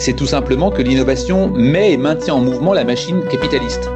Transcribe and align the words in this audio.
c'est 0.00 0.14
tout 0.14 0.26
simplement 0.26 0.70
que 0.70 0.80
l'innovation 0.80 1.50
met 1.50 1.92
et 1.92 1.98
maintient 1.98 2.32
en 2.32 2.40
mouvement 2.40 2.72
la 2.72 2.84
machine 2.84 3.22
capitaliste. 3.30 3.90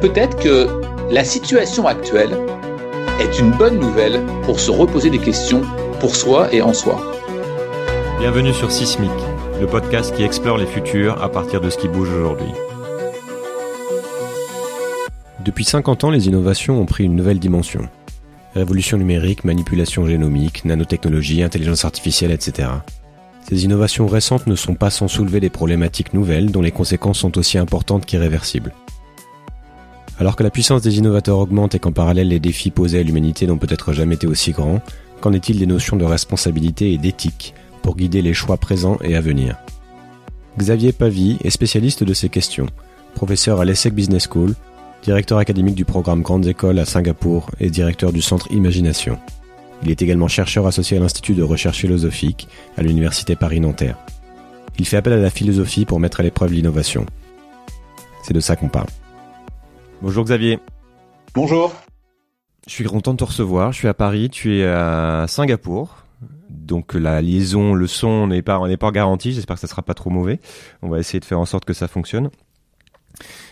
Peut-être 0.00 0.36
que 0.38 0.68
la 1.10 1.24
situation 1.24 1.88
actuelle 1.88 2.30
est 3.18 3.40
une 3.40 3.50
bonne 3.50 3.80
nouvelle 3.80 4.20
pour 4.44 4.60
se 4.60 4.70
reposer 4.70 5.10
des 5.10 5.18
questions 5.18 5.62
pour 5.98 6.14
soi 6.14 6.54
et 6.54 6.62
en 6.62 6.72
soi. 6.72 7.02
Bienvenue 8.20 8.52
sur 8.52 8.70
Sismic, 8.70 9.10
le 9.60 9.66
podcast 9.66 10.14
qui 10.14 10.22
explore 10.22 10.56
les 10.56 10.66
futurs 10.66 11.20
à 11.20 11.32
partir 11.32 11.60
de 11.60 11.68
ce 11.68 11.78
qui 11.78 11.88
bouge 11.88 12.12
aujourd'hui. 12.12 12.52
Depuis 15.44 15.64
50 15.64 16.04
ans, 16.04 16.10
les 16.10 16.28
innovations 16.28 16.80
ont 16.80 16.86
pris 16.86 17.02
une 17.02 17.16
nouvelle 17.16 17.40
dimension. 17.40 17.88
Révolution 18.54 18.98
numérique, 18.98 19.42
manipulation 19.42 20.06
génomique, 20.06 20.64
nanotechnologie, 20.64 21.42
intelligence 21.42 21.84
artificielle, 21.84 22.30
etc. 22.30 22.68
Ces 23.48 23.64
innovations 23.64 24.08
récentes 24.08 24.48
ne 24.48 24.56
sont 24.56 24.74
pas 24.74 24.90
sans 24.90 25.06
soulever 25.06 25.38
des 25.38 25.50
problématiques 25.50 26.14
nouvelles 26.14 26.50
dont 26.50 26.62
les 26.62 26.72
conséquences 26.72 27.20
sont 27.20 27.38
aussi 27.38 27.58
importantes 27.58 28.04
qu'irréversibles. 28.04 28.74
Alors 30.18 30.34
que 30.34 30.42
la 30.42 30.50
puissance 30.50 30.82
des 30.82 30.98
innovateurs 30.98 31.38
augmente 31.38 31.76
et 31.76 31.78
qu'en 31.78 31.92
parallèle 31.92 32.28
les 32.28 32.40
défis 32.40 32.72
posés 32.72 32.98
à 32.98 33.02
l'humanité 33.04 33.46
n'ont 33.46 33.58
peut-être 33.58 33.92
jamais 33.92 34.16
été 34.16 34.26
aussi 34.26 34.50
grands, 34.50 34.80
qu'en 35.20 35.32
est-il 35.32 35.60
des 35.60 35.66
notions 35.66 35.96
de 35.96 36.04
responsabilité 36.04 36.92
et 36.92 36.98
d'éthique 36.98 37.54
pour 37.82 37.96
guider 37.96 38.20
les 38.20 38.34
choix 38.34 38.56
présents 38.56 38.98
et 39.04 39.14
à 39.14 39.20
venir? 39.20 39.56
Xavier 40.58 40.90
Pavie 40.90 41.38
est 41.44 41.50
spécialiste 41.50 42.02
de 42.02 42.14
ces 42.14 42.30
questions, 42.30 42.66
professeur 43.14 43.60
à 43.60 43.64
l'ESSEC 43.64 43.94
Business 43.94 44.26
School, 44.28 44.54
directeur 45.04 45.38
académique 45.38 45.76
du 45.76 45.84
programme 45.84 46.22
Grandes 46.22 46.46
Écoles 46.46 46.80
à 46.80 46.84
Singapour 46.84 47.50
et 47.60 47.70
directeur 47.70 48.12
du 48.12 48.22
centre 48.22 48.50
Imagination. 48.50 49.18
Il 49.82 49.90
est 49.90 50.02
également 50.02 50.28
chercheur 50.28 50.66
associé 50.66 50.96
à 50.96 51.00
l'Institut 51.00 51.34
de 51.34 51.42
recherche 51.42 51.78
philosophique 51.78 52.48
à 52.76 52.82
l'Université 52.82 53.36
Paris-Nanterre. 53.36 53.98
Il 54.78 54.86
fait 54.86 54.96
appel 54.96 55.12
à 55.12 55.18
la 55.18 55.30
philosophie 55.30 55.84
pour 55.84 56.00
mettre 56.00 56.20
à 56.20 56.22
l'épreuve 56.22 56.52
l'innovation. 56.52 57.06
C'est 58.22 58.34
de 58.34 58.40
ça 58.40 58.56
qu'on 58.56 58.68
parle. 58.68 58.88
Bonjour 60.02 60.24
Xavier. 60.24 60.58
Bonjour. 61.34 61.72
Je 62.66 62.72
suis 62.72 62.84
content 62.84 63.12
de 63.12 63.18
te 63.18 63.24
recevoir. 63.24 63.72
Je 63.72 63.78
suis 63.78 63.88
à 63.88 63.94
Paris, 63.94 64.28
tu 64.28 64.58
es 64.58 64.66
à 64.66 65.26
Singapour. 65.28 66.04
Donc 66.50 66.94
la 66.94 67.22
liaison, 67.22 67.74
le 67.74 67.86
son 67.86 68.26
n'est 68.26 68.42
pas, 68.42 68.66
n'est 68.66 68.76
pas 68.76 68.90
garanti. 68.90 69.32
J'espère 69.32 69.56
que 69.56 69.60
ça 69.60 69.68
sera 69.68 69.82
pas 69.82 69.94
trop 69.94 70.10
mauvais. 70.10 70.40
On 70.82 70.88
va 70.88 70.98
essayer 70.98 71.20
de 71.20 71.24
faire 71.24 71.40
en 71.40 71.44
sorte 71.46 71.64
que 71.64 71.74
ça 71.74 71.88
fonctionne. 71.88 72.30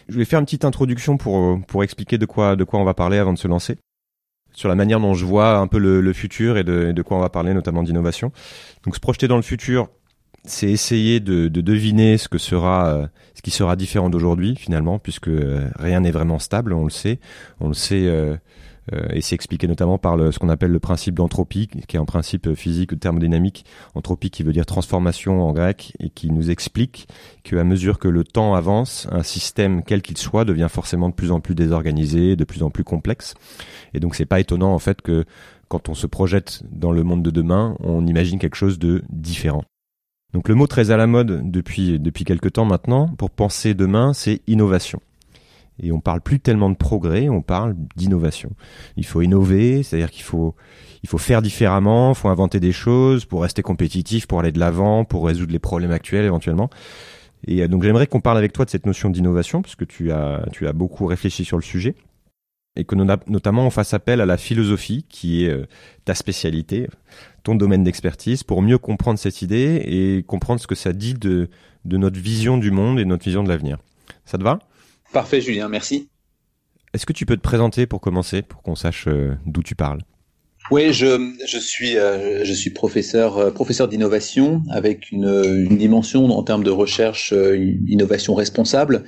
Je 0.08 0.18
vais 0.18 0.24
faire 0.24 0.40
une 0.40 0.44
petite 0.44 0.64
introduction 0.64 1.16
pour, 1.16 1.60
pour 1.66 1.84
expliquer 1.84 2.18
de 2.18 2.27
quoi, 2.27 2.56
de 2.56 2.64
quoi 2.64 2.80
on 2.80 2.84
va 2.84 2.94
parler 2.94 3.18
avant 3.18 3.32
de 3.32 3.38
se 3.38 3.48
lancer 3.48 3.77
sur 4.55 4.69
la 4.69 4.74
manière 4.74 5.00
dont 5.00 5.14
je 5.14 5.24
vois 5.24 5.56
un 5.56 5.66
peu 5.66 5.78
le, 5.78 6.12
futur 6.12 6.56
et 6.56 6.64
de, 6.64 7.02
quoi 7.02 7.16
on 7.16 7.20
va 7.20 7.28
parler, 7.28 7.52
notamment 7.55 7.83
d'innovation. 7.83 8.33
Donc 8.84 8.94
se 8.94 9.00
projeter 9.00 9.28
dans 9.28 9.36
le 9.36 9.42
futur, 9.42 9.88
c'est 10.44 10.70
essayer 10.70 11.20
de, 11.20 11.48
deviner 11.48 12.16
ce 12.19 12.28
que 12.28 12.38
sera, 12.38 12.88
euh, 12.88 13.06
ce 13.34 13.42
qui 13.42 13.50
sera 13.50 13.77
différent 13.77 14.11
d'aujourd'hui 14.11 14.56
finalement, 14.56 14.98
puisque 14.98 15.28
euh, 15.28 15.69
rien 15.77 16.00
n'est 16.00 16.11
vraiment 16.11 16.38
stable, 16.38 16.72
on 16.72 16.84
le 16.84 16.91
sait. 16.91 17.19
On 17.61 17.69
le 17.69 17.74
sait. 17.74 18.08
Euh, 18.92 19.08
et 19.10 19.20
c'est 19.20 19.34
expliqué 19.34 19.66
notamment 19.66 19.98
par 19.98 20.16
le, 20.16 20.32
ce 20.32 20.38
qu'on 20.38 20.48
appelle 20.48 20.70
le 20.70 20.80
principe 20.80 21.14
d'entropie, 21.14 21.68
qui 21.68 21.96
est 21.96 22.00
un 22.00 22.04
principe 22.04 22.54
physique 22.54 22.92
ou 22.92 22.96
thermodynamique. 22.96 23.64
Entropie 23.94 24.30
qui 24.30 24.42
veut 24.42 24.52
dire 24.52 24.66
transformation 24.66 25.42
en 25.42 25.52
grec 25.52 25.94
et 26.00 26.10
qui 26.10 26.30
nous 26.30 26.50
explique 26.50 27.08
qu'à 27.42 27.64
mesure 27.64 27.98
que 27.98 28.08
le 28.08 28.24
temps 28.24 28.55
avance, 28.55 29.08
un 29.10 29.22
système 29.22 29.82
quel 29.82 30.02
qu'il 30.02 30.18
soit 30.18 30.44
devient 30.44 30.68
forcément 30.70 31.08
de 31.08 31.14
plus 31.14 31.30
en 31.30 31.40
plus 31.40 31.55
désorganisé, 31.55 32.36
de 32.36 32.44
plus 32.44 32.62
en 32.62 32.70
plus 32.70 32.84
complexe. 32.84 33.34
Et 33.94 34.00
donc 34.00 34.14
c'est 34.14 34.27
pas 34.27 34.40
étonnant 34.40 34.74
en 34.74 34.78
fait 34.78 35.02
que 35.02 35.24
quand 35.68 35.88
on 35.88 35.94
se 35.94 36.06
projette 36.06 36.62
dans 36.70 36.92
le 36.92 37.02
monde 37.02 37.22
de 37.22 37.30
demain, 37.30 37.77
on 37.80 38.06
imagine 38.06 38.38
quelque 38.38 38.56
chose 38.56 38.78
de 38.78 39.02
différent. 39.08 39.64
Donc 40.32 40.48
le 40.48 40.55
mot 40.55 40.66
très 40.66 40.90
à 40.90 40.96
la 40.96 41.06
mode 41.06 41.50
depuis 41.50 41.98
depuis 41.98 42.24
quelque 42.24 42.48
temps 42.48 42.64
maintenant 42.64 43.08
pour 43.08 43.30
penser 43.30 43.74
demain, 43.74 44.12
c'est 44.12 44.42
innovation. 44.46 45.00
Et 45.83 45.91
on 45.92 46.00
parle 46.00 46.20
plus 46.20 46.41
tellement 46.41 46.70
de 46.70 46.77
progrès, 46.77 47.28
on 47.28 47.42
parle 47.42 47.74
d'innovation. 47.96 48.51
Il 48.96 49.05
faut 49.05 49.23
innover, 49.23 49.83
c'est-à-dire 49.83 50.11
qu'il 50.11 50.23
faut 50.23 50.55
il 51.02 51.08
faut 51.08 51.18
faire 51.18 51.42
différemment, 51.42 52.14
faut 52.14 52.29
inventer 52.29 52.61
des 52.61 52.73
choses 52.73 53.27
pour 53.27 53.42
rester 53.42 53.61
compétitif, 53.61 54.27
pour 54.27 54.40
aller 54.40 54.52
de 54.52 54.58
l'avant, 54.58 55.05
pour 55.05 55.27
résoudre 55.27 55.52
les 55.52 55.58
problèmes 55.58 55.90
actuels 55.90 56.24
éventuellement. 56.24 56.70
Et 57.46 57.63
euh, 57.63 57.68
donc 57.68 57.83
j'aimerais 57.83 58.07
qu'on 58.07 58.20
parle 58.20 58.39
avec 58.39 58.52
toi 58.52 58.64
de 58.64 58.70
cette 58.70 58.86
notion 58.86 59.11
d'innovation, 59.11 59.63
puisque 59.63 59.86
tu 59.86 60.13
as 60.13 60.46
tu 60.52 60.67
as 60.67 60.73
beaucoup 60.73 61.07
réfléchi 61.07 61.45
sur 61.45 61.58
le 61.58 61.63
sujet, 61.63 61.95
et 62.77 62.84
que 62.84 62.95
notamment 62.95 63.67
on 63.67 63.70
fasse 63.70 63.95
appel 63.95 64.20
à 64.20 64.27
la 64.27 64.36
philosophie, 64.36 65.05
qui 65.08 65.45
est 65.45 65.51
euh, 65.51 65.67
ta 66.05 66.14
spécialité, 66.14 66.89
ton 67.42 67.55
domaine 67.55 67.84
d'expertise, 67.84 68.42
pour 68.42 68.63
mieux 68.63 68.79
comprendre 68.79 69.18
cette 69.18 69.42
idée 69.42 69.83
et 69.84 70.23
comprendre 70.23 70.61
ce 70.61 70.67
que 70.67 70.74
ça 70.74 70.92
dit 70.92 71.14
de 71.14 71.51
de 71.84 71.96
notre 71.98 72.18
vision 72.18 72.57
du 72.57 72.70
monde 72.70 72.98
et 72.98 73.05
notre 73.05 73.24
vision 73.24 73.42
de 73.42 73.48
l'avenir. 73.48 73.77
Ça 74.24 74.39
te 74.39 74.42
va? 74.42 74.58
Parfait, 75.14 75.41
Julien, 75.41 75.69
merci. 75.69 76.08
Est-ce 76.92 77.07
que 77.07 77.13
tu 77.13 77.25
peux 77.25 77.36
te 77.36 77.41
présenter 77.41 77.86
pour 77.86 78.01
commencer, 78.01 78.42
pour 78.42 78.63
qu'on 78.63 78.75
sache 78.75 79.07
euh, 79.07 79.36
d'où 79.47 79.63
tu 79.63 79.77
parles? 79.77 80.01
Oui, 80.73 80.92
je, 80.92 81.33
je 81.47 81.58
suis 81.58 81.97
euh, 81.97 82.45
je 82.45 82.52
suis 82.52 82.70
professeur 82.70 83.39
euh, 83.39 83.51
professeur 83.52 83.86
d'innovation 83.86 84.64
avec 84.70 85.13
une, 85.13 85.29
une, 85.70 85.77
dimension 85.79 86.25
en 86.25 86.42
termes 86.42 86.64
de 86.64 86.70
recherche 86.73 87.33
innovation 87.86 88.35
responsable. 88.35 89.05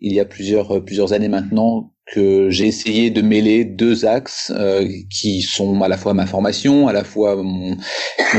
Il 0.00 0.14
y 0.14 0.20
a 0.20 0.24
plusieurs 0.24 0.82
plusieurs 0.82 1.12
années 1.12 1.28
maintenant, 1.28 1.92
que 2.10 2.50
j'ai 2.50 2.66
essayé 2.66 3.10
de 3.10 3.22
mêler 3.22 3.64
deux 3.64 4.04
axes 4.04 4.52
euh, 4.54 4.88
qui 5.10 5.42
sont 5.42 5.82
à 5.82 5.88
la 5.88 5.96
fois 5.96 6.12
ma 6.12 6.26
formation, 6.26 6.88
à 6.88 6.92
la 6.92 7.04
fois 7.04 7.36
mon, 7.36 7.76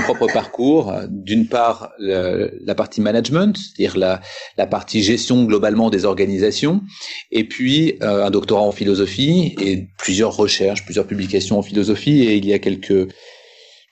propre 0.04 0.28
parcours. 0.28 0.94
D'une 1.09 1.48
part, 1.48 1.92
la 2.00 2.76
partie 2.76 3.02
management, 3.02 3.58
c'est-à-dire 3.58 3.98
la, 3.98 4.22
la 4.58 4.68
partie 4.68 5.02
gestion 5.02 5.46
globalement 5.46 5.90
des 5.90 6.06
organisations, 6.06 6.82
et 7.32 7.46
puis 7.46 7.98
euh, 8.02 8.26
un 8.26 8.30
doctorat 8.30 8.62
en 8.62 8.72
philosophie 8.72 9.56
et 9.62 9.88
plusieurs 9.98 10.36
recherches, 10.36 10.84
plusieurs 10.84 11.08
publications 11.08 11.58
en 11.58 11.62
philosophie. 11.62 12.24
Et 12.24 12.36
il 12.36 12.46
y 12.46 12.53
a 12.53 12.59
quelques 12.59 13.08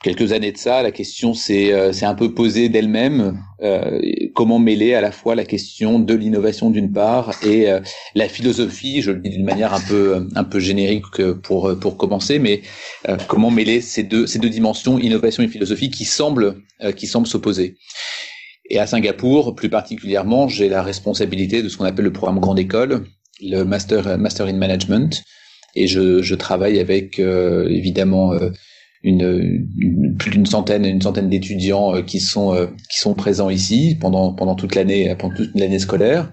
quelques 0.01 0.31
années 0.31 0.51
de 0.51 0.57
ça, 0.57 0.81
la 0.81 0.91
question 0.91 1.33
s'est 1.33 1.73
euh, 1.73 1.91
un 2.01 2.15
peu 2.15 2.33
posée 2.33 2.69
d'elle-même. 2.69 3.41
Euh, 3.61 3.99
comment 4.33 4.59
mêler 4.59 4.93
à 4.93 5.01
la 5.01 5.11
fois 5.11 5.35
la 5.35 5.43
question 5.43 5.99
de 5.99 6.13
l'innovation 6.13 6.69
d'une 6.69 6.91
part 6.91 7.33
et 7.43 7.69
euh, 7.69 7.81
la 8.15 8.29
philosophie, 8.29 9.01
je 9.01 9.11
le 9.11 9.19
dis 9.19 9.29
d'une 9.29 9.43
manière 9.43 9.73
un 9.73 9.81
peu 9.81 10.27
un 10.33 10.43
peu 10.45 10.59
générique 10.59 11.21
pour 11.43 11.77
pour 11.79 11.97
commencer, 11.97 12.39
mais 12.39 12.61
euh, 13.09 13.17
comment 13.27 13.51
mêler 13.51 13.81
ces 13.81 14.03
deux 14.03 14.27
ces 14.27 14.39
deux 14.39 14.49
dimensions, 14.49 14.97
innovation 14.97 15.43
et 15.43 15.47
philosophie, 15.47 15.89
qui 15.89 16.05
semblent 16.05 16.61
qui 16.95 17.07
semblent 17.07 17.27
s'opposer. 17.27 17.75
Et 18.69 18.79
à 18.79 18.87
Singapour, 18.87 19.55
plus 19.55 19.69
particulièrement, 19.69 20.47
j'ai 20.47 20.69
la 20.69 20.83
responsabilité 20.83 21.61
de 21.61 21.67
ce 21.67 21.75
qu'on 21.75 21.85
appelle 21.85 22.05
le 22.05 22.13
programme 22.13 22.39
Grande 22.39 22.59
École, 22.59 23.03
le 23.41 23.63
Master 23.63 24.17
Master 24.17 24.45
in 24.45 24.53
Management, 24.53 25.23
et 25.75 25.87
je, 25.87 26.21
je 26.21 26.35
travaille 26.35 26.79
avec 26.79 27.19
évidemment 27.19 28.31
une, 29.03 29.67
plus 30.17 30.31
d'une 30.31 30.45
centaine, 30.45 30.85
une 30.85 31.01
centaine 31.01 31.29
d'étudiants 31.29 31.95
euh, 31.95 32.01
qui 32.01 32.19
sont 32.19 32.53
euh, 32.53 32.67
qui 32.91 32.99
sont 32.99 33.13
présents 33.13 33.49
ici 33.49 33.97
pendant 33.99 34.33
pendant 34.33 34.55
toute 34.55 34.75
l'année 34.75 35.15
pendant 35.17 35.35
toute 35.35 35.51
l'année 35.55 35.79
scolaire. 35.79 36.31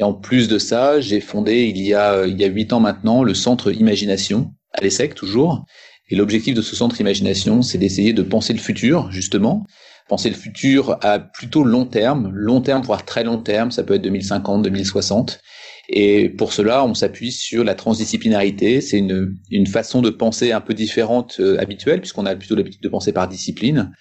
Et 0.00 0.04
en 0.04 0.12
plus 0.12 0.48
de 0.48 0.58
ça, 0.58 1.00
j'ai 1.00 1.20
fondé 1.20 1.64
il 1.64 1.78
y 1.78 1.94
a 1.94 2.26
il 2.26 2.38
y 2.40 2.44
a 2.44 2.48
huit 2.48 2.72
ans 2.72 2.80
maintenant 2.80 3.22
le 3.22 3.34
centre 3.34 3.72
Imagination 3.72 4.52
à 4.72 4.82
l'ESSEC 4.82 5.14
toujours. 5.14 5.64
Et 6.10 6.16
l'objectif 6.16 6.54
de 6.54 6.62
ce 6.62 6.74
centre 6.74 7.00
Imagination, 7.00 7.62
c'est 7.62 7.78
d'essayer 7.78 8.12
de 8.12 8.22
penser 8.22 8.52
le 8.52 8.58
futur 8.58 9.10
justement, 9.12 9.64
penser 10.08 10.30
le 10.30 10.36
futur 10.36 10.96
à 11.02 11.18
plutôt 11.18 11.64
long 11.64 11.84
terme, 11.84 12.30
long 12.32 12.60
terme 12.60 12.82
voire 12.82 13.04
très 13.04 13.24
long 13.24 13.38
terme, 13.38 13.70
ça 13.70 13.82
peut 13.82 13.94
être 13.94 14.02
2050, 14.02 14.62
2060 14.62 15.40
et 15.88 16.28
pour 16.28 16.52
cela, 16.52 16.84
on 16.84 16.92
s'appuie 16.92 17.32
sur 17.32 17.64
la 17.64 17.74
transdisciplinarité. 17.74 18.80
C'est 18.82 18.98
une, 18.98 19.36
une 19.50 19.66
façon 19.66 20.02
de 20.02 20.10
penser 20.10 20.52
un 20.52 20.60
peu 20.60 20.74
différente 20.74 21.36
euh, 21.40 21.58
habituelle, 21.58 22.00
puisqu'on 22.00 22.26
a 22.26 22.36
plutôt 22.36 22.56
l'habitude 22.56 22.82
de 22.82 22.88
penser 22.90 23.12
par 23.12 23.26
discipline. 23.26 23.92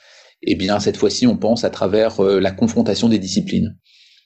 Eh 0.43 0.55
bien, 0.55 0.79
cette 0.79 0.97
fois-ci, 0.97 1.27
on 1.27 1.37
pense 1.37 1.63
à 1.63 1.69
travers 1.69 2.19
euh, 2.19 2.39
la 2.41 2.51
confrontation 2.51 3.07
des 3.07 3.19
disciplines. 3.19 3.77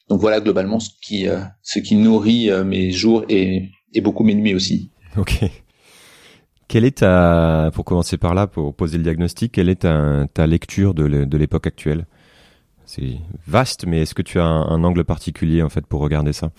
Donc 0.10 0.20
voilà 0.20 0.42
globalement 0.42 0.80
ce 0.80 0.90
qui, 1.02 1.28
euh, 1.28 1.40
ce 1.62 1.80
qui 1.80 1.96
nourrit 1.96 2.50
mes 2.66 2.92
jours 2.92 3.24
et, 3.30 3.70
beaucoup 4.02 4.24
mes 4.24 4.34
nuits 4.34 4.56
aussi. 4.56 4.92
Ok. 5.16 5.44
Quelle 6.68 6.84
est 6.84 6.98
ta, 6.98 7.70
pour 7.74 7.86
commencer 7.86 8.18
par 8.18 8.34
là, 8.34 8.48
pour 8.48 8.74
poser 8.74 8.98
le 8.98 9.04
diagnostic, 9.04 9.52
quelle 9.52 9.70
est 9.70 9.82
ta, 9.82 10.26
ta 10.34 10.48
lecture 10.48 10.94
de 10.94 11.38
l'époque 11.38 11.68
actuelle? 11.68 12.08
C'est 12.86 13.20
vaste, 13.46 13.86
mais 13.86 14.02
est-ce 14.02 14.14
que 14.14 14.22
tu 14.22 14.40
as 14.40 14.46
un 14.46 14.84
angle 14.84 15.04
particulier 15.06 15.62
en 15.62 15.70
fait 15.70 15.86
pour 15.86 16.02
regarder 16.02 16.34
ça? 16.34 16.52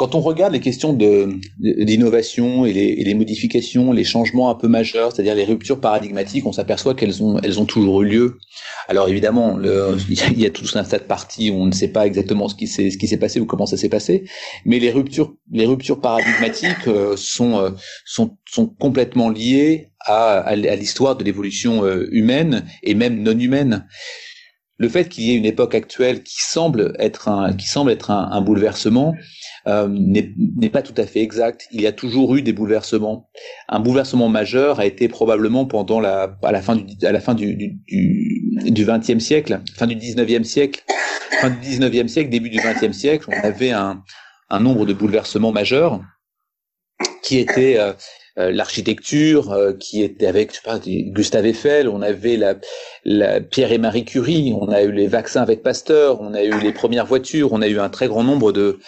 Quand 0.00 0.14
on 0.14 0.20
regarde 0.20 0.54
les 0.54 0.60
questions 0.60 0.94
de 0.94 1.28
d'innovation 1.58 2.64
et 2.64 2.72
les, 2.72 2.86
et 2.86 3.04
les, 3.04 3.12
modifications, 3.12 3.92
les 3.92 4.02
changements 4.02 4.48
un 4.48 4.54
peu 4.54 4.66
majeurs, 4.66 5.12
c'est-à-dire 5.12 5.34
les 5.34 5.44
ruptures 5.44 5.78
paradigmatiques, 5.78 6.46
on 6.46 6.52
s'aperçoit 6.52 6.94
qu'elles 6.94 7.22
ont 7.22 7.38
elles 7.40 7.60
ont 7.60 7.66
toujours 7.66 8.00
eu 8.00 8.06
lieu. 8.06 8.38
Alors 8.88 9.10
évidemment, 9.10 9.58
le, 9.58 9.98
il 10.08 10.40
y 10.40 10.46
a 10.46 10.50
tout 10.50 10.64
un 10.72 10.84
tas 10.84 10.96
de 10.96 11.04
parties 11.04 11.50
où 11.50 11.56
on 11.56 11.66
ne 11.66 11.72
sait 11.72 11.88
pas 11.88 12.06
exactement 12.06 12.48
ce 12.48 12.54
qui 12.54 12.66
s'est 12.66 12.90
ce 12.90 12.96
qui 12.96 13.08
s'est 13.08 13.18
passé 13.18 13.40
ou 13.40 13.44
comment 13.44 13.66
ça 13.66 13.76
s'est 13.76 13.90
passé, 13.90 14.24
mais 14.64 14.78
les 14.78 14.90
ruptures 14.90 15.34
les 15.52 15.66
ruptures 15.66 16.00
paradigmatiques 16.00 16.88
euh, 16.88 17.14
sont 17.18 17.58
euh, 17.58 17.70
sont 18.06 18.38
sont 18.48 18.68
complètement 18.68 19.28
liées 19.28 19.90
à, 20.06 20.38
à, 20.38 20.56
l'histoire 20.56 21.14
de 21.14 21.24
l'évolution 21.24 21.84
euh, 21.84 22.08
humaine 22.10 22.64
et 22.82 22.94
même 22.94 23.22
non 23.22 23.38
humaine 23.38 23.84
le 24.80 24.88
fait 24.88 25.10
qu'il 25.10 25.24
y 25.24 25.32
ait 25.32 25.36
une 25.36 25.44
époque 25.44 25.74
actuelle 25.74 26.22
qui 26.22 26.40
semble 26.40 26.94
être 26.98 27.28
un, 27.28 27.52
qui 27.52 27.68
semble 27.68 27.90
être 27.90 28.10
un, 28.10 28.40
bouleversement 28.40 29.14
euh, 29.66 29.88
n'est 29.88 30.70
pas 30.70 30.82
tout 30.82 30.94
à 30.96 31.06
fait 31.06 31.20
exact. 31.20 31.66
Il 31.72 31.80
y 31.80 31.86
a 31.86 31.92
toujours 31.92 32.36
eu 32.36 32.42
des 32.42 32.52
bouleversements. 32.52 33.30
Un 33.68 33.80
bouleversement 33.80 34.28
majeur 34.28 34.80
a 34.80 34.86
été 34.86 35.08
probablement 35.08 35.66
pendant 35.66 36.00
la, 36.00 36.36
à 36.42 36.52
la 36.52 36.62
fin 36.62 36.76
du, 36.76 37.06
à 37.06 37.12
la 37.12 37.20
fin 37.20 37.34
du, 37.34 37.54
du, 37.56 37.78
du, 37.86 38.84
20e 38.84 39.20
siècle, 39.20 39.60
fin 39.76 39.86
du 39.86 39.96
19e 39.96 40.44
siècle, 40.44 40.82
fin 41.40 41.50
du 41.50 41.58
19e 41.58 42.08
siècle, 42.08 42.30
début 42.30 42.50
du 42.50 42.58
20e 42.58 42.92
siècle, 42.92 43.28
on 43.28 43.46
avait 43.46 43.70
un, 43.70 44.02
un 44.50 44.60
nombre 44.60 44.86
de 44.86 44.92
bouleversements 44.92 45.52
majeurs 45.52 46.00
qui 47.22 47.38
étaient 47.38 47.78
euh, 47.78 47.92
euh, 48.38 48.52
l'architecture 48.52 49.52
euh, 49.52 49.72
qui 49.72 50.02
était 50.02 50.26
avec 50.26 50.50
je 50.50 50.56
sais 50.56 50.62
pas, 50.64 50.78
Gustave 50.78 51.46
Eiffel, 51.46 51.88
on 51.88 52.00
avait 52.00 52.36
la, 52.36 52.54
la 53.04 53.40
Pierre 53.40 53.72
et 53.72 53.78
Marie 53.78 54.04
Curie, 54.04 54.54
on 54.58 54.68
a 54.68 54.82
eu 54.82 54.92
les 54.92 55.08
vaccins 55.08 55.42
avec 55.42 55.62
Pasteur, 55.62 56.20
on 56.20 56.34
a 56.34 56.42
eu 56.42 56.58
les 56.60 56.72
premières 56.72 57.06
voitures, 57.06 57.52
on 57.52 57.60
a 57.60 57.68
eu 57.68 57.78
un 57.80 57.88
très 57.88 58.08
grand 58.08 58.22
nombre 58.22 58.52
de 58.52 58.78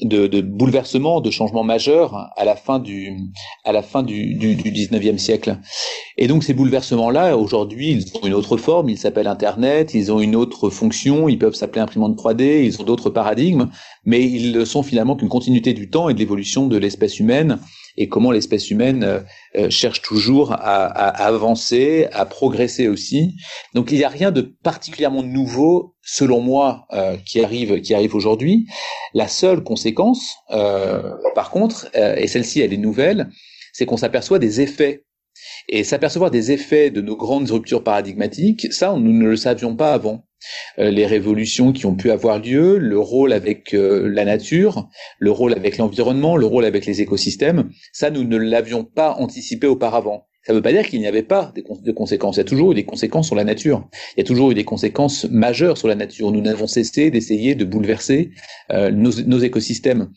de, 0.00 0.26
de 0.26 0.40
bouleversements, 0.40 1.20
de 1.20 1.30
changements 1.30 1.64
majeurs 1.64 2.30
à 2.36 2.44
la 2.44 2.56
fin 2.56 2.78
du 2.78 3.12
à 3.64 3.72
la 3.72 3.82
fin 3.82 4.02
du, 4.02 4.34
du, 4.34 4.54
du 4.56 4.70
19e 4.70 5.18
siècle. 5.18 5.58
Et 6.16 6.26
donc 6.26 6.44
ces 6.44 6.54
bouleversements-là, 6.54 7.36
aujourd'hui, 7.36 7.90
ils 7.92 8.04
ont 8.16 8.26
une 8.26 8.34
autre 8.34 8.56
forme, 8.56 8.88
ils 8.88 8.98
s'appellent 8.98 9.26
Internet, 9.26 9.94
ils 9.94 10.12
ont 10.12 10.20
une 10.20 10.36
autre 10.36 10.70
fonction, 10.70 11.28
ils 11.28 11.38
peuvent 11.38 11.54
s'appeler 11.54 11.80
imprimante 11.80 12.16
3D, 12.16 12.64
ils 12.64 12.80
ont 12.80 12.84
d'autres 12.84 13.10
paradigmes, 13.10 13.70
mais 14.04 14.22
ils 14.22 14.66
sont 14.66 14.82
finalement 14.82 15.16
qu'une 15.16 15.28
continuité 15.28 15.72
du 15.72 15.90
temps 15.90 16.08
et 16.08 16.14
de 16.14 16.18
l'évolution 16.18 16.66
de 16.66 16.76
l'espèce 16.76 17.20
humaine 17.20 17.58
et 17.96 18.08
comment 18.08 18.30
l'espèce 18.30 18.70
humaine 18.70 19.04
euh, 19.04 19.20
euh, 19.56 19.70
cherche 19.70 20.02
toujours 20.02 20.52
à, 20.52 20.86
à, 20.86 21.26
avancer, 21.26 22.08
à 22.12 22.26
progresser 22.26 22.88
aussi. 22.88 23.36
Donc 23.74 23.92
il 23.92 23.98
n'y 23.98 24.04
a 24.04 24.08
rien 24.08 24.30
de 24.30 24.40
particulièrement 24.62 25.22
nouveau, 25.22 25.94
selon 26.02 26.40
moi, 26.40 26.86
euh, 26.92 27.16
qui 27.24 27.42
arrive, 27.42 27.80
qui 27.80 27.94
arrive 27.94 28.14
aujourd'hui. 28.14 28.66
La 29.14 29.28
seule 29.28 29.62
conséquence, 29.62 30.36
par 30.48 31.50
contre, 31.50 31.88
et 31.94 32.26
celle-ci 32.26 32.60
elle 32.60 32.72
est 32.72 32.78
nouvelle, 32.78 33.30
c'est 33.72 33.86
qu'on 33.86 33.96
s'aperçoit 33.96 34.38
des 34.38 34.60
effets 34.60 35.04
et 35.68 35.84
s'apercevoir 35.84 36.30
des 36.30 36.52
effets 36.52 36.90
de 36.90 37.00
nos 37.00 37.16
grandes 37.16 37.50
ruptures 37.50 37.82
paradigmatiques, 37.82 38.72
ça, 38.72 38.94
nous 38.96 39.12
ne 39.12 39.28
le 39.28 39.36
savions 39.36 39.76
pas 39.76 39.92
avant. 39.92 40.24
Euh, 40.78 40.90
les 40.90 41.06
révolutions 41.06 41.72
qui 41.72 41.86
ont 41.86 41.94
pu 41.94 42.10
avoir 42.10 42.38
lieu, 42.38 42.78
le 42.78 42.98
rôle 42.98 43.32
avec 43.32 43.74
euh, 43.74 44.08
la 44.08 44.24
nature, 44.24 44.88
le 45.18 45.30
rôle 45.30 45.54
avec 45.54 45.78
l'environnement, 45.78 46.36
le 46.36 46.46
rôle 46.46 46.64
avec 46.66 46.84
les 46.86 47.00
écosystèmes, 47.00 47.70
ça, 47.92 48.10
nous 48.10 48.24
ne 48.24 48.36
l'avions 48.36 48.84
pas 48.84 49.14
anticipé 49.14 49.66
auparavant. 49.66 50.26
Ça 50.46 50.52
ne 50.52 50.58
veut 50.58 50.62
pas 50.62 50.72
dire 50.72 50.86
qu'il 50.86 51.00
n'y 51.00 51.06
avait 51.06 51.22
pas 51.22 51.52
de 51.54 51.92
conséquences. 51.92 52.36
Il 52.36 52.40
y 52.40 52.42
a 52.42 52.44
toujours 52.44 52.72
eu 52.72 52.74
des 52.74 52.84
conséquences 52.84 53.26
sur 53.26 53.36
la 53.36 53.44
nature. 53.44 53.88
Il 54.14 54.20
y 54.20 54.22
a 54.22 54.24
toujours 54.24 54.50
eu 54.50 54.54
des 54.54 54.64
conséquences 54.64 55.24
majeures 55.30 55.78
sur 55.78 55.88
la 55.88 55.94
nature. 55.94 56.30
Nous 56.32 56.42
n'avons 56.42 56.66
cessé 56.66 57.10
d'essayer 57.10 57.54
de 57.54 57.64
bouleverser 57.64 58.30
euh, 58.70 58.90
nos, 58.90 59.38
écosystèmes. 59.38 60.10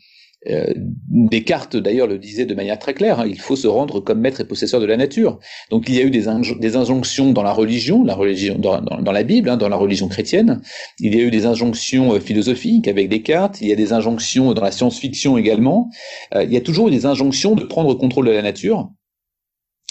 Euh, 0.48 0.72
Descartes 1.10 1.76
d'ailleurs 1.76 2.08
le 2.08 2.20
disait 2.20 2.46
de 2.46 2.54
manière 2.54 2.78
très 2.78 2.94
claire, 2.94 3.20
hein, 3.20 3.26
il 3.28 3.40
faut 3.40 3.56
se 3.56 3.68
rendre 3.68 4.00
comme 4.00 4.20
maître 4.20 4.40
et 4.40 4.46
possesseur 4.46 4.80
de 4.80 4.86
la 4.86 4.96
nature. 4.96 5.40
Donc 5.72 5.90
il 5.90 5.96
y 5.96 6.00
a 6.00 6.04
eu 6.04 6.12
des, 6.12 6.28
injonctions 6.28 7.34
dans 7.34 7.44
la 7.44 7.52
religion, 7.52 8.04
la 8.04 8.14
religion 8.14 8.58
dans, 8.58 8.80
dans, 8.82 9.12
la 9.12 9.24
Bible, 9.24 9.50
hein, 9.50 9.58
dans 9.58 9.70
la 9.70 9.76
religion 9.76 10.08
chrétienne. 10.08 10.62
Il 11.00 11.16
y 11.16 11.20
a 11.20 11.24
eu 11.24 11.32
des 11.32 11.46
injonctions 11.46 12.14
euh, 12.14 12.20
philosophiques 12.20 12.88
avec 12.88 13.10
Descartes. 13.10 13.60
Il 13.62 13.68
y 13.68 13.74
a 13.74 13.76
des 13.76 13.94
injonctions 13.94 14.54
dans 14.54 14.62
la 14.62 14.72
science-fiction 14.72 15.38
également. 15.38 15.90
Euh, 16.36 16.44
il 16.44 16.54
y 16.54 16.58
a 16.58 16.62
toujours 16.62 16.88
eu 16.90 16.92
des 16.92 17.06
injonctions 17.06 17.56
de 17.56 17.64
prendre 17.64 17.94
contrôle 17.96 18.28
de 18.28 18.32
la 18.32 18.44
nature. 18.44 18.92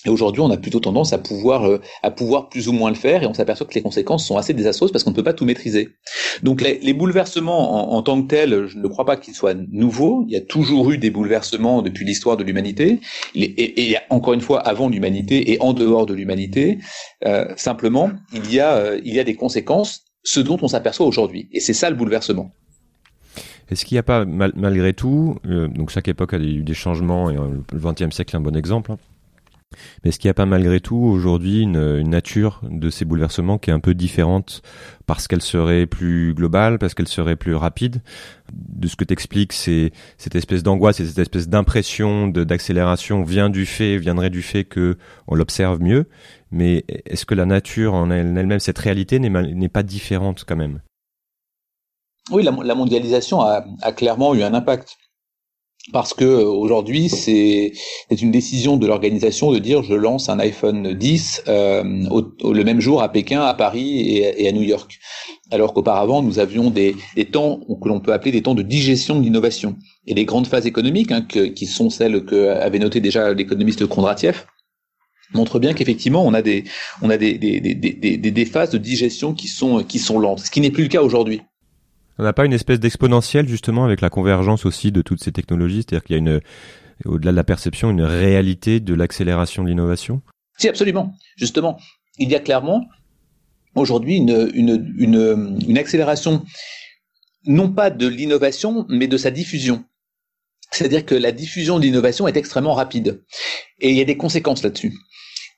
Et 0.06 0.08
aujourd'hui, 0.08 0.40
on 0.40 0.50
a 0.50 0.56
plutôt 0.56 0.78
tendance 0.78 1.12
à 1.12 1.18
pouvoir, 1.18 1.68
euh, 1.68 1.80
à 2.04 2.12
pouvoir 2.12 2.48
plus 2.48 2.68
ou 2.68 2.72
moins 2.72 2.90
le 2.90 2.96
faire, 2.96 3.24
et 3.24 3.26
on 3.26 3.34
s'aperçoit 3.34 3.66
que 3.66 3.74
les 3.74 3.82
conséquences 3.82 4.24
sont 4.24 4.36
assez 4.36 4.54
désastreuses 4.54 4.92
parce 4.92 5.02
qu'on 5.02 5.10
ne 5.10 5.16
peut 5.16 5.24
pas 5.24 5.32
tout 5.32 5.44
maîtriser. 5.44 5.88
Donc 6.44 6.62
les, 6.62 6.94
bouleversements 6.94 7.92
en, 7.92 8.02
tant 8.02 8.22
que 8.22 8.28
tels, 8.28 8.68
je 8.68 8.78
ne 8.78 8.86
crois 8.86 9.04
pas 9.04 9.16
qu'ils 9.16 9.34
soient 9.34 9.54
nouveaux. 9.54 10.24
Il 10.28 10.32
y 10.32 10.36
a 10.36 10.40
toujours 10.40 10.92
eu 10.92 10.98
des 10.98 11.10
bouleversements 11.10 11.82
depuis 11.82 12.04
l'histoire 12.04 12.36
de 12.36 12.44
l'humanité, 12.44 13.00
et, 13.34 13.96
encore 14.08 14.34
une 14.34 14.40
fois 14.40 14.60
avant 14.60 14.88
l'humanité 14.88 15.52
et 15.52 15.60
en 15.60 15.72
dehors 15.72 16.06
de 16.06 16.14
l'humanité. 16.14 16.78
Euh, 17.24 17.46
simplement, 17.56 18.10
il 18.32 18.52
y 18.52 18.60
a, 18.60 18.76
euh, 18.76 19.00
il 19.04 19.12
y 19.12 19.18
a 19.18 19.24
des 19.24 19.34
conséquences, 19.34 20.04
ce 20.22 20.38
dont 20.38 20.58
on 20.62 20.68
s'aperçoit 20.68 21.06
aujourd'hui, 21.06 21.48
et 21.52 21.58
c'est 21.58 21.72
ça 21.72 21.90
le 21.90 21.96
bouleversement. 21.96 22.52
Est-ce 23.68 23.84
qu'il 23.84 23.96
n'y 23.96 24.00
a 24.00 24.04
pas, 24.04 24.24
malgré 24.24 24.92
tout, 24.92 25.38
donc 25.44 25.90
chaque 25.90 26.06
époque 26.06 26.34
a 26.34 26.38
eu 26.38 26.62
des 26.62 26.74
changements, 26.74 27.30
et 27.30 27.34
le 27.34 27.78
XXe 27.80 28.14
siècle 28.14 28.36
est 28.36 28.38
un 28.38 28.40
bon 28.40 28.54
exemple, 28.54 28.92
hein, 28.92 28.98
mais 30.02 30.10
est-ce 30.10 30.18
qu'il 30.18 30.28
n'y 30.28 30.32
a 30.32 30.34
pas 30.34 30.46
malgré 30.46 30.80
tout 30.80 30.96
aujourd'hui 30.96 31.62
une, 31.62 32.02
nature 32.02 32.60
de 32.68 32.90
ces 32.90 33.04
bouleversements 33.04 33.58
qui 33.58 33.70
est 33.70 33.72
un 33.72 33.80
peu 33.80 33.94
différente 33.94 34.62
parce 35.06 35.28
qu'elle 35.28 35.42
serait 35.42 35.86
plus 35.86 36.34
globale, 36.34 36.78
parce 36.78 36.94
qu'elle 36.94 37.08
serait 37.08 37.36
plus 37.36 37.54
rapide? 37.54 38.02
De 38.52 38.86
ce 38.88 38.96
que 38.96 39.04
t'expliques, 39.04 39.52
c'est 39.52 39.92
cette 40.18 40.34
espèce 40.34 40.62
d'angoisse 40.62 41.00
et 41.00 41.06
cette 41.06 41.18
espèce 41.18 41.48
d'impression 41.48 42.28
d'accélération 42.28 43.22
vient 43.22 43.50
du 43.50 43.66
fait, 43.66 43.96
viendrait 43.98 44.30
du 44.30 44.42
fait 44.42 44.64
que 44.64 44.96
on 45.26 45.34
l'observe 45.34 45.80
mieux. 45.80 46.08
Mais 46.50 46.84
est-ce 47.06 47.26
que 47.26 47.34
la 47.34 47.44
nature 47.44 47.94
en 47.94 48.10
elle-même, 48.10 48.60
cette 48.60 48.78
réalité 48.78 49.18
n'est 49.18 49.68
pas 49.68 49.82
différente 49.82 50.44
quand 50.46 50.56
même? 50.56 50.80
Oui, 52.30 52.42
la, 52.42 52.74
mondialisation 52.74 53.40
a 53.40 53.92
clairement 53.92 54.34
eu 54.34 54.42
un 54.42 54.54
impact 54.54 54.96
parce 55.92 56.14
que 56.14 56.24
aujourd'hui 56.24 57.08
c'est 57.08 57.72
une 58.10 58.30
décision 58.30 58.76
de 58.76 58.86
l'organisation 58.86 59.52
de 59.52 59.58
dire 59.58 59.82
je 59.82 59.94
lance 59.94 60.28
un 60.28 60.38
iPhone 60.38 60.94
10 60.94 61.44
euh, 61.48 61.82
le 61.84 62.62
même 62.64 62.80
jour 62.80 63.02
à 63.02 63.10
Pékin, 63.10 63.42
à 63.42 63.54
Paris 63.54 64.18
et, 64.18 64.48
à 64.48 64.52
New 64.52 64.62
York, 64.62 64.98
alors 65.50 65.74
qu'auparavant 65.74 66.22
nous 66.22 66.38
avions 66.38 66.70
des, 66.70 66.96
des 67.14 67.26
temps 67.26 67.60
que 67.82 67.88
l'on 67.88 68.00
peut 68.00 68.12
appeler 68.12 68.32
des 68.32 68.42
temps 68.42 68.54
de 68.54 68.62
digestion 68.62 69.16
de 69.18 69.22
l'innovation 69.22 69.76
et 70.06 70.14
les 70.14 70.24
grandes 70.24 70.46
phases 70.46 70.66
économiques 70.66 71.12
hein, 71.12 71.22
qui 71.22 71.66
sont 71.66 71.90
celles 71.90 72.24
que 72.24 72.48
avait 72.48 72.78
noté 72.80 73.00
déjà 73.00 73.32
l'économiste 73.32 73.86
Kondratiev 73.86 74.44
montrent 75.34 75.58
bien 75.58 75.72
qu'effectivement 75.72 76.24
on 76.24 76.34
a 76.34 76.42
des 76.42 76.64
on 77.02 77.10
a 77.10 77.16
des, 77.16 77.38
des, 77.38 77.60
des, 77.60 78.16
des, 78.18 78.44
phases 78.44 78.70
de 78.70 78.78
digestion 78.78 79.34
qui 79.34 79.48
sont 79.48 79.84
qui 79.84 79.98
sont 79.98 80.18
lentes, 80.18 80.40
ce 80.40 80.50
qui 80.50 80.60
n'est 80.60 80.70
plus 80.70 80.84
le 80.84 80.88
cas 80.88 81.02
aujourd'hui. 81.02 81.42
On 82.18 82.22
n'a 82.22 82.32
pas 82.32 82.46
une 82.46 82.52
espèce 82.52 82.80
d'exponentielle 82.80 83.48
justement 83.48 83.84
avec 83.84 84.00
la 84.00 84.10
convergence 84.10 84.64
aussi 84.64 84.90
de 84.92 85.02
toutes 85.02 85.22
ces 85.22 85.32
technologies, 85.32 85.84
c'est-à-dire 85.86 86.04
qu'il 86.04 86.14
y 86.14 86.18
a 86.18 86.20
une, 86.20 86.40
au-delà 87.04 87.30
de 87.30 87.36
la 87.36 87.44
perception, 87.44 87.90
une 87.90 88.02
réalité 88.02 88.80
de 88.80 88.94
l'accélération 88.94 89.62
de 89.62 89.68
l'innovation? 89.68 90.22
Si, 90.58 90.68
absolument. 90.68 91.14
Justement, 91.36 91.78
il 92.18 92.30
y 92.30 92.34
a 92.34 92.40
clairement 92.40 92.86
aujourd'hui 93.74 94.16
une, 94.16 94.50
une, 94.54 94.94
une, 94.96 95.58
une 95.68 95.78
accélération, 95.78 96.42
non 97.44 97.70
pas 97.70 97.90
de 97.90 98.06
l'innovation, 98.06 98.86
mais 98.88 99.06
de 99.06 99.18
sa 99.18 99.30
diffusion. 99.30 99.84
C'est-à-dire 100.72 101.04
que 101.04 101.14
la 101.14 101.32
diffusion 101.32 101.78
de 101.78 101.84
l'innovation 101.84 102.26
est 102.26 102.36
extrêmement 102.36 102.74
rapide. 102.74 103.22
Et 103.80 103.90
il 103.90 103.96
y 103.96 104.00
a 104.00 104.04
des 104.04 104.16
conséquences 104.16 104.62
là-dessus. 104.62 104.94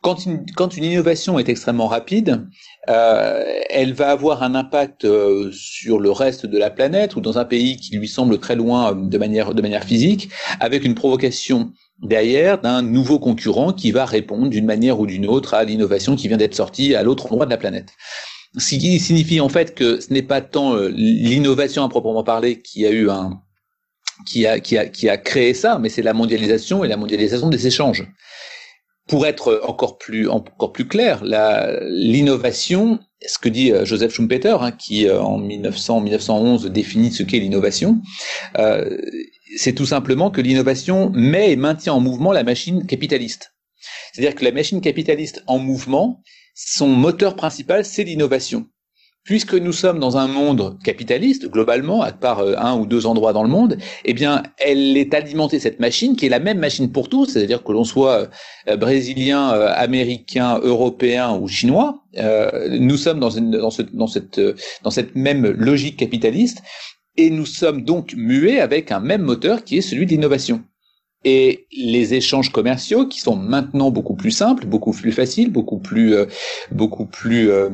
Quand 0.00 0.24
une, 0.24 0.46
quand 0.54 0.76
une 0.76 0.84
innovation 0.84 1.40
est 1.40 1.48
extrêmement 1.48 1.88
rapide, 1.88 2.46
euh, 2.88 3.42
elle 3.68 3.94
va 3.94 4.10
avoir 4.10 4.44
un 4.44 4.54
impact 4.54 5.04
euh, 5.04 5.50
sur 5.52 5.98
le 5.98 6.12
reste 6.12 6.46
de 6.46 6.56
la 6.56 6.70
planète 6.70 7.16
ou 7.16 7.20
dans 7.20 7.38
un 7.38 7.44
pays 7.44 7.76
qui 7.78 7.96
lui 7.96 8.06
semble 8.06 8.38
très 8.38 8.54
loin 8.54 8.92
euh, 8.92 8.94
de 8.94 9.18
manière, 9.18 9.54
de 9.54 9.62
manière 9.62 9.82
physique, 9.82 10.30
avec 10.60 10.84
une 10.84 10.94
provocation 10.94 11.72
derrière 12.00 12.60
d'un 12.60 12.80
nouveau 12.80 13.18
concurrent 13.18 13.72
qui 13.72 13.90
va 13.90 14.04
répondre 14.04 14.48
d'une 14.48 14.66
manière 14.66 15.00
ou 15.00 15.06
d'une 15.06 15.26
autre 15.26 15.54
à 15.54 15.64
l'innovation 15.64 16.14
qui 16.14 16.28
vient 16.28 16.36
d'être 16.36 16.54
sortie 16.54 16.94
à 16.94 17.02
l'autre 17.02 17.26
endroit 17.26 17.46
de 17.46 17.50
la 17.50 17.56
planète. 17.56 17.88
Ce 18.56 18.76
qui 18.76 19.00
signifie 19.00 19.40
en 19.40 19.48
fait 19.48 19.74
que 19.74 20.00
ce 20.00 20.12
n'est 20.12 20.22
pas 20.22 20.40
tant 20.40 20.76
l'innovation 20.76 21.84
à 21.84 21.88
proprement 21.88 22.22
parler 22.22 22.62
qui 22.62 22.86
a 22.86 22.90
eu 22.90 23.10
un 23.10 23.42
qui 24.26 24.46
a, 24.46 24.60
qui 24.60 24.78
a, 24.78 24.86
qui 24.86 25.08
a 25.08 25.16
créé 25.16 25.54
ça, 25.54 25.78
mais 25.78 25.88
c'est 25.88 26.02
la 26.02 26.12
mondialisation 26.12 26.84
et 26.84 26.88
la 26.88 26.96
mondialisation 26.96 27.48
des 27.48 27.66
échanges 27.66 28.06
pour 29.08 29.26
être 29.26 29.62
encore 29.64 29.98
plus 29.98 30.28
encore 30.28 30.72
plus 30.72 30.86
clair, 30.86 31.24
l'innovation, 31.24 33.00
ce 33.26 33.38
que 33.38 33.48
dit 33.48 33.72
euh, 33.72 33.84
Joseph 33.84 34.12
Schumpeter, 34.12 34.56
hein, 34.60 34.70
qui 34.70 35.08
euh, 35.08 35.20
en 35.20 35.40
1900-1911 35.40 36.68
définit 36.68 37.10
ce 37.10 37.22
qu'est 37.22 37.38
l'innovation, 37.38 38.00
euh, 38.58 38.98
c'est 39.56 39.72
tout 39.72 39.86
simplement 39.86 40.30
que 40.30 40.42
l'innovation 40.42 41.10
met 41.10 41.52
et 41.52 41.56
maintient 41.56 41.94
en 41.94 42.00
mouvement 42.00 42.32
la 42.32 42.44
machine 42.44 42.86
capitaliste. 42.86 43.54
C'est-à-dire 44.12 44.34
que 44.34 44.44
la 44.44 44.52
machine 44.52 44.80
capitaliste 44.82 45.42
en 45.46 45.58
mouvement, 45.58 46.22
son 46.54 46.88
moteur 46.88 47.34
principal, 47.34 47.84
c'est 47.84 48.04
l'innovation 48.04 48.66
puisque 49.24 49.54
nous 49.54 49.72
sommes 49.72 49.98
dans 49.98 50.16
un 50.16 50.26
monde 50.26 50.78
capitaliste, 50.82 51.50
globalement, 51.50 52.00
à 52.02 52.12
part 52.12 52.40
euh, 52.40 52.54
un 52.56 52.78
ou 52.78 52.86
deux 52.86 53.04
endroits 53.04 53.34
dans 53.34 53.42
le 53.42 53.50
monde, 53.50 53.76
eh 54.06 54.14
bien, 54.14 54.42
elle 54.58 54.96
est 54.96 55.12
alimentée, 55.12 55.60
cette 55.60 55.80
machine, 55.80 56.16
qui 56.16 56.26
est 56.26 56.30
la 56.30 56.38
même 56.38 56.58
machine 56.58 56.90
pour 56.90 57.10
tous, 57.10 57.26
c'est-à-dire 57.26 57.62
que 57.62 57.72
l'on 57.72 57.84
soit 57.84 58.28
euh, 58.68 58.76
brésilien, 58.76 59.52
euh, 59.52 59.70
américain, 59.74 60.58
européen 60.62 61.36
ou 61.38 61.46
chinois, 61.46 62.02
nous 62.70 62.96
sommes 62.96 63.20
dans, 63.20 63.30
cette, 63.30 64.40
dans 64.82 64.90
cette 64.90 65.14
même 65.14 65.46
logique 65.46 65.98
capitaliste, 65.98 66.62
et 67.16 67.30
nous 67.30 67.46
sommes 67.46 67.82
donc 67.82 68.14
muets 68.16 68.60
avec 68.60 68.90
un 68.90 69.00
même 69.00 69.22
moteur 69.22 69.62
qui 69.62 69.76
est 69.76 69.82
celui 69.82 70.06
de 70.06 70.10
l'innovation. 70.10 70.64
Et 71.24 71.66
les 71.72 72.14
échanges 72.14 72.50
commerciaux, 72.50 73.06
qui 73.06 73.20
sont 73.20 73.34
maintenant 73.34 73.90
beaucoup 73.90 74.14
plus 74.14 74.30
simples, 74.30 74.66
beaucoup 74.66 74.92
plus 74.92 75.10
faciles, 75.10 75.50
beaucoup 75.50 75.78
plus, 75.78 76.14
euh, 76.14 76.26
beaucoup 76.70 77.06
plus, 77.06 77.50
euh, 77.50 77.70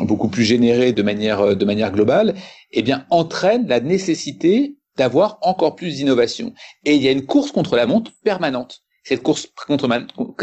beaucoup 0.00 0.28
plus 0.28 0.42
générés 0.42 0.92
de 0.92 1.02
manière, 1.02 1.40
euh, 1.40 1.54
de 1.54 1.64
manière 1.64 1.92
globale, 1.92 2.34
eh 2.72 2.82
bien, 2.82 3.06
entraînent 3.10 3.68
la 3.68 3.78
nécessité 3.78 4.76
d'avoir 4.96 5.38
encore 5.42 5.76
plus 5.76 5.96
d'innovation. 5.96 6.52
Et 6.84 6.96
il 6.96 7.02
y 7.02 7.08
a 7.08 7.12
une 7.12 7.24
course 7.24 7.52
contre 7.52 7.76
la 7.76 7.86
montre 7.86 8.10
permanente. 8.24 8.80
Cette 9.04 9.22
course 9.22 9.48
contre 9.66 9.88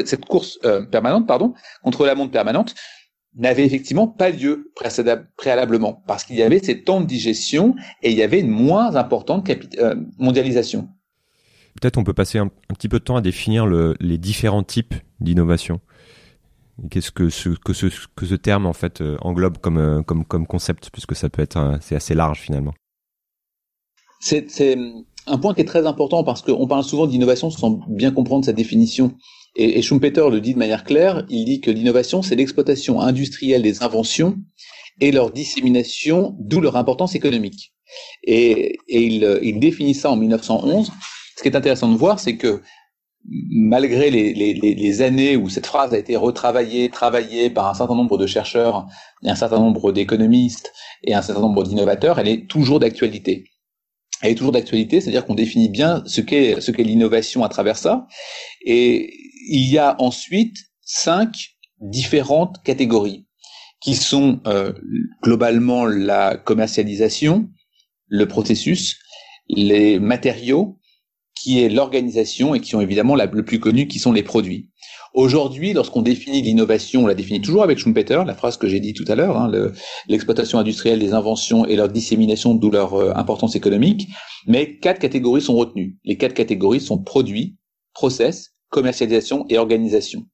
cette 0.05 0.25
course 0.25 0.59
permanente, 0.91 1.27
pardon, 1.27 1.53
contre 1.81 2.05
la 2.05 2.13
montre 2.13 2.31
permanente, 2.31 2.75
n'avait 3.35 3.65
effectivement 3.65 4.07
pas 4.07 4.31
lieu 4.31 4.71
préalablement 5.37 6.03
parce 6.07 6.25
qu'il 6.25 6.35
y 6.35 6.43
avait 6.43 6.59
ces 6.59 6.83
temps 6.83 6.99
de 6.99 7.05
digestion 7.05 7.75
et 8.01 8.11
il 8.11 8.17
y 8.17 8.23
avait 8.23 8.39
une 8.41 8.49
moins 8.49 8.95
importante 8.95 9.49
mondialisation. 10.17 10.89
Peut-être 11.79 11.97
on 11.97 12.03
peut 12.03 12.13
passer 12.13 12.39
un, 12.39 12.49
petit 12.69 12.89
peu 12.89 12.99
de 12.99 13.03
temps 13.03 13.15
à 13.15 13.21
définir 13.21 13.65
les 13.67 14.17
différents 14.17 14.63
types 14.63 14.95
d'innovation. 15.19 15.79
Qu'est-ce 16.89 17.11
que 17.11 17.29
ce, 17.29 18.35
terme 18.35 18.65
en 18.65 18.73
fait 18.73 19.01
euh, 19.01 19.17
englobe 19.21 19.57
comme, 19.57 19.77
euh, 19.77 20.01
comme, 20.01 20.47
concept, 20.47 20.89
puisque 20.91 21.15
ça 21.15 21.29
peut 21.29 21.41
être 21.41 21.77
c'est 21.81 21.95
assez 21.95 22.15
large 22.15 22.39
finalement. 22.39 22.73
C'est 24.21 24.77
un 25.27 25.37
point 25.37 25.53
qui 25.53 25.61
est 25.61 25.65
très 25.65 25.85
important 25.85 26.23
parce 26.23 26.41
qu'on 26.41 26.67
parle 26.67 26.83
souvent 26.83 27.07
d'innovation 27.07 27.49
sans 27.49 27.81
bien 27.87 28.11
comprendre 28.11 28.45
sa 28.45 28.53
définition. 28.53 29.13
Et, 29.55 29.77
et, 29.77 29.81
Schumpeter 29.81 30.29
le 30.29 30.41
dit 30.41 30.53
de 30.53 30.59
manière 30.59 30.83
claire, 30.83 31.25
il 31.29 31.45
dit 31.45 31.59
que 31.59 31.71
l'innovation, 31.71 32.21
c'est 32.21 32.35
l'exploitation 32.35 33.01
industrielle 33.01 33.61
des 33.61 33.83
inventions 33.83 34.37
et 35.01 35.11
leur 35.11 35.31
dissémination, 35.31 36.35
d'où 36.39 36.61
leur 36.61 36.75
importance 36.75 37.15
économique. 37.15 37.73
Et, 38.23 38.77
et 38.87 39.01
il, 39.01 39.39
il, 39.41 39.59
définit 39.59 39.95
ça 39.95 40.11
en 40.11 40.15
1911 40.15 40.91
ce 41.39 41.41
qui 41.41 41.47
est 41.47 41.55
intéressant 41.55 41.87
de 41.87 41.95
voir, 41.95 42.19
c'est 42.19 42.35
que 42.35 42.61
malgré 43.25 44.09
les, 44.11 45.01
années 45.01 45.37
où 45.37 45.47
cette 45.47 45.67
phrase 45.67 45.93
a 45.93 45.97
été 45.97 46.17
retravaillée, 46.17 46.89
travaillée 46.89 47.49
par 47.49 47.69
un 47.69 47.73
certain 47.73 47.95
nombre 47.95 48.17
de 48.17 48.27
chercheurs, 48.27 48.87
et 49.23 49.29
un 49.29 49.35
certain 49.35 49.59
nombre 49.59 49.93
d'économistes 49.93 50.73
et 51.01 51.13
un 51.13 51.21
certain 51.21 51.39
nombre 51.39 51.63
d'innovateurs, 51.63 52.19
elle 52.19 52.27
est 52.27 52.49
toujours 52.49 52.81
d'actualité. 52.81 53.45
Elle 54.21 54.33
est 54.33 54.35
toujours 54.35 54.51
d'actualité, 54.51 54.99
c'est-à-dire 54.99 55.25
qu'on 55.25 55.33
définit 55.33 55.69
bien 55.69 56.03
ce 56.05 56.19
qu'est 56.19 56.83
l'innovation 56.83 57.45
à 57.45 57.47
travers 57.47 57.77
ça. 57.77 58.05
Et 58.65 59.13
il 59.47 59.65
y 59.71 59.77
a 59.77 59.95
ensuite 59.99 60.57
cinq 60.81 61.55
différentes 61.79 62.61
catégories 62.65 63.27
qui 63.79 63.95
sont 63.95 64.41
euh, 64.45 64.73
globalement 65.23 65.85
la 65.85 66.35
commercialisation, 66.35 67.47
le 68.07 68.27
processus, 68.27 68.99
les 69.47 69.99
matériaux, 69.99 70.78
qui 71.39 71.61
est 71.61 71.69
l'organisation 71.69 72.53
et 72.53 72.59
qui 72.59 72.69
sont 72.69 72.81
évidemment 72.81 73.15
le 73.15 73.45
plus 73.45 73.59
connu, 73.59 73.87
qui 73.87 73.99
sont 73.99 74.11
les 74.11 74.23
produits. 74.23 74.69
Aujourd'hui, 75.13 75.73
lorsqu'on 75.73 76.01
définit 76.01 76.41
l'innovation, 76.41 77.03
on 77.03 77.07
la 77.07 77.15
définit 77.15 77.41
toujours 77.41 77.63
avec 77.63 77.79
Schumpeter, 77.79 78.21
la 78.25 78.35
phrase 78.35 78.57
que 78.57 78.67
j'ai 78.67 78.79
dit 78.79 78.93
tout 78.93 79.05
à 79.07 79.15
l'heure, 79.15 79.37
hein, 79.37 79.51
l'exploitation 80.07 80.59
industrielle 80.59 80.99
des 80.99 81.13
inventions 81.13 81.65
et 81.65 81.75
leur 81.75 81.89
dissémination, 81.89 82.53
d'où 82.53 82.69
leur 82.69 82.93
euh, 82.93 83.11
importance 83.15 83.55
économique. 83.55 84.07
Mais 84.45 84.77
quatre 84.77 84.99
catégories 84.99 85.41
sont 85.41 85.55
retenues. 85.55 85.97
Les 86.03 86.17
quatre 86.17 86.33
catégories 86.33 86.81
sont 86.81 87.01
produits, 87.01 87.57
process, 87.93 88.51
commercialisation 88.69 89.45
et 89.49 89.57
organisation. 89.57 90.25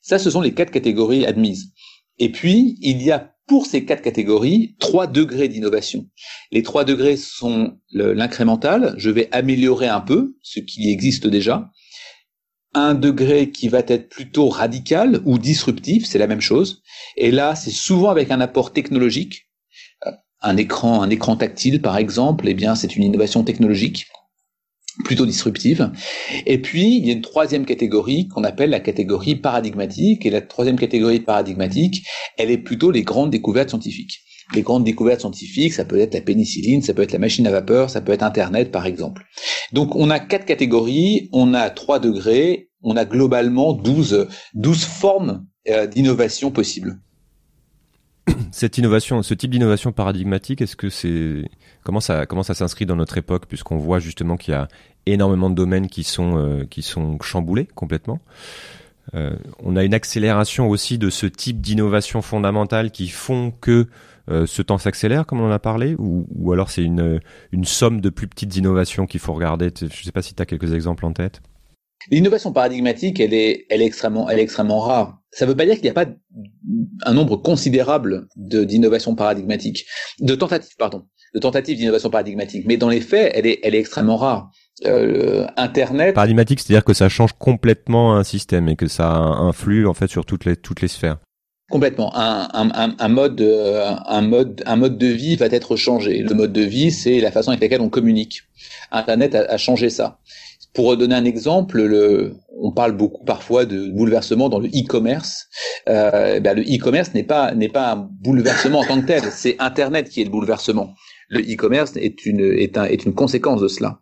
Ça, 0.00 0.18
ce 0.18 0.30
sont 0.30 0.40
les 0.40 0.54
quatre 0.54 0.70
catégories 0.70 1.26
admises. 1.26 1.72
Et 2.18 2.30
puis, 2.30 2.78
il 2.80 3.02
y 3.02 3.10
a 3.10 3.31
pour 3.46 3.66
ces 3.66 3.84
quatre 3.84 4.02
catégories, 4.02 4.76
trois 4.78 5.06
degrés 5.06 5.48
d'innovation. 5.48 6.06
Les 6.50 6.62
trois 6.62 6.84
degrés 6.84 7.16
sont 7.16 7.78
l'incrémental, 7.92 8.94
je 8.96 9.10
vais 9.10 9.28
améliorer 9.32 9.88
un 9.88 10.00
peu 10.00 10.36
ce 10.42 10.60
qui 10.60 10.90
existe 10.90 11.26
déjà. 11.26 11.70
Un 12.74 12.94
degré 12.94 13.50
qui 13.50 13.68
va 13.68 13.80
être 13.80 14.08
plutôt 14.08 14.48
radical 14.48 15.20
ou 15.24 15.38
disruptif, 15.38 16.06
c'est 16.06 16.18
la 16.18 16.26
même 16.26 16.40
chose. 16.40 16.82
Et 17.16 17.30
là, 17.30 17.54
c'est 17.54 17.70
souvent 17.70 18.08
avec 18.08 18.30
un 18.30 18.40
apport 18.40 18.72
technologique. 18.72 19.50
Euh, 20.06 20.12
un 20.40 20.56
écran, 20.56 21.02
un 21.02 21.10
écran 21.10 21.36
tactile, 21.36 21.82
par 21.82 21.98
exemple, 21.98 22.48
eh 22.48 22.54
bien, 22.54 22.74
c'est 22.74 22.96
une 22.96 23.02
innovation 23.02 23.44
technologique 23.44 24.06
plutôt 25.04 25.26
disruptive. 25.26 25.90
Et 26.46 26.60
puis, 26.60 26.96
il 26.96 27.06
y 27.06 27.10
a 27.10 27.12
une 27.12 27.22
troisième 27.22 27.64
catégorie 27.64 28.28
qu'on 28.28 28.44
appelle 28.44 28.70
la 28.70 28.80
catégorie 28.80 29.36
paradigmatique. 29.36 30.26
Et 30.26 30.30
la 30.30 30.40
troisième 30.40 30.78
catégorie 30.78 31.20
paradigmatique, 31.20 32.06
elle 32.38 32.50
est 32.50 32.58
plutôt 32.58 32.90
les 32.90 33.02
grandes 33.02 33.30
découvertes 33.30 33.70
scientifiques. 33.70 34.20
Les 34.54 34.62
grandes 34.62 34.84
découvertes 34.84 35.20
scientifiques, 35.20 35.72
ça 35.72 35.84
peut 35.84 35.98
être 35.98 36.14
la 36.14 36.20
pénicilline, 36.20 36.82
ça 36.82 36.92
peut 36.92 37.02
être 37.02 37.12
la 37.12 37.18
machine 37.18 37.46
à 37.46 37.50
vapeur, 37.50 37.88
ça 37.88 38.00
peut 38.00 38.12
être 38.12 38.22
Internet, 38.22 38.70
par 38.70 38.86
exemple. 38.86 39.24
Donc, 39.72 39.96
on 39.96 40.10
a 40.10 40.18
quatre 40.18 40.44
catégories, 40.44 41.28
on 41.32 41.54
a 41.54 41.70
trois 41.70 41.98
degrés, 41.98 42.68
on 42.82 42.96
a 42.96 43.04
globalement 43.04 43.72
12, 43.72 44.28
12 44.54 44.84
formes 44.84 45.46
euh, 45.68 45.86
d'innovation 45.86 46.50
possibles. 46.50 47.00
Cette 48.52 48.78
innovation, 48.78 49.22
ce 49.22 49.34
type 49.34 49.50
d'innovation 49.50 49.92
paradigmatique, 49.92 50.60
est-ce 50.60 50.76
que 50.76 50.90
c'est 50.90 51.50
comment 51.82 52.00
ça 52.00 52.26
comment 52.26 52.42
ça 52.42 52.54
s'inscrit 52.54 52.86
dans 52.86 52.96
notre 52.96 53.18
époque 53.18 53.46
puisqu'on 53.46 53.78
voit 53.78 53.98
justement 53.98 54.36
qu'il 54.36 54.52
y 54.52 54.56
a 54.56 54.68
énormément 55.06 55.50
de 55.50 55.54
domaines 55.54 55.88
qui 55.88 56.04
sont 56.04 56.36
euh, 56.36 56.64
qui 56.64 56.82
sont 56.82 57.18
chamboulés 57.20 57.66
complètement. 57.74 58.20
Euh, 59.14 59.34
on 59.58 59.74
a 59.74 59.82
une 59.82 59.94
accélération 59.94 60.68
aussi 60.68 60.98
de 60.98 61.10
ce 61.10 61.26
type 61.26 61.60
d'innovation 61.60 62.22
fondamentale 62.22 62.92
qui 62.92 63.08
font 63.08 63.52
que 63.60 63.88
euh, 64.30 64.46
ce 64.46 64.62
temps 64.62 64.78
s'accélère, 64.78 65.26
comme 65.26 65.40
on 65.40 65.48
en 65.48 65.50
a 65.50 65.58
parlé, 65.58 65.96
ou, 65.98 66.24
ou 66.36 66.52
alors 66.52 66.70
c'est 66.70 66.84
une, 66.84 67.20
une 67.50 67.64
somme 67.64 68.00
de 68.00 68.08
plus 68.08 68.28
petites 68.28 68.56
innovations 68.56 69.06
qu'il 69.06 69.18
faut 69.18 69.32
regarder. 69.32 69.72
Je 69.76 69.86
ne 69.86 69.90
sais 69.90 70.12
pas 70.12 70.22
si 70.22 70.34
tu 70.34 70.42
as 70.42 70.46
quelques 70.46 70.72
exemples 70.72 71.04
en 71.04 71.12
tête. 71.12 71.42
L'innovation 72.10 72.52
paradigmatique, 72.52 73.20
elle 73.20 73.34
est, 73.34 73.66
elle 73.70 73.82
est 73.82 73.86
extrêmement, 73.86 74.28
elle 74.28 74.38
est 74.38 74.42
extrêmement 74.42 74.80
rare. 74.80 75.18
Ça 75.30 75.46
ne 75.46 75.50
veut 75.50 75.56
pas 75.56 75.64
dire 75.64 75.74
qu'il 75.74 75.84
n'y 75.84 75.90
a 75.90 75.94
pas 75.94 76.10
un 77.04 77.14
nombre 77.14 77.36
considérable 77.36 78.28
d'innovations 78.36 79.14
paradigmatiques, 79.14 79.86
de 80.20 80.34
tentatives, 80.34 80.76
pardon, 80.78 81.04
de 81.34 81.40
tentatives 81.40 81.78
d'innovation 81.78 82.10
paradigmatique. 82.10 82.64
Mais 82.66 82.76
dans 82.76 82.88
les 82.88 83.00
faits, 83.00 83.32
elle 83.34 83.46
est, 83.46 83.60
elle 83.62 83.74
est 83.74 83.80
extrêmement 83.80 84.16
rare. 84.16 84.50
Euh, 84.86 85.46
Internet. 85.56 86.14
Paradigmatique, 86.14 86.60
c'est-à-dire 86.60 86.84
que 86.84 86.94
ça 86.94 87.08
change 87.08 87.32
complètement 87.34 88.16
un 88.16 88.24
système 88.24 88.68
et 88.68 88.76
que 88.76 88.88
ça 88.88 89.10
influe 89.10 89.86
en 89.86 89.94
fait 89.94 90.08
sur 90.08 90.24
toutes 90.24 90.44
les 90.44 90.56
toutes 90.56 90.80
les 90.80 90.88
sphères. 90.88 91.18
Complètement. 91.70 92.14
Un, 92.14 92.48
un, 92.52 92.94
un, 92.98 93.08
mode, 93.08 93.40
un 93.40 94.20
mode, 94.20 94.62
un 94.66 94.76
mode 94.76 94.98
de 94.98 95.06
vie 95.06 95.36
va 95.36 95.46
être 95.46 95.76
changé. 95.76 96.18
Le 96.18 96.34
mode 96.34 96.52
de 96.52 96.60
vie, 96.60 96.90
c'est 96.90 97.20
la 97.20 97.30
façon 97.30 97.50
avec 97.50 97.62
laquelle 97.62 97.80
on 97.80 97.88
communique. 97.88 98.42
Internet 98.90 99.34
a, 99.34 99.50
a 99.50 99.56
changé 99.56 99.88
ça. 99.88 100.18
Pour 100.74 100.96
donner 100.96 101.14
un 101.14 101.24
exemple, 101.24 101.82
le, 101.82 102.34
on 102.58 102.72
parle 102.72 102.92
beaucoup 102.92 103.24
parfois 103.24 103.66
de 103.66 103.88
bouleversement 103.90 104.48
dans 104.48 104.58
le 104.58 104.68
e-commerce. 104.68 105.48
Euh, 105.88 106.40
ben 106.40 106.56
le 106.56 106.62
e-commerce 106.62 107.12
n'est 107.12 107.24
pas 107.24 107.54
n'est 107.54 107.68
pas 107.68 107.92
un 107.92 108.08
bouleversement 108.10 108.80
en 108.80 108.84
tant 108.84 109.00
que 109.00 109.06
tel, 109.06 109.22
c'est 109.32 109.56
Internet 109.58 110.08
qui 110.08 110.22
est 110.22 110.24
le 110.24 110.30
bouleversement. 110.30 110.94
Le 111.28 111.40
e-commerce 111.40 111.96
est 111.96 112.24
une 112.24 112.40
est 112.40 112.78
un 112.78 112.84
est 112.84 113.04
une 113.04 113.14
conséquence 113.14 113.60
de 113.60 113.68
cela. 113.68 114.00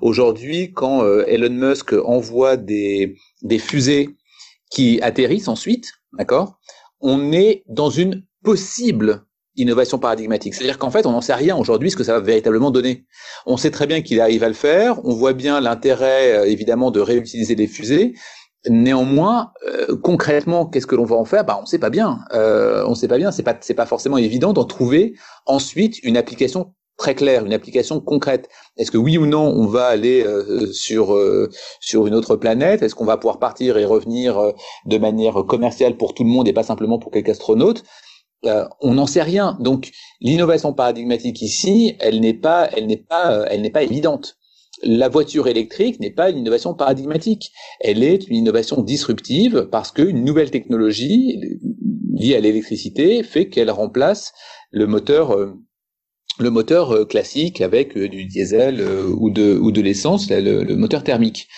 Aujourd'hui, 0.00 0.72
quand 0.72 1.02
euh, 1.04 1.24
Elon 1.26 1.54
Musk 1.54 1.94
envoie 2.04 2.56
des 2.56 3.16
des 3.42 3.58
fusées 3.58 4.10
qui 4.70 5.00
atterrissent 5.02 5.48
ensuite, 5.48 5.92
d'accord, 6.18 6.58
on 7.00 7.32
est 7.32 7.64
dans 7.68 7.90
une 7.90 8.24
possible 8.42 9.24
innovation 9.56 9.98
paradigmatique. 9.98 10.54
C'est-à-dire 10.54 10.78
qu'en 10.78 10.90
fait, 10.90 11.06
on 11.06 11.12
n'en 11.12 11.20
sait 11.20 11.34
rien 11.34 11.56
aujourd'hui 11.56 11.90
ce 11.90 11.96
que 11.96 12.04
ça 12.04 12.12
va 12.14 12.20
véritablement 12.20 12.70
donner. 12.70 13.04
On 13.46 13.56
sait 13.56 13.70
très 13.70 13.86
bien 13.86 14.02
qu'il 14.02 14.20
arrive 14.20 14.44
à 14.44 14.48
le 14.48 14.54
faire, 14.54 15.04
on 15.04 15.14
voit 15.14 15.32
bien 15.32 15.60
l'intérêt 15.60 16.32
euh, 16.32 16.44
évidemment 16.44 16.90
de 16.90 17.00
réutiliser 17.00 17.54
les 17.54 17.66
fusées. 17.66 18.14
Néanmoins, 18.68 19.52
euh, 19.66 19.96
concrètement, 20.02 20.66
qu'est-ce 20.66 20.86
que 20.86 20.94
l'on 20.94 21.04
va 21.04 21.16
en 21.16 21.24
faire? 21.24 21.44
Bah, 21.44 21.56
on 21.58 21.62
ne 21.62 21.66
sait 21.66 21.78
pas 21.78 21.90
bien. 21.90 22.20
Euh, 22.34 22.84
on 22.86 22.90
ne 22.90 22.94
sait 22.94 23.08
pas 23.08 23.16
bien. 23.16 23.32
C'est 23.32 23.42
pas 23.42 23.56
c'est 23.60 23.74
pas 23.74 23.86
forcément 23.86 24.18
évident 24.18 24.52
d'en 24.52 24.64
trouver 24.64 25.14
ensuite 25.46 25.98
une 26.04 26.16
application 26.16 26.74
très 26.98 27.14
claire, 27.14 27.46
une 27.46 27.54
application 27.54 28.00
concrète. 28.00 28.50
Est-ce 28.76 28.90
que 28.90 28.98
oui 28.98 29.16
ou 29.16 29.24
non 29.24 29.46
on 29.56 29.66
va 29.66 29.86
aller 29.86 30.26
sur 30.72 31.18
sur 31.80 32.06
une 32.06 32.14
autre 32.14 32.36
planète? 32.36 32.82
Est-ce 32.82 32.94
qu'on 32.94 33.06
va 33.06 33.16
pouvoir 33.16 33.38
partir 33.38 33.78
et 33.78 33.86
revenir 33.86 34.38
de 34.84 34.98
manière 34.98 35.42
commerciale 35.48 35.96
pour 35.96 36.12
tout 36.12 36.24
le 36.24 36.28
monde 36.28 36.46
et 36.46 36.52
pas 36.52 36.62
simplement 36.62 36.98
pour 36.98 37.10
quelques 37.10 37.30
astronautes? 37.30 37.84
Euh, 38.46 38.66
on 38.80 38.94
n'en 38.94 39.06
sait 39.06 39.22
rien. 39.22 39.56
Donc 39.60 39.90
l'innovation 40.20 40.72
paradigmatique 40.72 41.42
ici, 41.42 41.96
elle 42.00 42.20
n'est 42.20 42.34
pas, 42.34 42.68
elle 42.76 42.86
n'est 42.86 42.96
pas, 42.96 43.32
euh, 43.32 43.46
elle 43.50 43.62
n'est 43.62 43.70
pas 43.70 43.82
évidente. 43.82 44.36
La 44.82 45.08
voiture 45.08 45.46
électrique 45.46 46.00
n'est 46.00 46.12
pas 46.12 46.30
une 46.30 46.38
innovation 46.38 46.72
paradigmatique. 46.72 47.52
Elle 47.80 48.02
est 48.02 48.28
une 48.28 48.36
innovation 48.36 48.82
disruptive 48.82 49.68
parce 49.70 49.92
qu'une 49.92 50.24
nouvelle 50.24 50.50
technologie 50.50 51.38
liée 52.14 52.34
à 52.34 52.40
l'électricité 52.40 53.22
fait 53.22 53.48
qu'elle 53.48 53.70
remplace 53.70 54.32
le 54.70 54.86
moteur 54.86 55.32
euh, 55.32 55.52
le 56.38 56.48
moteur 56.48 57.06
classique 57.06 57.60
avec 57.60 57.98
du 57.98 58.24
diesel 58.24 58.80
ou 58.80 59.30
de 59.30 59.80
l'essence, 59.82 60.30
le, 60.30 60.62
le, 60.64 60.76
moteur 60.76 61.04
thermique. 61.04 61.48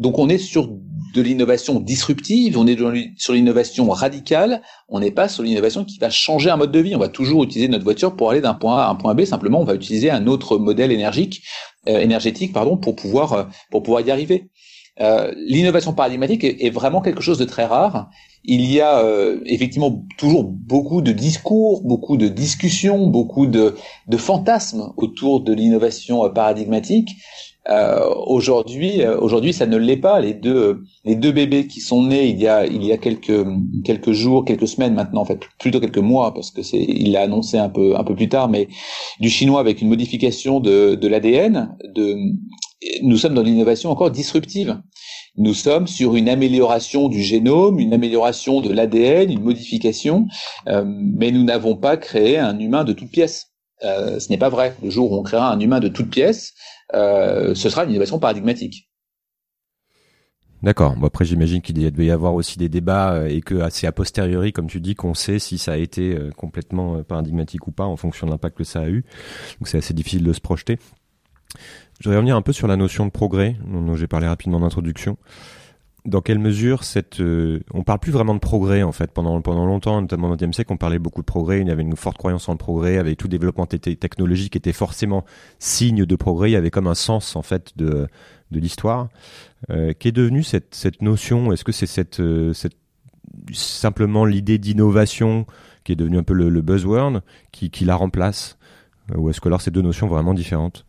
Donc 0.00 0.18
on 0.18 0.30
est 0.30 0.38
sur 0.38 0.66
de 1.14 1.20
l'innovation 1.22 1.78
disruptive, 1.78 2.56
on 2.58 2.66
est 2.66 2.78
sur 3.18 3.32
l'innovation 3.34 3.88
radicale, 3.90 4.62
on 4.88 5.00
n'est 5.00 5.10
pas 5.10 5.28
sur 5.28 5.42
l'innovation 5.42 5.84
qui 5.84 5.98
va 5.98 6.08
changer 6.08 6.48
un 6.48 6.56
mode 6.56 6.72
de 6.72 6.78
vie. 6.78 6.96
On 6.96 6.98
va 6.98 7.08
toujours 7.08 7.44
utiliser 7.44 7.68
notre 7.68 7.84
voiture 7.84 8.16
pour 8.16 8.30
aller 8.30 8.40
d'un 8.40 8.54
point 8.54 8.78
A 8.78 8.84
à 8.86 8.90
un 8.90 8.94
point 8.94 9.14
B. 9.14 9.24
Simplement, 9.24 9.60
on 9.60 9.64
va 9.64 9.74
utiliser 9.74 10.10
un 10.10 10.26
autre 10.26 10.56
modèle 10.56 10.90
énergique, 10.90 11.42
euh, 11.86 11.98
énergétique, 11.98 12.52
pardon, 12.54 12.78
pour 12.78 12.96
pouvoir 12.96 13.32
euh, 13.34 13.44
pour 13.70 13.82
pouvoir 13.82 14.00
y 14.02 14.10
arriver. 14.10 14.50
Euh, 15.00 15.32
l'innovation 15.36 15.92
paradigmatique 15.92 16.44
est, 16.44 16.70
vraiment 16.70 17.02
quelque 17.02 17.22
chose 17.22 17.38
de 17.38 17.44
très 17.44 17.66
rare. 17.66 18.08
Il 18.44 18.64
y 18.70 18.80
a 18.80 19.04
effectivement 19.44 20.06
toujours 20.16 20.44
beaucoup 20.44 21.02
de 21.02 21.12
discours, 21.12 21.82
beaucoup 21.84 22.16
de 22.16 22.28
discussions, 22.28 23.06
beaucoup 23.06 23.46
de 23.46 23.74
fantasmes 24.16 24.94
autour 24.96 25.42
de 25.42 25.52
l'innovation 25.52 26.28
paradigmatique. 26.30 27.10
Euh, 27.68 28.08
aujourd'hui, 28.26 29.02
euh, 29.02 29.18
aujourd'hui, 29.18 29.52
ça 29.52 29.66
ne 29.66 29.76
l'est 29.76 29.98
pas. 29.98 30.20
Les 30.20 30.32
deux, 30.32 30.82
les 31.04 31.14
deux 31.14 31.30
bébés 31.30 31.66
qui 31.66 31.80
sont 31.80 32.04
nés 32.04 32.28
il 32.28 32.40
y 32.40 32.48
a, 32.48 32.64
il 32.66 32.84
y 32.84 32.90
a 32.90 32.96
quelques, 32.96 33.46
quelques 33.84 34.12
jours, 34.12 34.44
quelques 34.44 34.66
semaines 34.66 34.94
maintenant, 34.94 35.20
en 35.20 35.24
fait, 35.26 35.40
plutôt 35.58 35.78
quelques 35.78 35.98
mois, 35.98 36.32
parce 36.32 36.50
que 36.50 36.62
c'est, 36.62 36.82
il 36.82 37.12
l'a 37.12 37.22
annoncé 37.22 37.58
un 37.58 37.68
peu, 37.68 37.96
un 37.96 38.04
peu 38.04 38.14
plus 38.14 38.28
tard, 38.28 38.48
mais 38.48 38.68
du 39.20 39.28
chinois 39.28 39.60
avec 39.60 39.82
une 39.82 39.88
modification 39.88 40.58
de, 40.60 40.94
de 40.94 41.08
l'ADN. 41.08 41.76
De, 41.94 42.16
nous 43.02 43.18
sommes 43.18 43.34
dans 43.34 43.42
l'innovation 43.42 43.90
encore 43.90 44.10
disruptive. 44.10 44.80
Nous 45.36 45.54
sommes 45.54 45.86
sur 45.86 46.16
une 46.16 46.28
amélioration 46.28 47.08
du 47.08 47.22
génome, 47.22 47.78
une 47.78 47.92
amélioration 47.92 48.60
de 48.60 48.72
l'ADN, 48.72 49.30
une 49.30 49.42
modification, 49.42 50.26
euh, 50.66 50.84
mais 50.86 51.30
nous 51.30 51.44
n'avons 51.44 51.76
pas 51.76 51.96
créé 51.96 52.38
un 52.38 52.58
humain 52.58 52.84
de 52.84 52.92
toutes 52.92 53.10
pièces. 53.10 53.48
Euh, 53.82 54.18
ce 54.18 54.28
n'est 54.30 54.38
pas 54.38 54.48
vrai. 54.48 54.74
Le 54.82 54.90
jour 54.90 55.12
où 55.12 55.16
on 55.16 55.22
créera 55.22 55.50
un 55.52 55.60
humain 55.60 55.80
de 55.80 55.88
toutes 55.88 56.10
pièces, 56.10 56.52
euh, 56.94 57.54
ce 57.54 57.68
sera 57.68 57.84
une 57.84 57.90
innovation 57.90 58.18
paradigmatique. 58.18 58.88
D'accord. 60.62 60.94
Bon, 60.96 61.06
après, 61.06 61.24
j'imagine 61.24 61.62
qu'il 61.62 61.74
devait 61.74 62.06
y 62.06 62.10
avoir 62.10 62.34
aussi 62.34 62.58
des 62.58 62.68
débats 62.68 63.14
euh, 63.14 63.28
et 63.28 63.40
que 63.40 63.68
c'est 63.70 63.86
a 63.86 63.92
posteriori, 63.92 64.52
comme 64.52 64.66
tu 64.66 64.80
dis, 64.80 64.94
qu'on 64.94 65.14
sait 65.14 65.38
si 65.38 65.56
ça 65.56 65.72
a 65.72 65.76
été 65.76 66.14
euh, 66.14 66.30
complètement 66.36 67.02
paradigmatique 67.02 67.66
ou 67.66 67.72
pas 67.72 67.84
en 67.84 67.96
fonction 67.96 68.26
de 68.26 68.32
l'impact 68.32 68.58
que 68.58 68.64
ça 68.64 68.80
a 68.80 68.88
eu. 68.88 69.04
Donc, 69.58 69.68
c'est 69.68 69.78
assez 69.78 69.94
difficile 69.94 70.22
de 70.22 70.32
se 70.32 70.40
projeter. 70.40 70.78
Je 71.98 72.04
voudrais 72.04 72.16
revenir 72.16 72.36
un 72.36 72.42
peu 72.42 72.52
sur 72.52 72.66
la 72.66 72.76
notion 72.76 73.06
de 73.06 73.10
progrès, 73.10 73.56
dont 73.66 73.94
j'ai 73.96 74.06
parlé 74.06 74.26
rapidement 74.26 74.58
en 74.58 74.62
introduction 74.62 75.16
dans 76.06 76.20
quelle 76.20 76.38
mesure 76.38 76.84
cette 76.84 77.20
euh, 77.20 77.60
on 77.74 77.82
parle 77.82 77.98
plus 77.98 78.12
vraiment 78.12 78.34
de 78.34 78.40
progrès 78.40 78.82
en 78.82 78.92
fait. 78.92 79.10
Pendant 79.12 79.40
pendant 79.40 79.66
longtemps 79.66 80.00
notamment 80.00 80.30
au 80.30 80.36
XXe 80.36 80.54
siècle 80.54 80.72
on 80.72 80.76
parlait 80.76 80.98
beaucoup 80.98 81.20
de 81.20 81.26
progrès. 81.26 81.60
Il 81.60 81.68
y 81.68 81.70
avait 81.70 81.82
une 81.82 81.96
forte 81.96 82.16
croyance 82.16 82.48
en 82.48 82.52
le 82.52 82.58
progrès. 82.58 82.98
Avec 82.98 83.18
tout 83.18 83.28
développement 83.28 83.66
technologique 83.66 84.56
était 84.56 84.72
forcément 84.72 85.24
signe 85.58 86.06
de 86.06 86.16
progrès. 86.16 86.50
Il 86.50 86.52
y 86.54 86.56
avait 86.56 86.70
comme 86.70 86.86
un 86.86 86.94
sens 86.94 87.36
en 87.36 87.42
fait 87.42 87.76
de 87.76 88.08
de 88.50 88.58
l'histoire. 88.58 89.08
Euh, 89.70 89.92
qu'est 89.98 90.12
devenue 90.12 90.42
cette 90.42 90.74
cette 90.74 91.02
notion? 91.02 91.52
Est-ce 91.52 91.64
que 91.64 91.72
c'est 91.72 91.86
cette 91.86 92.20
euh, 92.20 92.52
cette 92.52 92.76
simplement 93.52 94.24
l'idée 94.24 94.58
d'innovation 94.58 95.46
qui 95.84 95.92
est 95.92 95.96
devenue 95.96 96.18
un 96.18 96.22
peu 96.22 96.34
le, 96.34 96.48
le 96.48 96.62
buzzword 96.62 97.20
qui 97.52 97.70
qui 97.70 97.84
la 97.84 97.96
remplace? 97.96 98.56
Ou 99.16 99.28
est-ce 99.28 99.40
que 99.40 99.48
alors 99.48 99.60
ces 99.60 99.72
deux 99.72 99.82
notions 99.82 100.06
vraiment 100.06 100.34
différentes? 100.34 100.86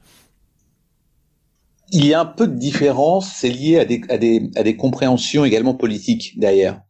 Il 1.92 2.06
y 2.06 2.14
a 2.14 2.22
un 2.22 2.26
peu 2.26 2.48
de 2.48 2.56
différence, 2.56 3.32
c'est 3.36 3.50
lié 3.50 3.80
à 3.80 3.86
des, 3.86 4.02
à, 4.10 4.18
des, 4.18 4.50
à 4.56 4.64
des 4.64 4.76
compréhensions 4.78 5.44
également 5.46 5.74
politiques 5.74 6.40
derrière. 6.40 6.82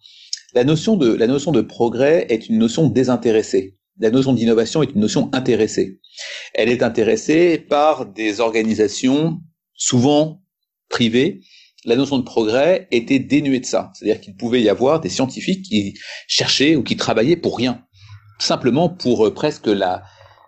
La 0.54 0.64
notion 0.64 0.96
de, 0.96 1.14
la 1.14 1.28
notion 1.28 1.52
de 1.52 1.62
progrès 1.62 2.28
est 2.30 2.50
une 2.50 2.58
notion 2.58 2.88
désintéressée. 2.88 3.78
La 4.00 4.12
notion 4.12 4.34
d'innovation 4.34 4.84
est 4.84 4.92
une 4.92 5.02
notion 5.02 5.30
intéressée. 5.34 6.00
Elle 6.54 6.70
est 6.70 6.84
intéressée 6.84 7.58
par 7.58 8.06
des 8.06 8.40
organisations 8.40 9.40
souvent 9.74 10.44
privées. 10.90 11.42
La 11.86 11.96
notion 11.96 12.20
de 12.20 12.24
progrès 12.24 12.88
était 12.92 13.20
dénuée 13.20 13.60
de 13.60 13.66
ça. 13.66 13.92
C'est-à-dire 13.96 14.22
qu'il 14.22 14.36
pouvait 14.36 14.62
y 14.62 14.70
avoir 14.70 15.00
des 15.00 15.10
scientifiques 15.10 15.66
qui 15.66 15.96
cherchaient 16.28 16.76
ou 16.76 16.84
qui 16.84 16.96
travaillaient 16.96 17.38
pour 17.38 17.58
rien. 17.58 17.84
Simplement 18.40 18.90
pour 18.90 19.28
euh, 19.28 19.34
presque 19.34 19.68
la, 19.68 20.04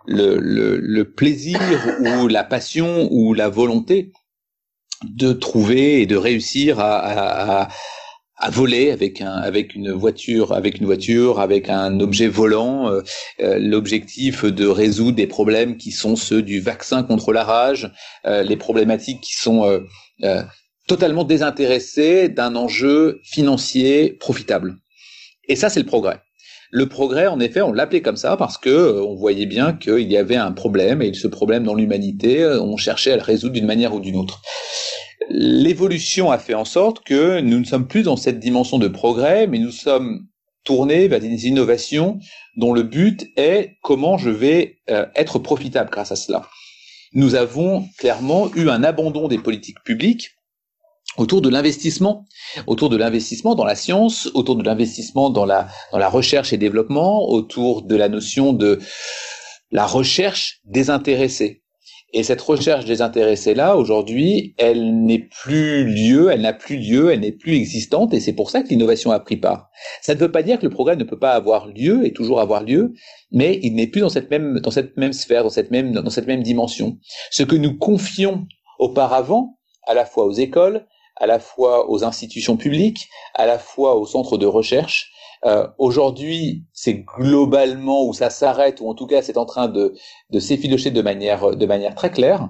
le, 0.06 0.38
le, 0.38 0.78
le 0.78 1.12
plaisir 1.12 1.60
ou 2.00 2.28
la 2.28 2.44
passion 2.44 3.08
ou 3.10 3.34
la 3.34 3.48
volonté 3.48 4.12
de 5.10 5.32
trouver 5.32 6.00
et 6.00 6.06
de 6.06 6.16
réussir 6.16 6.80
à, 6.80 7.62
à, 7.62 7.68
à 8.36 8.50
voler 8.50 8.90
avec 8.90 9.20
un 9.20 9.32
avec 9.32 9.74
une 9.74 9.92
voiture 9.92 10.52
avec 10.52 10.78
une 10.78 10.86
voiture 10.86 11.40
avec 11.40 11.68
un 11.68 12.00
objet 12.00 12.28
volant 12.28 12.90
euh, 12.90 13.00
euh, 13.40 13.58
l'objectif 13.58 14.44
de 14.44 14.66
résoudre 14.66 15.16
des 15.16 15.26
problèmes 15.26 15.76
qui 15.76 15.92
sont 15.92 16.16
ceux 16.16 16.42
du 16.42 16.60
vaccin 16.60 17.04
contre 17.04 17.32
la 17.32 17.44
rage 17.44 17.90
euh, 18.26 18.42
les 18.42 18.56
problématiques 18.56 19.20
qui 19.20 19.34
sont 19.34 19.80
totalement 20.86 21.24
désintéressées 21.24 22.28
d'un 22.28 22.54
enjeu 22.56 23.20
financier 23.24 24.12
profitable. 24.20 24.76
Et 25.48 25.56
ça 25.56 25.68
c'est 25.68 25.80
le 25.80 25.86
progrès. 25.86 26.20
Le 26.70 26.88
progrès, 26.88 27.28
en 27.28 27.38
effet, 27.38 27.62
on 27.62 27.72
l'appelait 27.72 28.02
comme 28.02 28.16
ça 28.16 28.36
parce 28.36 28.58
que 28.58 29.00
on 29.00 29.14
voyait 29.14 29.46
bien 29.46 29.74
qu'il 29.74 30.10
y 30.10 30.16
avait 30.16 30.36
un 30.36 30.50
problème 30.50 31.02
et 31.02 31.14
ce 31.14 31.28
problème 31.28 31.62
dans 31.62 31.74
l'humanité, 31.74 32.44
on 32.60 32.76
cherchait 32.76 33.12
à 33.12 33.16
le 33.16 33.22
résoudre 33.22 33.52
d'une 33.52 33.66
manière 33.66 33.94
ou 33.94 34.00
d'une 34.00 34.16
autre 34.16 34.42
l'évolution 35.28 36.30
a 36.30 36.38
fait 36.38 36.54
en 36.54 36.64
sorte 36.64 37.04
que 37.04 37.40
nous 37.40 37.58
ne 37.58 37.64
sommes 37.64 37.88
plus 37.88 38.02
dans 38.02 38.16
cette 38.16 38.40
dimension 38.40 38.78
de 38.78 38.88
progrès, 38.88 39.46
mais 39.46 39.58
nous 39.58 39.70
sommes 39.70 40.26
tournés 40.64 41.08
vers 41.08 41.20
des 41.20 41.46
innovations 41.46 42.18
dont 42.56 42.72
le 42.72 42.82
but 42.82 43.26
est 43.36 43.76
comment 43.82 44.16
je 44.18 44.30
vais 44.30 44.78
euh, 44.90 45.06
être 45.14 45.38
profitable 45.38 45.90
grâce 45.90 46.12
à 46.12 46.16
cela. 46.16 46.48
Nous 47.12 47.34
avons 47.34 47.88
clairement 47.98 48.52
eu 48.54 48.68
un 48.68 48.82
abandon 48.82 49.28
des 49.28 49.38
politiques 49.38 49.82
publiques 49.84 50.30
autour 51.16 51.42
de 51.42 51.48
l'investissement, 51.48 52.26
autour 52.66 52.88
de 52.88 52.96
l'investissement 52.96 53.54
dans 53.54 53.64
la 53.64 53.76
science, 53.76 54.28
autour 54.34 54.56
de 54.56 54.64
l'investissement 54.64 55.30
dans 55.30 55.44
la, 55.44 55.68
dans 55.92 55.98
la 55.98 56.08
recherche 56.08 56.52
et 56.52 56.56
développement, 56.56 57.28
autour 57.28 57.82
de 57.82 57.94
la 57.94 58.08
notion 58.08 58.52
de 58.52 58.80
la 59.70 59.86
recherche 59.86 60.60
désintéressée. 60.64 61.63
Et 62.16 62.22
cette 62.22 62.40
recherche 62.40 62.84
désintéressée-là, 62.84 63.76
aujourd'hui, 63.76 64.54
elle 64.56 65.04
n'est 65.04 65.18
plus 65.18 65.84
lieu, 65.84 66.30
elle 66.30 66.42
n'a 66.42 66.52
plus 66.52 66.76
lieu, 66.76 67.10
elle 67.10 67.18
n'est 67.18 67.32
plus 67.32 67.56
existante, 67.56 68.14
et 68.14 68.20
c'est 68.20 68.34
pour 68.34 68.50
ça 68.50 68.62
que 68.62 68.68
l'innovation 68.68 69.10
a 69.10 69.18
pris 69.18 69.36
part. 69.36 69.68
Ça 70.00 70.14
ne 70.14 70.20
veut 70.20 70.30
pas 70.30 70.44
dire 70.44 70.60
que 70.60 70.64
le 70.64 70.70
progrès 70.70 70.94
ne 70.94 71.02
peut 71.02 71.18
pas 71.18 71.32
avoir 71.32 71.66
lieu 71.66 72.06
et 72.06 72.12
toujours 72.12 72.40
avoir 72.40 72.62
lieu, 72.62 72.92
mais 73.32 73.58
il 73.64 73.74
n'est 73.74 73.88
plus 73.88 74.00
dans 74.00 74.10
cette 74.10 74.30
même, 74.30 74.60
dans 74.60 74.70
cette 74.70 74.96
même 74.96 75.12
sphère, 75.12 75.42
dans 75.42 75.50
cette 75.50 75.72
même, 75.72 75.90
dans 75.90 76.08
cette 76.08 76.28
même 76.28 76.44
dimension. 76.44 76.98
Ce 77.32 77.42
que 77.42 77.56
nous 77.56 77.76
confions 77.76 78.46
auparavant, 78.78 79.58
à 79.88 79.94
la 79.94 80.04
fois 80.04 80.24
aux 80.24 80.32
écoles, 80.32 80.86
à 81.16 81.26
la 81.26 81.40
fois 81.40 81.90
aux 81.90 82.04
institutions 82.04 82.56
publiques, 82.56 83.08
à 83.34 83.44
la 83.44 83.58
fois 83.58 83.96
aux 83.96 84.06
centres 84.06 84.38
de 84.38 84.46
recherche, 84.46 85.10
euh, 85.46 85.66
Aujourd'hui, 85.78 86.64
c'est 86.72 87.04
globalement 87.04 88.06
où 88.06 88.12
ça 88.12 88.30
s'arrête, 88.30 88.80
ou 88.80 88.88
en 88.88 88.94
tout 88.94 89.06
cas 89.06 89.22
c'est 89.22 89.36
en 89.36 89.44
train 89.44 89.68
de, 89.68 89.94
de 90.30 90.40
s'effilocher 90.40 90.90
de 90.90 91.02
manière, 91.02 91.56
de 91.56 91.66
manière 91.66 91.94
très 91.94 92.10
claire. 92.10 92.48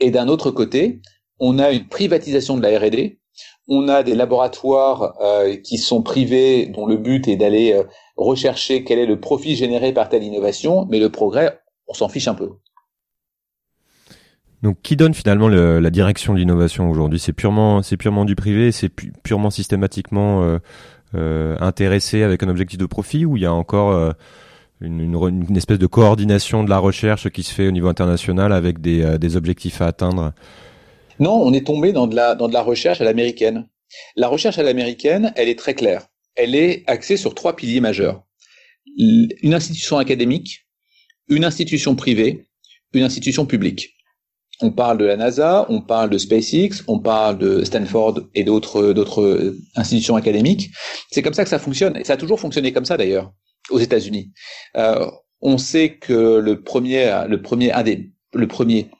Et 0.00 0.10
d'un 0.10 0.28
autre 0.28 0.50
côté, 0.50 1.00
on 1.40 1.58
a 1.58 1.70
une 1.72 1.88
privatisation 1.88 2.56
de 2.56 2.62
la 2.62 2.78
R&D. 2.78 3.20
On 3.68 3.88
a 3.88 4.02
des 4.02 4.14
laboratoires 4.14 5.14
euh, 5.20 5.56
qui 5.56 5.78
sont 5.78 6.02
privés, 6.02 6.66
dont 6.66 6.86
le 6.86 6.96
but 6.96 7.28
est 7.28 7.36
d'aller 7.36 7.72
euh, 7.72 7.84
rechercher 8.16 8.84
quel 8.84 8.98
est 8.98 9.06
le 9.06 9.20
profit 9.20 9.56
généré 9.56 9.92
par 9.92 10.08
telle 10.08 10.24
innovation, 10.24 10.86
mais 10.90 10.98
le 10.98 11.10
progrès, 11.10 11.60
on 11.86 11.94
s'en 11.94 12.08
fiche 12.08 12.28
un 12.28 12.34
peu. 12.34 12.50
Donc, 14.62 14.78
qui 14.82 14.96
donne 14.96 15.14
finalement 15.14 15.48
le, 15.48 15.78
la 15.78 15.90
direction 15.90 16.32
de 16.32 16.38
l'innovation 16.38 16.90
aujourd'hui? 16.90 17.20
C'est 17.20 17.32
purement, 17.32 17.82
c'est 17.82 17.96
purement 17.96 18.24
du 18.24 18.34
privé, 18.34 18.72
c'est 18.72 18.88
pu, 18.88 19.12
purement 19.22 19.50
systématiquement 19.50 20.42
euh, 20.42 20.58
intéressé 21.14 22.22
avec 22.22 22.42
un 22.42 22.48
objectif 22.48 22.78
de 22.78 22.86
profit 22.86 23.24
ou 23.24 23.36
il 23.36 23.42
y 23.42 23.46
a 23.46 23.52
encore 23.52 23.92
euh, 23.92 24.12
une, 24.80 25.00
une, 25.00 25.46
une, 25.48 25.56
espèce 25.56 25.78
de 25.78 25.86
coordination 25.86 26.62
de 26.64 26.70
la 26.70 26.78
recherche 26.78 27.30
qui 27.30 27.42
se 27.42 27.52
fait 27.52 27.66
au 27.66 27.70
niveau 27.70 27.88
international 27.88 28.52
avec 28.52 28.80
des, 28.80 29.02
euh, 29.02 29.18
des 29.18 29.36
objectifs 29.36 29.80
à 29.80 29.86
atteindre? 29.86 30.32
Non, 31.18 31.32
on 31.32 31.52
est 31.52 31.66
tombé 31.66 31.92
dans 31.92 32.06
de 32.06 32.14
la, 32.14 32.34
dans 32.34 32.48
de 32.48 32.52
la 32.52 32.62
recherche 32.62 33.00
à 33.00 33.04
l'américaine. 33.04 33.66
La 34.16 34.28
recherche 34.28 34.58
à 34.58 34.62
l'américaine, 34.62 35.32
elle 35.36 35.48
est 35.48 35.58
très 35.58 35.74
claire. 35.74 36.06
Elle 36.36 36.54
est 36.54 36.84
axée 36.86 37.16
sur 37.16 37.34
trois 37.34 37.56
piliers 37.56 37.80
majeurs. 37.80 38.22
Une 38.96 39.54
institution 39.54 39.98
académique, 39.98 40.66
une 41.28 41.44
institution 41.44 41.94
privée, 41.94 42.46
une 42.92 43.02
institution 43.02 43.46
publique. 43.46 43.97
On 44.60 44.72
parle 44.72 44.98
de 44.98 45.04
la 45.04 45.16
NASA, 45.16 45.66
on 45.68 45.80
parle 45.80 46.10
de 46.10 46.18
SpaceX, 46.18 46.82
on 46.88 46.98
parle 46.98 47.38
de 47.38 47.62
Stanford 47.62 48.20
et 48.34 48.42
d'autres 48.42 48.92
d'autres 48.92 49.54
institutions 49.76 50.16
académiques. 50.16 50.70
C'est 51.12 51.22
comme 51.22 51.34
ça 51.34 51.44
que 51.44 51.50
ça 51.50 51.60
fonctionne. 51.60 51.96
Et 51.96 52.04
ça 52.04 52.14
a 52.14 52.16
toujours 52.16 52.40
fonctionné 52.40 52.72
comme 52.72 52.84
ça 52.84 52.96
d'ailleurs 52.96 53.32
aux 53.70 53.78
États-Unis. 53.78 54.32
Euh, 54.76 55.06
on 55.40 55.58
sait 55.58 55.96
que 55.96 56.38
le 56.38 56.62
premier, 56.62 57.24
le 57.28 57.40
premier, 57.40 57.72
un 57.72 57.84
des, 57.84 58.10
le 58.34 58.48
premier, 58.48 58.90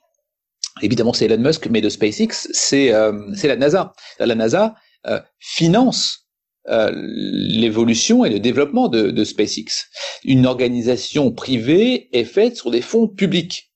évidemment 0.83 1.13
c'est 1.13 1.25
Elon 1.25 1.43
Musk, 1.43 1.67
mais 1.69 1.81
de 1.81 1.89
SpaceX, 1.89 2.49
c'est 2.53 2.93
euh, 2.93 3.13
c'est 3.35 3.49
la 3.49 3.57
NASA. 3.57 3.93
La 4.21 4.35
NASA 4.35 4.77
euh, 5.07 5.21
finance 5.39 6.29
euh, 6.69 6.91
l'évolution 6.95 8.25
et 8.27 8.31
le 8.31 8.41
développement 8.41 8.89
de, 8.89 9.11
de 9.11 9.25
SpaceX. 9.25 9.87
Une 10.25 10.45
organisation 10.45 11.33
privée 11.33 12.09
est 12.13 12.25
faite 12.25 12.57
sur 12.57 12.71
des 12.71 12.83
fonds 12.83 13.09
publics. 13.09 13.68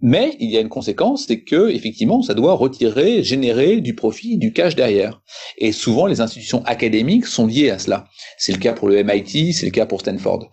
Mais 0.00 0.36
il 0.38 0.50
y 0.50 0.56
a 0.56 0.60
une 0.60 0.68
conséquence, 0.68 1.24
c'est 1.26 1.40
que 1.40 1.70
effectivement, 1.70 2.22
ça 2.22 2.34
doit 2.34 2.54
retirer, 2.54 3.24
générer 3.24 3.80
du 3.80 3.94
profit, 3.94 4.38
du 4.38 4.52
cash 4.52 4.76
derrière. 4.76 5.20
Et 5.56 5.72
souvent, 5.72 6.06
les 6.06 6.20
institutions 6.20 6.64
académiques 6.66 7.26
sont 7.26 7.46
liées 7.46 7.70
à 7.70 7.78
cela. 7.78 8.06
C'est 8.36 8.52
le 8.52 8.58
cas 8.58 8.74
pour 8.74 8.88
le 8.88 9.02
MIT, 9.02 9.52
c'est 9.52 9.66
le 9.66 9.72
cas 9.72 9.86
pour 9.86 10.00
Stanford. 10.00 10.50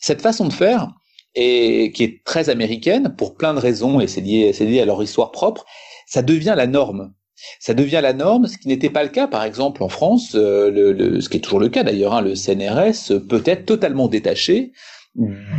Cette 0.00 0.22
façon 0.22 0.48
de 0.48 0.52
faire, 0.52 0.88
et 1.34 1.92
qui 1.94 2.04
est 2.04 2.24
très 2.24 2.48
américaine 2.48 3.14
pour 3.18 3.36
plein 3.36 3.52
de 3.52 3.58
raisons, 3.58 4.00
et 4.00 4.06
c'est 4.06 4.22
lié, 4.22 4.54
c'est 4.54 4.64
lié 4.64 4.80
à 4.80 4.86
leur 4.86 5.02
histoire 5.02 5.30
propre, 5.30 5.66
ça 6.06 6.22
devient 6.22 6.54
la 6.56 6.66
norme. 6.66 7.12
Ça 7.60 7.74
devient 7.74 8.00
la 8.02 8.14
norme, 8.14 8.46
ce 8.46 8.56
qui 8.56 8.68
n'était 8.68 8.88
pas 8.88 9.02
le 9.02 9.10
cas, 9.10 9.26
par 9.26 9.44
exemple, 9.44 9.82
en 9.82 9.90
France, 9.90 10.34
euh, 10.34 10.70
le, 10.70 11.20
ce 11.20 11.28
qui 11.28 11.36
est 11.36 11.40
toujours 11.40 11.60
le 11.60 11.68
cas 11.68 11.82
d'ailleurs, 11.82 12.14
hein, 12.14 12.22
le 12.22 12.34
CNRS 12.34 13.20
peut 13.28 13.42
être 13.44 13.66
totalement 13.66 14.08
détaché 14.08 14.72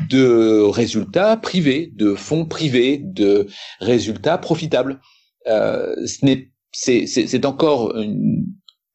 de 0.10 0.62
résultats 0.62 1.38
privés, 1.38 1.92
de 1.96 2.14
fonds 2.14 2.46
privés, 2.46 3.00
de 3.04 3.48
résultats 3.80 4.38
profitables. 4.38 5.00
Euh, 5.48 5.96
c'est 6.72 7.46
encore 7.46 7.96
une 7.98 8.46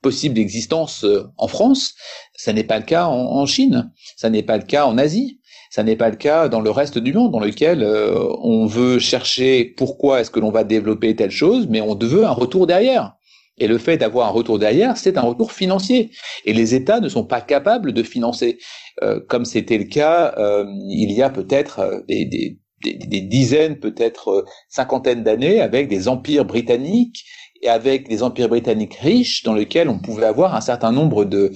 possible 0.02 0.38
existence 0.38 1.04
euh, 1.04 1.24
en 1.38 1.48
France. 1.48 1.94
Ça 2.34 2.52
n'est 2.52 2.64
pas 2.64 2.78
le 2.78 2.84
cas 2.84 3.06
en, 3.06 3.14
en 3.14 3.46
Chine. 3.46 3.90
Ça 4.16 4.30
n'est 4.30 4.42
pas 4.42 4.58
le 4.58 4.64
cas 4.64 4.86
en 4.86 4.98
Asie. 4.98 5.40
Ça 5.70 5.82
n'est 5.82 5.96
pas 5.96 6.10
le 6.10 6.16
cas 6.16 6.48
dans 6.48 6.60
le 6.60 6.70
reste 6.70 6.98
du 6.98 7.14
monde, 7.14 7.32
dans 7.32 7.40
lequel 7.40 7.82
euh, 7.82 8.28
on 8.42 8.66
veut 8.66 8.98
chercher 8.98 9.64
pourquoi 9.64 10.20
est-ce 10.20 10.30
que 10.30 10.38
l'on 10.38 10.50
va 10.50 10.64
développer 10.64 11.16
telle 11.16 11.30
chose, 11.30 11.66
mais 11.70 11.80
on 11.80 11.96
veut 11.96 12.26
un 12.26 12.32
retour 12.32 12.66
derrière. 12.66 13.14
Et 13.58 13.66
le 13.66 13.78
fait 13.78 13.96
d'avoir 13.98 14.28
un 14.28 14.30
retour 14.30 14.58
derrière, 14.58 14.96
c'est 14.96 15.18
un 15.18 15.22
retour 15.22 15.52
financier. 15.52 16.10
Et 16.44 16.52
les 16.52 16.74
États 16.74 17.00
ne 17.00 17.08
sont 17.08 17.24
pas 17.24 17.40
capables 17.40 17.92
de 17.92 18.02
financer, 18.02 18.58
euh, 19.02 19.20
comme 19.28 19.44
c'était 19.44 19.78
le 19.78 19.84
cas 19.84 20.34
euh, 20.38 20.64
il 20.88 21.12
y 21.12 21.22
a 21.22 21.30
peut-être 21.30 22.02
des, 22.08 22.24
des, 22.24 22.58
des, 22.82 23.20
dizaines, 23.20 23.78
peut-être 23.78 24.44
cinquantaines 24.68 25.22
d'années, 25.22 25.60
avec 25.60 25.88
des 25.88 26.08
empires 26.08 26.44
britanniques 26.44 27.24
et 27.62 27.68
avec 27.68 28.08
des 28.08 28.22
empires 28.22 28.48
britanniques 28.48 28.94
riches, 28.94 29.42
dans 29.44 29.54
lesquels 29.54 29.88
on 29.88 29.98
pouvait 29.98 30.26
avoir 30.26 30.54
un 30.54 30.60
certain 30.60 30.92
nombre 30.92 31.24
de 31.24 31.52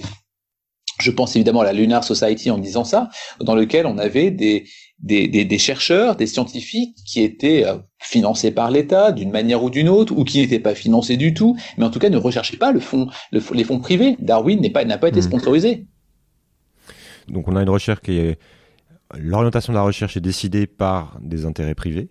je 0.99 1.11
pense 1.11 1.35
évidemment 1.35 1.61
à 1.61 1.65
la 1.65 1.73
Lunar 1.73 2.03
Society 2.03 2.49
en 2.49 2.57
disant 2.57 2.83
ça, 2.83 3.09
dans 3.39 3.55
lequel 3.55 3.85
on 3.85 3.97
avait 3.97 4.31
des, 4.31 4.65
des, 4.99 5.27
des, 5.27 5.57
chercheurs, 5.57 6.15
des 6.15 6.27
scientifiques 6.27 6.97
qui 7.05 7.21
étaient 7.21 7.65
euh, 7.65 7.77
financés 7.99 8.51
par 8.51 8.71
l'État 8.71 9.11
d'une 9.11 9.31
manière 9.31 9.63
ou 9.63 9.69
d'une 9.69 9.89
autre, 9.89 10.17
ou 10.17 10.23
qui 10.23 10.39
n'étaient 10.39 10.59
pas 10.59 10.75
financés 10.75 11.17
du 11.17 11.33
tout, 11.33 11.55
mais 11.77 11.85
en 11.85 11.89
tout 11.89 11.99
cas 11.99 12.09
ne 12.09 12.17
recherchaient 12.17 12.57
pas 12.57 12.71
le 12.71 12.79
fond, 12.79 13.07
les 13.31 13.63
fonds 13.63 13.79
privés. 13.79 14.15
Darwin 14.19 14.59
n'est 14.59 14.71
pas, 14.71 14.85
n'a 14.85 14.97
pas 14.97 15.09
été 15.09 15.21
sponsorisé. 15.21 15.85
Donc 17.27 17.47
on 17.47 17.55
a 17.55 17.61
une 17.61 17.69
recherche 17.69 17.99
qui 18.01 18.17
est 18.17 18.39
l'orientation 19.17 19.71
de 19.71 19.77
la 19.77 19.83
recherche 19.83 20.17
est 20.17 20.21
décidée 20.21 20.67
par 20.67 21.17
des 21.21 21.45
intérêts 21.45 21.75
privés 21.75 22.09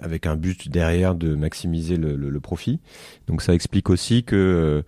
avec 0.00 0.26
un 0.26 0.36
but 0.36 0.68
derrière 0.68 1.14
de 1.14 1.34
maximiser 1.34 1.96
le, 1.96 2.16
le, 2.16 2.30
le 2.30 2.40
profit. 2.40 2.80
Donc 3.26 3.42
ça 3.42 3.54
explique 3.54 3.90
aussi 3.90 4.24
que 4.24 4.84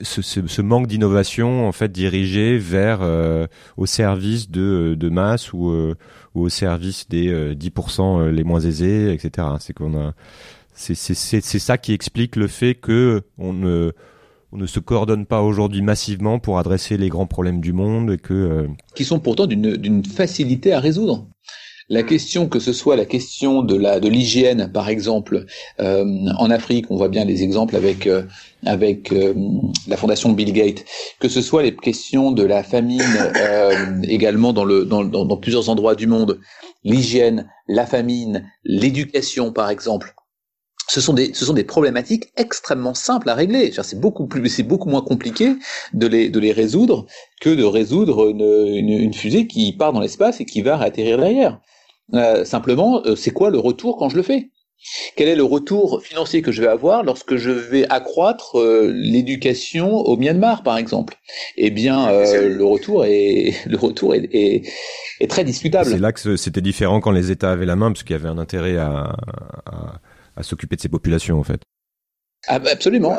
euh, 0.00 0.04
ce, 0.04 0.22
ce, 0.22 0.62
manque 0.62 0.86
d'innovation 0.86 1.66
en 1.66 1.72
fait 1.72 1.90
dirigé 1.90 2.58
vers 2.58 3.00
euh, 3.02 3.46
au 3.76 3.86
service 3.86 4.50
de, 4.50 4.96
de 4.98 5.08
masse 5.08 5.52
ou, 5.52 5.70
euh, 5.70 5.94
ou 6.34 6.42
au 6.42 6.48
service 6.48 7.08
des 7.08 7.54
10% 7.54 8.20
euh, 8.20 8.30
les 8.30 8.44
moins 8.44 8.60
aisés, 8.60 9.12
etc. 9.12 9.48
C'est 9.60 9.72
qu'on 9.72 9.96
a 9.96 10.14
c'est 10.76 10.94
ça 10.96 11.78
qui 11.78 11.92
explique 11.92 12.34
le 12.34 12.48
fait 12.48 12.74
que 12.74 13.22
on 13.38 13.52
ne 13.52 13.92
on 14.50 14.56
ne 14.56 14.66
se 14.66 14.80
coordonne 14.80 15.24
pas 15.24 15.40
aujourd'hui 15.40 15.82
massivement 15.82 16.40
pour 16.40 16.58
adresser 16.58 16.96
les 16.96 17.08
grands 17.08 17.26
problèmes 17.26 17.60
du 17.60 17.72
monde 17.72 18.10
et 18.10 18.18
que 18.18 18.68
qui 18.96 19.04
sont 19.04 19.20
pourtant 19.20 19.46
d'une 19.46 20.04
facilité 20.04 20.72
à 20.72 20.80
résoudre. 20.80 21.28
La 21.90 22.02
question, 22.02 22.48
que 22.48 22.60
ce 22.60 22.72
soit 22.72 22.96
la 22.96 23.04
question 23.04 23.62
de 23.62 23.76
la 23.76 24.00
de 24.00 24.08
l'hygiène, 24.08 24.70
par 24.72 24.88
exemple, 24.88 25.44
euh, 25.80 26.04
en 26.38 26.50
Afrique, 26.50 26.86
on 26.90 26.96
voit 26.96 27.08
bien 27.08 27.26
les 27.26 27.42
exemples 27.42 27.76
avec 27.76 28.06
euh, 28.06 28.22
avec 28.64 29.12
euh, 29.12 29.34
la 29.86 29.98
fondation 29.98 30.32
Bill 30.32 30.52
Gates, 30.54 30.84
que 31.20 31.28
ce 31.28 31.42
soit 31.42 31.62
les 31.62 31.76
questions 31.76 32.32
de 32.32 32.42
la 32.42 32.62
famine 32.62 33.02
également 34.04 34.54
dans 34.54 34.64
le 34.64 34.86
dans, 34.86 35.04
dans 35.04 35.36
plusieurs 35.36 35.68
endroits 35.68 35.94
du 35.94 36.06
monde, 36.06 36.40
l'hygiène, 36.84 37.50
la 37.68 37.84
famine, 37.84 38.50
l'éducation, 38.64 39.52
par 39.52 39.68
exemple 39.68 40.14
ce 40.88 41.00
sont 41.00 41.14
des 41.14 41.32
ce 41.34 41.44
sont 41.44 41.54
des 41.54 41.64
problématiques 41.64 42.32
extrêmement 42.36 42.94
simples 42.94 43.28
à 43.28 43.34
régler. 43.34 43.72
C'est 43.72 43.98
beaucoup 43.98 44.26
plus 44.26 44.48
c'est 44.48 44.62
beaucoup 44.62 44.88
moins 44.88 45.00
compliqué 45.00 45.54
de 45.92 46.06
les 46.06 46.28
de 46.28 46.38
les 46.38 46.52
résoudre 46.52 47.06
que 47.40 47.50
de 47.50 47.64
résoudre 47.64 48.28
une, 48.28 48.42
une, 48.42 48.90
une 48.90 49.14
fusée 49.14 49.46
qui 49.46 49.72
part 49.72 49.92
dans 49.92 50.00
l'espace 50.00 50.40
et 50.40 50.44
qui 50.44 50.62
va 50.62 50.78
atterrir 50.80 51.18
derrière. 51.18 51.60
Euh, 52.12 52.44
simplement, 52.44 53.02
euh, 53.06 53.16
c'est 53.16 53.30
quoi 53.30 53.50
le 53.50 53.58
retour 53.58 53.96
quand 53.96 54.08
je 54.08 54.16
le 54.16 54.22
fais? 54.22 54.50
Quel 55.16 55.28
est 55.28 55.36
le 55.36 55.44
retour 55.44 56.02
financier 56.02 56.42
que 56.42 56.52
je 56.52 56.60
vais 56.60 56.68
avoir 56.68 57.04
lorsque 57.04 57.36
je 57.36 57.50
vais 57.50 57.86
accroître 57.88 58.58
euh, 58.58 58.92
l'éducation 58.94 59.96
au 59.96 60.18
Myanmar, 60.18 60.62
par 60.62 60.76
exemple? 60.76 61.14
Eh 61.56 61.70
bien, 61.70 62.10
le 62.10 62.64
retour 62.64 63.06
est 63.06 63.54
le 63.66 63.78
retour 63.78 64.14
est, 64.14 64.28
est, 64.32 65.30
très 65.30 65.44
discutable. 65.44 65.90
C'est 65.90 65.98
là 65.98 66.12
que 66.12 66.36
c'était 66.36 66.60
différent 66.60 67.00
quand 67.00 67.12
les 67.12 67.30
États 67.30 67.52
avaient 67.52 67.64
la 67.64 67.76
main, 67.76 67.90
parce 67.92 68.02
qu'il 68.02 68.14
y 68.14 68.18
avait 68.18 68.28
un 68.28 68.36
intérêt 68.36 68.76
à, 68.76 69.16
à, 69.64 70.00
à 70.36 70.42
s'occuper 70.42 70.76
de 70.76 70.82
ces 70.82 70.90
populations, 70.90 71.38
en 71.38 71.44
fait. 71.44 71.62
Ah, 72.46 72.60
absolument. 72.70 73.16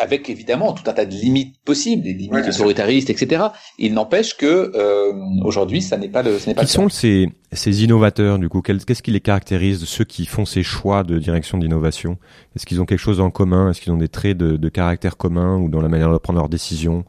Avec 0.00 0.28
évidemment 0.28 0.72
tout 0.72 0.82
un 0.90 0.92
tas 0.92 1.06
de 1.06 1.14
limites 1.14 1.56
possibles, 1.64 2.02
des 2.02 2.14
limites 2.14 2.48
autoritaristes, 2.48 3.10
etc. 3.10 3.44
Il 3.78 3.94
n'empêche 3.94 4.36
que 4.36 4.72
euh, 4.74 5.12
aujourd'hui, 5.44 5.82
ça 5.82 5.96
n'est 5.96 6.08
pas 6.08 6.22
le, 6.22 6.38
ce 6.38 6.48
n'est 6.48 6.54
pas. 6.54 6.64
Qui 6.64 6.72
sont 6.72 6.88
ces, 6.88 7.28
ces 7.52 7.84
innovateurs 7.84 8.38
du 8.38 8.48
coup? 8.48 8.60
Qu'est-ce 8.60 9.02
qui 9.02 9.12
les 9.12 9.20
caractérise 9.20 9.84
Ceux 9.84 10.04
qui 10.04 10.26
font 10.26 10.44
ces 10.44 10.64
choix 10.64 11.04
de 11.04 11.18
direction 11.18 11.58
d'innovation? 11.58 12.18
Est-ce 12.56 12.66
qu'ils 12.66 12.80
ont 12.80 12.86
quelque 12.86 12.98
chose 12.98 13.20
en 13.20 13.30
commun? 13.30 13.70
Est-ce 13.70 13.80
qu'ils 13.80 13.92
ont 13.92 13.98
des 13.98 14.08
traits 14.08 14.36
de, 14.36 14.56
de 14.56 14.68
caractère 14.68 15.16
commun 15.16 15.58
ou 15.58 15.68
dans 15.68 15.80
la 15.80 15.88
manière 15.88 16.12
de 16.12 16.18
prendre 16.18 16.40
leurs 16.40 16.48
décisions? 16.48 17.04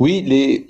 Oui, 0.00 0.22
les, 0.26 0.66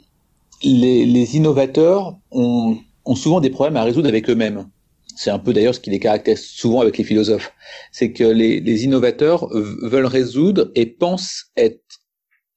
les, 0.62 1.06
les 1.06 1.36
innovateurs 1.36 2.18
ont, 2.30 2.76
ont 3.04 3.14
souvent 3.14 3.40
des 3.40 3.50
problèmes 3.50 3.76
à 3.76 3.84
résoudre 3.84 4.08
avec 4.08 4.28
eux-mêmes 4.28 4.66
c'est 5.18 5.30
un 5.30 5.40
peu 5.40 5.52
d'ailleurs 5.52 5.74
ce 5.74 5.80
qui 5.80 5.90
les 5.90 5.98
caractérise 5.98 6.44
souvent 6.44 6.80
avec 6.80 6.96
les 6.96 7.02
philosophes, 7.02 7.52
c'est 7.90 8.12
que 8.12 8.22
les, 8.22 8.60
les, 8.60 8.84
innovateurs 8.84 9.48
veulent 9.52 10.06
résoudre 10.06 10.70
et 10.76 10.86
pensent 10.86 11.46
être 11.56 11.82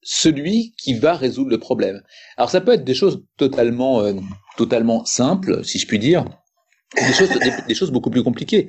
celui 0.00 0.72
qui 0.78 0.94
va 0.94 1.14
résoudre 1.14 1.50
le 1.50 1.58
problème. 1.58 2.02
Alors 2.36 2.50
ça 2.50 2.60
peut 2.60 2.72
être 2.72 2.84
des 2.84 2.94
choses 2.94 3.24
totalement, 3.36 4.02
euh, 4.02 4.14
totalement 4.56 5.04
simples, 5.04 5.64
si 5.64 5.80
je 5.80 5.88
puis 5.88 5.98
dire, 5.98 6.24
des 6.96 7.12
choses, 7.12 7.30
des, 7.68 7.74
choses 7.74 7.90
beaucoup 7.90 8.10
plus 8.10 8.22
compliquées. 8.22 8.66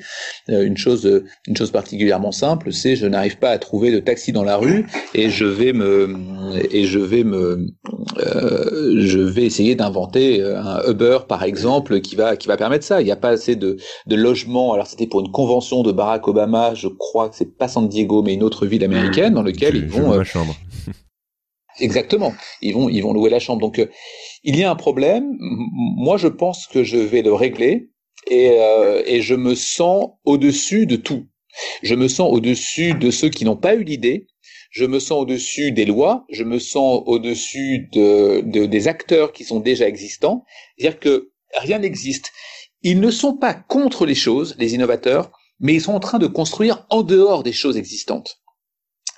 Euh, 0.49 0.63
une 0.63 0.77
chose, 0.77 1.05
euh, 1.05 1.25
une 1.47 1.57
chose 1.57 1.71
particulièrement 1.71 2.31
simple, 2.31 2.71
c'est 2.71 2.95
je 2.95 3.05
n'arrive 3.05 3.37
pas 3.37 3.49
à 3.49 3.57
trouver 3.57 3.91
de 3.91 3.99
taxi 3.99 4.31
dans 4.31 4.43
la 4.43 4.57
rue 4.57 4.85
et 5.13 5.29
je 5.29 5.45
vais 5.45 5.73
me 5.73 6.15
et 6.71 6.85
je 6.85 6.99
vais 6.99 7.23
me 7.23 7.67
euh, 8.17 9.01
je 9.01 9.19
vais 9.19 9.43
essayer 9.43 9.75
d'inventer 9.75 10.41
un 10.41 10.81
Uber 10.89 11.19
par 11.27 11.43
exemple 11.43 11.99
qui 12.01 12.15
va 12.15 12.37
qui 12.37 12.47
va 12.47 12.57
permettre 12.57 12.85
ça. 12.85 13.01
Il 13.01 13.05
n'y 13.05 13.11
a 13.11 13.17
pas 13.17 13.29
assez 13.29 13.55
de 13.55 13.77
de 14.07 14.15
logements. 14.15 14.73
Alors 14.73 14.87
c'était 14.87 15.07
pour 15.07 15.21
une 15.21 15.31
convention 15.31 15.83
de 15.83 15.91
Barack 15.91 16.27
Obama, 16.27 16.73
je 16.75 16.87
crois 16.87 17.29
que 17.29 17.35
c'est 17.35 17.57
pas 17.57 17.67
San 17.67 17.87
Diego 17.87 18.21
mais 18.21 18.33
une 18.33 18.43
autre 18.43 18.65
ville 18.65 18.83
américaine 18.83 19.33
dans 19.33 19.43
laquelle 19.43 19.75
ils 19.75 19.87
vont. 19.87 20.13
Euh, 20.13 20.23
chambre. 20.23 20.55
Exactement. 21.79 22.33
Ils 22.61 22.73
vont 22.73 22.87
ils 22.87 23.01
vont 23.01 23.13
louer 23.13 23.29
la 23.29 23.39
chambre. 23.39 23.59
Donc 23.59 23.85
il 24.43 24.55
y 24.55 24.63
a 24.63 24.71
un 24.71 24.75
problème. 24.75 25.25
Moi 25.39 26.17
je 26.17 26.27
pense 26.27 26.67
que 26.67 26.83
je 26.83 26.97
vais 26.97 27.21
le 27.21 27.33
régler 27.33 27.89
et, 28.27 28.51
euh, 28.51 29.03
et 29.05 29.21
je 29.21 29.35
me 29.35 29.55
sens 29.55 30.11
au-dessus 30.25 30.85
de 30.85 30.95
tout. 30.95 31.27
Je 31.81 31.95
me 31.95 32.07
sens 32.07 32.31
au-dessus 32.31 32.93
de 32.93 33.11
ceux 33.11 33.29
qui 33.29 33.45
n'ont 33.45 33.57
pas 33.57 33.75
eu 33.75 33.83
l'idée. 33.83 34.27
Je 34.71 34.85
me 34.85 34.99
sens 34.99 35.21
au-dessus 35.21 35.71
des 35.71 35.85
lois. 35.85 36.25
Je 36.29 36.43
me 36.43 36.59
sens 36.59 37.03
au-dessus 37.05 37.89
de, 37.91 38.41
de, 38.41 38.65
des 38.65 38.87
acteurs 38.87 39.33
qui 39.33 39.43
sont 39.43 39.59
déjà 39.59 39.87
existants. 39.87 40.45
C'est-à-dire 40.77 40.99
que 40.99 41.31
rien 41.55 41.79
n'existe. 41.79 42.31
Ils 42.81 42.99
ne 42.99 43.11
sont 43.11 43.37
pas 43.37 43.53
contre 43.53 44.05
les 44.05 44.15
choses, 44.15 44.55
les 44.57 44.73
innovateurs, 44.73 45.31
mais 45.59 45.75
ils 45.75 45.81
sont 45.81 45.93
en 45.93 45.99
train 45.99 46.19
de 46.19 46.27
construire 46.27 46.85
en 46.89 47.03
dehors 47.03 47.43
des 47.43 47.53
choses 47.53 47.77
existantes. 47.77 48.39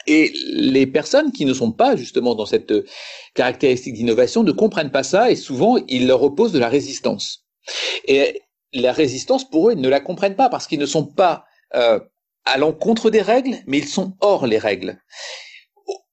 Et 0.07 0.33
les 0.53 0.85
personnes 0.85 1.31
qui 1.31 1.45
ne 1.45 1.53
sont 1.53 1.71
pas 1.71 1.95
justement 1.95 2.35
dans 2.35 2.45
cette 2.45 2.73
caractéristique 3.33 3.95
d'innovation 3.95 4.43
ne 4.43 4.51
comprennent 4.51 4.91
pas 4.91 5.03
ça 5.03 5.31
et 5.31 5.35
souvent 5.35 5.77
ils 5.87 6.05
leur 6.05 6.21
opposent 6.21 6.51
de 6.51 6.59
la 6.59 6.69
résistance. 6.69 7.45
Et 8.07 8.41
la 8.81 8.91
résistance, 8.91 9.49
pour 9.49 9.69
eux, 9.69 9.73
ils 9.73 9.81
ne 9.81 9.89
la 9.89 9.99
comprennent 9.99 10.35
pas 10.35 10.49
parce 10.49 10.67
qu'ils 10.67 10.79
ne 10.79 10.85
sont 10.85 11.05
pas 11.05 11.45
euh, 11.75 11.99
à 12.45 12.57
l'encontre 12.57 13.09
des 13.09 13.21
règles, 13.21 13.57
mais 13.67 13.79
ils 13.79 13.87
sont 13.87 14.15
hors 14.21 14.45
les 14.45 14.57
règles. 14.57 14.99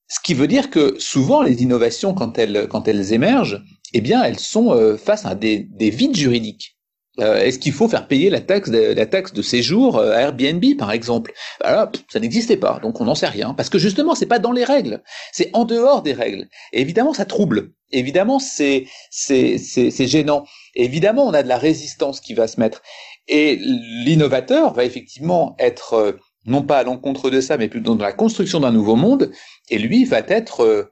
Ce 0.09 0.21
qui 0.23 0.35
veut 0.35 0.47
dire 0.47 0.71
que 0.71 0.99
souvent 0.99 1.43
les 1.43 1.63
innovations, 1.63 2.15
quand 2.15 2.39
elles, 2.39 2.67
quand 2.69 2.87
elles 2.89 3.13
émergent, 3.13 3.63
eh 3.95 4.01
bien, 4.01 4.23
elles 4.23 4.39
sont 4.39 4.75
euh, 4.75 4.97
face 4.97 5.27
à 5.27 5.35
des, 5.35 5.67
des 5.71 5.91
vides 5.91 6.17
juridiques. 6.17 6.77
Euh, 7.21 7.43
Est-ce 7.43 7.59
qu'il 7.59 7.73
faut 7.73 7.89
faire 7.89 8.09
payer 8.09 8.31
la 8.31 8.41
taxe 8.41 8.71
de, 8.71 8.95
la 8.95 9.07
taxe 9.07 9.33
de 9.35 9.43
séjour 9.43 10.01
à 10.01 10.21
Airbnb, 10.21 10.65
par 10.79 10.93
exemple? 10.93 11.33
Alors, 11.61 11.91
ça 12.11 12.21
n'existait 12.21 12.57
pas, 12.57 12.79
donc 12.83 13.01
on 13.01 13.05
n'en 13.05 13.15
sait 13.15 13.27
rien, 13.27 13.53
parce 13.53 13.69
que 13.69 13.79
justement, 13.79 14.15
c'est 14.15 14.27
pas 14.27 14.39
dans 14.39 14.53
les 14.53 14.65
règles, 14.65 15.03
c'est 15.33 15.51
en 15.53 15.65
dehors 15.65 16.03
des 16.03 16.15
règles. 16.15 16.49
Et 16.73 16.81
évidemment, 16.81 17.13
ça 17.13 17.27
trouble. 17.27 17.73
Évidemment, 17.93 18.39
c'est 18.39 18.87
gênant. 19.11 20.45
évidemment, 20.75 21.27
on 21.27 21.35
a 21.35 21.43
de 21.43 21.49
la 21.49 21.59
résistance 21.59 22.21
qui 22.21 22.35
va 22.35 22.49
se 22.49 22.59
mettre. 22.59 22.83
Et 23.29 23.57
l'innovateur 23.57 24.75
va 24.75 24.85
effectivement 24.85 25.55
être 25.59 25.95
euh, 25.95 26.13
non 26.45 26.63
pas 26.63 26.79
à 26.79 26.83
l'encontre 26.83 27.31
de 27.31 27.41
ça, 27.41 27.57
mais 27.57 27.69
plutôt 27.69 27.95
dans 27.95 28.03
la 28.03 28.13
construction 28.13 28.61
d'un 28.61 28.73
nouveau 28.73 28.97
monde. 28.97 29.31
Et 29.71 29.79
lui 29.79 30.05
va 30.05 30.21
être 30.27 30.91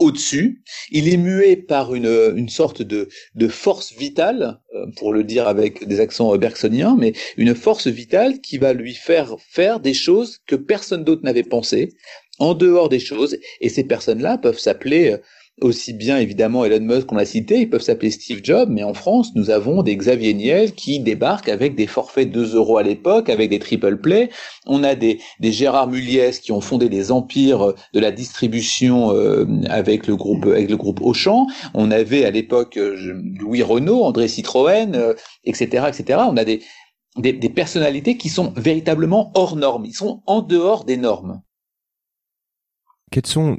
au-dessus. 0.00 0.62
Il 0.90 1.08
est 1.12 1.16
mué 1.16 1.56
par 1.56 1.94
une, 1.94 2.32
une 2.34 2.48
sorte 2.48 2.82
de, 2.82 3.08
de 3.34 3.48
force 3.48 3.92
vitale, 3.92 4.60
euh, 4.74 4.86
pour 4.96 5.12
le 5.12 5.22
dire 5.22 5.46
avec 5.46 5.86
des 5.86 6.00
accents 6.00 6.36
bergsoniens, 6.36 6.96
mais 6.98 7.12
une 7.36 7.54
force 7.54 7.86
vitale 7.86 8.40
qui 8.40 8.58
va 8.58 8.72
lui 8.72 8.94
faire 8.94 9.36
faire 9.38 9.78
des 9.78 9.94
choses 9.94 10.38
que 10.46 10.56
personne 10.56 11.04
d'autre 11.04 11.22
n'avait 11.22 11.44
pensé, 11.44 11.90
en 12.38 12.54
dehors 12.54 12.88
des 12.88 12.98
choses. 12.98 13.36
Et 13.60 13.68
ces 13.68 13.84
personnes-là 13.84 14.38
peuvent 14.38 14.58
s'appeler 14.58 15.12
euh, 15.12 15.18
aussi 15.60 15.92
bien 15.92 16.18
évidemment 16.18 16.64
Elon 16.64 16.84
Musk 16.84 17.06
qu'on 17.06 17.16
l'a 17.16 17.24
cité, 17.24 17.60
ils 17.60 17.70
peuvent 17.70 17.82
s'appeler 17.82 18.10
Steve 18.10 18.40
Jobs, 18.42 18.68
mais 18.70 18.82
en 18.82 18.94
France, 18.94 19.32
nous 19.34 19.50
avons 19.50 19.82
des 19.82 19.96
Xavier 19.96 20.34
Niel 20.34 20.72
qui 20.72 21.00
débarquent 21.00 21.48
avec 21.48 21.74
des 21.74 21.86
forfaits 21.86 22.30
de 22.30 22.44
2 22.44 22.56
euros 22.56 22.78
à 22.78 22.82
l'époque, 22.82 23.28
avec 23.28 23.50
des 23.50 23.58
triple 23.58 23.96
play. 23.98 24.30
On 24.66 24.82
a 24.84 24.94
des, 24.94 25.20
des 25.40 25.52
Gérard 25.52 25.88
Muliès 25.88 26.40
qui 26.40 26.52
ont 26.52 26.60
fondé 26.60 26.88
des 26.88 27.12
empires 27.12 27.74
de 27.92 28.00
la 28.00 28.10
distribution 28.10 29.14
euh, 29.14 29.46
avec 29.68 30.06
le 30.06 30.16
groupe 30.16 30.46
avec 30.46 30.70
le 30.70 30.76
groupe 30.76 31.00
Auchan. 31.02 31.46
On 31.74 31.90
avait 31.90 32.24
à 32.24 32.30
l'époque 32.30 32.76
euh, 32.76 32.96
Louis 33.38 33.62
Renault, 33.62 34.02
André 34.04 34.28
Citroën, 34.28 35.14
etc., 35.44 35.84
euh, 35.84 35.88
etc. 35.88 36.20
On 36.28 36.36
a 36.36 36.44
des, 36.44 36.60
des, 37.16 37.32
des 37.32 37.48
personnalités 37.48 38.16
qui 38.16 38.28
sont 38.28 38.52
véritablement 38.56 39.30
hors 39.34 39.56
normes. 39.56 39.84
Ils 39.84 39.94
sont 39.94 40.22
en 40.26 40.42
dehors 40.42 40.84
des 40.84 40.96
normes. 40.96 41.42
Quels 43.10 43.26
sont 43.26 43.58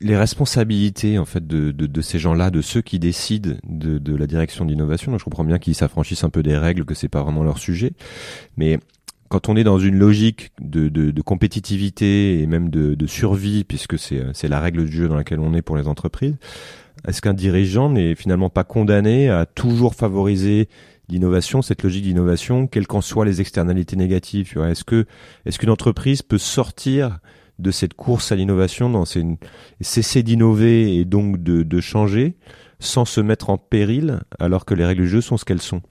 les 0.00 0.16
responsabilités 0.16 1.18
en 1.18 1.24
fait 1.24 1.46
de, 1.46 1.70
de, 1.70 1.86
de 1.86 2.00
ces 2.00 2.18
gens-là, 2.18 2.50
de 2.50 2.60
ceux 2.60 2.82
qui 2.82 2.98
décident 2.98 3.52
de, 3.66 3.98
de 3.98 4.16
la 4.16 4.26
direction 4.26 4.64
d'innovation. 4.64 5.16
Je 5.18 5.24
comprends 5.24 5.44
bien 5.44 5.58
qu'ils 5.58 5.74
s'affranchissent 5.74 6.24
un 6.24 6.30
peu 6.30 6.42
des 6.42 6.56
règles, 6.56 6.84
que 6.84 6.94
c'est 6.94 7.08
pas 7.08 7.22
vraiment 7.22 7.42
leur 7.42 7.58
sujet, 7.58 7.92
mais 8.56 8.78
quand 9.28 9.48
on 9.48 9.56
est 9.56 9.64
dans 9.64 9.78
une 9.78 9.96
logique 9.96 10.52
de, 10.60 10.88
de, 10.88 11.10
de 11.10 11.22
compétitivité 11.22 12.40
et 12.40 12.46
même 12.46 12.70
de, 12.70 12.94
de 12.94 13.06
survie, 13.06 13.64
puisque 13.64 13.98
c'est 13.98 14.48
la 14.48 14.60
règle 14.60 14.84
du 14.84 14.92
jeu 14.92 15.08
dans 15.08 15.16
laquelle 15.16 15.40
on 15.40 15.54
est 15.54 15.62
pour 15.62 15.76
les 15.76 15.88
entreprises, 15.88 16.36
est-ce 17.08 17.20
qu'un 17.20 17.34
dirigeant 17.34 17.90
n'est 17.90 18.14
finalement 18.14 18.50
pas 18.50 18.64
condamné 18.64 19.30
à 19.30 19.46
toujours 19.46 19.94
favoriser 19.94 20.68
l'innovation, 21.08 21.62
cette 21.62 21.82
logique 21.82 22.04
d'innovation, 22.04 22.66
quelles 22.66 22.86
qu'en 22.86 23.00
soient 23.00 23.24
les 23.24 23.40
externalités 23.40 23.96
négatives 23.96 24.56
Est-ce 24.56 24.84
que 24.84 25.06
est-ce 25.44 25.58
qu'une 25.58 25.70
entreprise 25.70 26.22
peut 26.22 26.38
sortir 26.38 27.18
de 27.58 27.70
cette 27.70 27.94
course 27.94 28.32
à 28.32 28.36
l'innovation, 28.36 28.90
dans 28.90 29.04
ces, 29.04 29.24
cesser 29.80 30.22
d'innover 30.22 30.96
et 30.96 31.04
donc 31.04 31.42
de, 31.42 31.62
de 31.62 31.80
changer 31.80 32.34
sans 32.80 33.04
se 33.04 33.20
mettre 33.20 33.50
en 33.50 33.58
péril 33.58 34.20
alors 34.38 34.64
que 34.64 34.74
les 34.74 34.84
règles 34.84 35.02
du 35.02 35.08
jeu 35.08 35.20
sont 35.20 35.36
ce 35.36 35.44
qu'elles 35.44 35.62
sont 35.62 35.82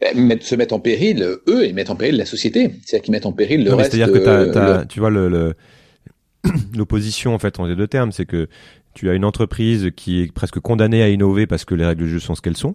ben, 0.00 0.38
se 0.40 0.54
mettre 0.54 0.74
en 0.74 0.80
péril 0.80 1.26
eux 1.48 1.64
et 1.64 1.72
mettre 1.72 1.90
en 1.90 1.96
péril 1.96 2.16
la 2.16 2.26
société. 2.26 2.70
C'est-à-dire 2.84 3.02
qu'ils 3.02 3.12
mettent 3.12 3.26
en 3.26 3.32
péril 3.32 3.64
le 3.64 3.72
reste. 3.72 3.92
C'est-à-dire 3.92 4.12
que 4.12 4.84
tu 4.84 5.00
vois 5.00 5.10
le, 5.10 5.54
l'opposition 6.76 7.34
en 7.34 7.38
fait 7.38 7.58
en 7.58 7.66
deux 7.74 7.86
termes, 7.86 8.12
c'est 8.12 8.26
que 8.26 8.48
tu 8.94 9.08
as 9.08 9.14
une 9.14 9.24
entreprise 9.24 9.90
qui 9.96 10.22
est 10.22 10.32
presque 10.32 10.60
condamnée 10.60 11.02
à 11.02 11.08
innover 11.08 11.46
parce 11.46 11.64
que 11.64 11.74
les 11.74 11.84
règles 11.84 12.04
du 12.04 12.10
jeu 12.10 12.18
sont 12.18 12.34
ce 12.34 12.42
qu'elles 12.42 12.56
sont, 12.56 12.74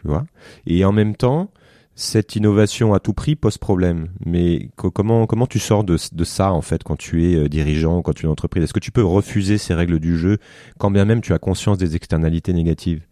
tu 0.00 0.08
vois, 0.08 0.24
et 0.66 0.84
en 0.84 0.92
même 0.92 1.16
temps 1.16 1.50
cette 1.96 2.36
innovation 2.36 2.94
à 2.94 3.00
tout 3.00 3.12
prix 3.12 3.36
pose 3.36 3.58
problème. 3.58 4.08
Mais 4.24 4.70
comment 4.76 5.46
tu 5.46 5.58
sors 5.58 5.84
de, 5.84 5.96
de 6.12 6.24
ça 6.24 6.52
en 6.52 6.62
fait 6.62 6.82
quand 6.82 6.96
tu 6.96 7.30
es 7.30 7.36
euh, 7.36 7.48
dirigeant, 7.48 8.02
quand 8.02 8.12
tu 8.12 8.22
es 8.22 8.26
une 8.26 8.32
entreprise? 8.32 8.64
Est-ce 8.64 8.72
que 8.72 8.80
tu 8.80 8.92
peux 8.92 9.04
refuser 9.04 9.58
ces 9.58 9.74
règles 9.74 10.00
du 10.00 10.18
jeu 10.18 10.38
quand 10.78 10.90
bien 10.90 11.04
même 11.04 11.20
tu 11.20 11.32
as 11.32 11.38
conscience 11.38 11.78
des 11.78 11.96
externalités 11.96 12.52
négatives? 12.52 13.02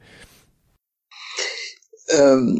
Euh, 2.15 2.57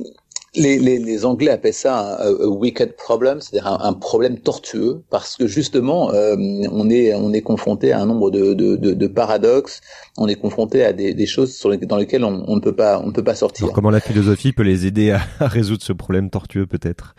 les, 0.55 0.79
les, 0.79 0.99
les, 0.99 1.25
Anglais 1.25 1.51
appellent 1.51 1.73
ça 1.73 2.23
un, 2.23 2.31
wicked 2.47 2.95
problem, 2.97 3.41
c'est-à-dire 3.41 3.67
un, 3.67 3.93
problème 3.95 4.39
tortueux, 4.39 5.03
parce 5.11 5.37
que 5.37 5.47
justement, 5.47 6.13
euh, 6.13 6.37
on 6.71 6.91
est 6.91 7.15
on 7.15 7.33
est 7.33 7.41
confronté 7.41 7.93
à 7.93 8.01
un 8.01 8.07
nombre 8.07 8.31
de, 8.31 8.53
de, 8.53 8.77
de, 8.77 8.93
de 8.93 9.07
paradoxes, 9.07 9.81
on 10.19 10.29
est 10.29 10.35
confronté 10.35 10.85
à 10.85 10.93
des, 10.93 11.15
des 11.15 11.27
choses 11.27 11.55
sur 11.55 11.71
les, 11.71 11.79
dans 11.79 11.97
lesquelles 11.97 12.25
on, 12.25 12.45
on, 12.47 12.57
ne 12.57 12.61
peut 12.61 12.77
pas 12.77 13.01
on 13.01 13.07
ne 13.07 13.13
peut 13.13 13.25
pas 13.25 13.35
sortir. 13.35 13.73
comment 13.73 13.91
la 13.91 14.01
philosophie 14.01 14.53
peut 14.53 14.63
les 14.63 14.87
aider 14.87 15.11
à, 15.13 15.23
à 15.41 15.49
résoudre 15.49 15.83
ce 15.83 15.93
problème 15.95 16.29
tortueux, 16.29 16.67
peut-être? 16.67 17.15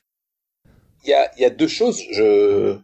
Il 1.06 1.10
y 1.10 1.14
a, 1.14 1.32
il 1.38 1.42
y 1.42 1.46
a 1.46 1.50
deux 1.50 1.68
choses, 1.68 2.02
je, 2.12 2.78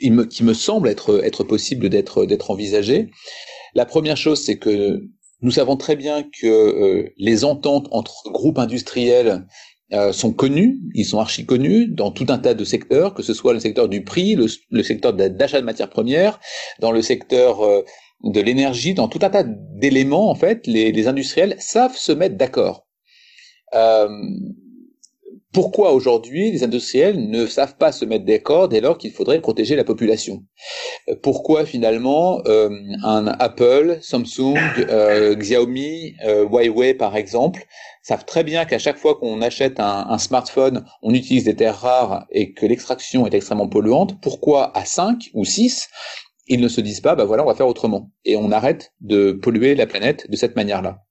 il 0.00 0.12
me, 0.12 0.24
qui 0.26 0.44
me 0.44 0.52
semblent 0.52 0.88
être 0.88 1.24
être 1.24 1.44
possible 1.44 1.88
d'être 1.88 2.26
d'être 2.26 2.50
envisagées. 2.50 3.10
La 3.74 3.86
première 3.86 4.18
chose, 4.18 4.40
c'est 4.40 4.58
que 4.58 5.02
nous 5.40 5.50
savons 5.50 5.76
très 5.76 5.96
bien 5.96 6.22
que 6.22 6.46
euh, 6.46 7.12
les 7.16 7.44
ententes 7.44 7.88
entre 7.90 8.30
groupes 8.30 8.58
industriels 8.58 9.46
euh, 9.92 10.12
sont 10.12 10.32
connus, 10.32 10.80
ils 10.94 11.04
sont 11.04 11.18
archi 11.18 11.44
connus 11.44 11.88
dans 11.88 12.10
tout 12.10 12.26
un 12.28 12.38
tas 12.38 12.54
de 12.54 12.64
secteurs, 12.64 13.14
que 13.14 13.22
ce 13.22 13.34
soit 13.34 13.52
le 13.52 13.60
secteur 13.60 13.88
du 13.88 14.02
prix, 14.02 14.34
le, 14.34 14.82
secteur 14.82 15.12
d'achat 15.12 15.60
de 15.60 15.66
matières 15.66 15.90
premières, 15.90 16.40
dans 16.80 16.90
le 16.90 17.02
secteur 17.02 17.62
euh, 17.62 17.82
de 18.22 18.40
l'énergie, 18.40 18.94
dans 18.94 19.08
tout 19.08 19.18
un 19.22 19.30
tas 19.30 19.44
d'éléments, 19.44 20.30
en 20.30 20.34
fait, 20.34 20.66
les, 20.66 20.90
les, 20.90 21.06
industriels 21.06 21.56
savent 21.58 21.96
se 21.96 22.12
mettre 22.12 22.36
d'accord. 22.36 22.86
Euh, 23.74 24.08
pourquoi 25.54 25.92
aujourd'hui 25.92 26.50
les 26.50 26.64
industriels 26.64 27.30
ne 27.30 27.46
savent 27.46 27.76
pas 27.76 27.92
se 27.92 28.04
mettre 28.04 28.24
d'accord 28.24 28.68
dès 28.68 28.80
lors 28.80 28.98
qu'il 28.98 29.12
faudrait 29.12 29.40
protéger 29.40 29.76
la 29.76 29.84
population? 29.84 30.42
Pourquoi 31.22 31.64
finalement 31.64 32.42
euh, 32.46 32.70
un 33.04 33.28
Apple, 33.28 33.98
Samsung, 34.02 34.56
euh, 34.78 35.36
Xiaomi, 35.36 36.16
euh, 36.24 36.44
Huawei 36.44 36.94
par 36.94 37.16
exemple 37.16 37.64
savent 38.04 38.26
très 38.26 38.44
bien 38.44 38.66
qu'à 38.66 38.78
chaque 38.78 38.98
fois 38.98 39.16
qu'on 39.16 39.40
achète 39.40 39.80
un, 39.80 40.18
smartphone, 40.18 40.84
on 41.02 41.14
utilise 41.14 41.44
des 41.44 41.56
terres 41.56 41.78
rares 41.78 42.26
et 42.30 42.52
que 42.52 42.66
l'extraction 42.66 43.26
est 43.26 43.34
extrêmement 43.34 43.68
polluante. 43.68 44.20
Pourquoi 44.20 44.76
à 44.76 44.84
5 44.84 45.30
ou 45.34 45.44
6 45.44 45.88
ils 46.46 46.60
ne 46.60 46.68
se 46.68 46.82
disent 46.82 47.00
pas, 47.00 47.14
bah 47.14 47.24
voilà, 47.24 47.42
on 47.42 47.46
va 47.46 47.54
faire 47.54 47.66
autrement. 47.66 48.10
Et 48.26 48.36
on 48.36 48.52
arrête 48.52 48.92
de 49.00 49.32
polluer 49.32 49.74
la 49.74 49.86
planète 49.86 50.30
de 50.30 50.36
cette 50.36 50.56
manière-là. 50.56 51.02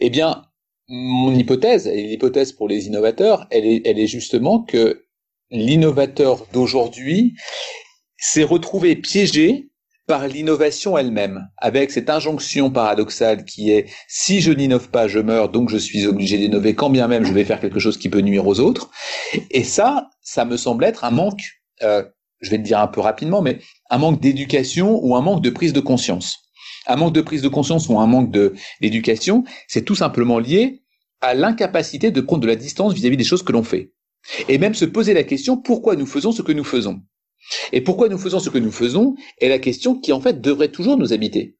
Eh 0.00 0.08
bien, 0.08 0.46
mon 0.88 1.34
hypothèse, 1.34 1.86
et 1.86 2.02
l'hypothèse 2.04 2.52
pour 2.52 2.68
les 2.68 2.86
innovateurs, 2.86 3.46
elle 3.50 3.66
est, 3.66 3.82
elle 3.84 3.98
est 3.98 4.06
justement 4.06 4.62
que 4.62 5.04
l'innovateur 5.50 6.46
d'aujourd'hui 6.54 7.34
s'est 8.16 8.44
retrouvé 8.44 8.96
piégé 8.96 9.68
par 10.08 10.26
l'innovation 10.26 10.98
elle-même, 10.98 11.48
avec 11.58 11.92
cette 11.92 12.10
injonction 12.10 12.70
paradoxale 12.70 13.44
qui 13.44 13.70
est 13.70 13.86
si 14.08 14.40
je 14.40 14.50
n'innove 14.50 14.88
pas, 14.88 15.06
je 15.06 15.20
meurs, 15.20 15.50
donc 15.50 15.68
je 15.68 15.76
suis 15.76 16.06
obligé 16.06 16.38
d'innover, 16.38 16.74
quand 16.74 16.90
bien 16.90 17.06
même 17.06 17.24
je 17.24 17.32
vais 17.32 17.44
faire 17.44 17.60
quelque 17.60 17.78
chose 17.78 17.98
qui 17.98 18.08
peut 18.08 18.22
nuire 18.22 18.46
aux 18.46 18.58
autres. 18.58 18.90
Et 19.50 19.62
ça, 19.62 20.08
ça 20.22 20.44
me 20.44 20.56
semble 20.56 20.84
être 20.84 21.04
un 21.04 21.10
manque, 21.10 21.42
euh, 21.82 22.02
je 22.40 22.50
vais 22.50 22.56
le 22.56 22.62
dire 22.62 22.80
un 22.80 22.88
peu 22.88 23.00
rapidement, 23.00 23.42
mais 23.42 23.60
un 23.90 23.98
manque 23.98 24.20
d'éducation 24.20 24.98
ou 25.04 25.14
un 25.14 25.20
manque 25.20 25.42
de 25.42 25.50
prise 25.50 25.72
de 25.72 25.80
conscience 25.80 26.38
un 26.88 26.96
manque 26.96 27.12
de 27.12 27.20
prise 27.20 27.42
de 27.42 27.48
conscience 27.48 27.88
ou 27.88 27.98
un 27.98 28.06
manque 28.06 28.34
d'éducation, 28.80 29.44
c'est 29.68 29.84
tout 29.84 29.94
simplement 29.94 30.38
lié 30.38 30.82
à 31.20 31.34
l'incapacité 31.34 32.10
de 32.10 32.20
prendre 32.20 32.42
de 32.42 32.46
la 32.46 32.56
distance 32.56 32.94
vis-à-vis 32.94 33.18
des 33.18 33.24
choses 33.24 33.42
que 33.42 33.52
l'on 33.52 33.62
fait. 33.62 33.92
Et 34.48 34.58
même 34.58 34.74
se 34.74 34.86
poser 34.86 35.12
la 35.14 35.22
question 35.22 35.56
pourquoi 35.56 35.96
nous 35.96 36.06
faisons 36.06 36.32
ce 36.32 36.42
que 36.42 36.52
nous 36.52 36.64
faisons? 36.64 37.02
Et 37.72 37.80
pourquoi 37.80 38.08
nous 38.08 38.18
faisons 38.18 38.40
ce 38.40 38.50
que 38.50 38.58
nous 38.58 38.72
faisons 38.72 39.14
est 39.40 39.48
la 39.48 39.58
question 39.58 39.94
qui 39.94 40.12
en 40.12 40.20
fait 40.20 40.40
devrait 40.40 40.68
toujours 40.68 40.96
nous 40.96 41.12
habiter. 41.12 41.56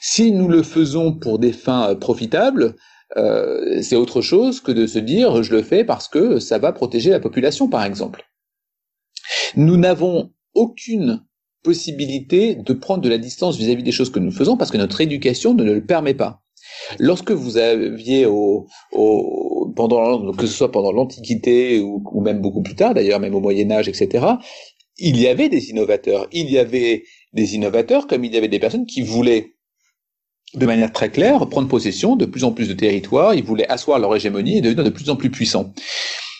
Si 0.00 0.32
nous 0.32 0.48
le 0.48 0.62
faisons 0.62 1.12
pour 1.12 1.38
des 1.38 1.52
fins 1.52 1.90
euh, 1.90 1.94
profitables, 1.94 2.76
euh, 3.16 3.80
c'est 3.82 3.96
autre 3.96 4.20
chose 4.20 4.60
que 4.60 4.72
de 4.72 4.86
se 4.86 4.98
dire 4.98 5.42
je 5.42 5.52
le 5.52 5.62
fais 5.62 5.84
parce 5.84 6.08
que 6.08 6.38
ça 6.40 6.58
va 6.58 6.72
protéger 6.72 7.10
la 7.10 7.20
population 7.20 7.68
par 7.68 7.84
exemple. 7.84 8.24
Nous 9.54 9.76
n'avons 9.76 10.32
aucune 10.54 11.24
possibilité 11.62 12.54
de 12.54 12.72
prendre 12.72 13.02
de 13.02 13.08
la 13.08 13.18
distance 13.18 13.56
vis-à-vis 13.56 13.82
des 13.82 13.92
choses 13.92 14.10
que 14.10 14.18
nous 14.18 14.30
faisons 14.30 14.56
parce 14.56 14.70
que 14.70 14.76
notre 14.76 15.00
éducation 15.00 15.54
ne 15.54 15.64
le 15.64 15.84
permet 15.84 16.14
pas. 16.14 16.42
Lorsque 16.98 17.30
vous 17.30 17.56
aviez 17.56 18.26
au, 18.26 18.66
au 18.92 19.72
pendant 19.74 20.32
que 20.32 20.46
ce 20.46 20.52
soit 20.52 20.72
pendant 20.72 20.92
l'Antiquité 20.92 21.80
ou, 21.80 22.02
ou, 22.12 22.20
même 22.20 22.40
beaucoup 22.40 22.62
plus 22.62 22.74
tard 22.74 22.94
d'ailleurs, 22.94 23.20
même 23.20 23.34
au 23.34 23.40
Moyen 23.40 23.70
Âge, 23.70 23.88
etc. 23.88 24.26
Il 24.98 25.20
y 25.20 25.28
avait 25.28 25.48
des 25.48 25.70
innovateurs. 25.70 26.26
Il 26.32 26.50
y 26.50 26.58
avait 26.58 27.04
des 27.32 27.54
innovateurs 27.54 28.06
comme 28.06 28.24
il 28.24 28.34
y 28.34 28.38
avait 28.38 28.48
des 28.48 28.58
personnes 28.58 28.86
qui 28.86 29.02
voulaient 29.02 29.54
de 30.54 30.66
manière 30.66 30.92
très 30.92 31.10
claire 31.10 31.46
prendre 31.48 31.68
possession 31.68 32.16
de 32.16 32.24
plus 32.24 32.44
en 32.44 32.52
plus 32.52 32.68
de 32.68 32.74
territoires. 32.74 33.34
Ils 33.34 33.44
voulaient 33.44 33.68
asseoir 33.68 33.98
leur 33.98 34.14
hégémonie 34.14 34.58
et 34.58 34.60
devenir 34.60 34.84
de 34.84 34.90
plus 34.90 35.10
en 35.10 35.16
plus 35.16 35.30
puissants. 35.30 35.72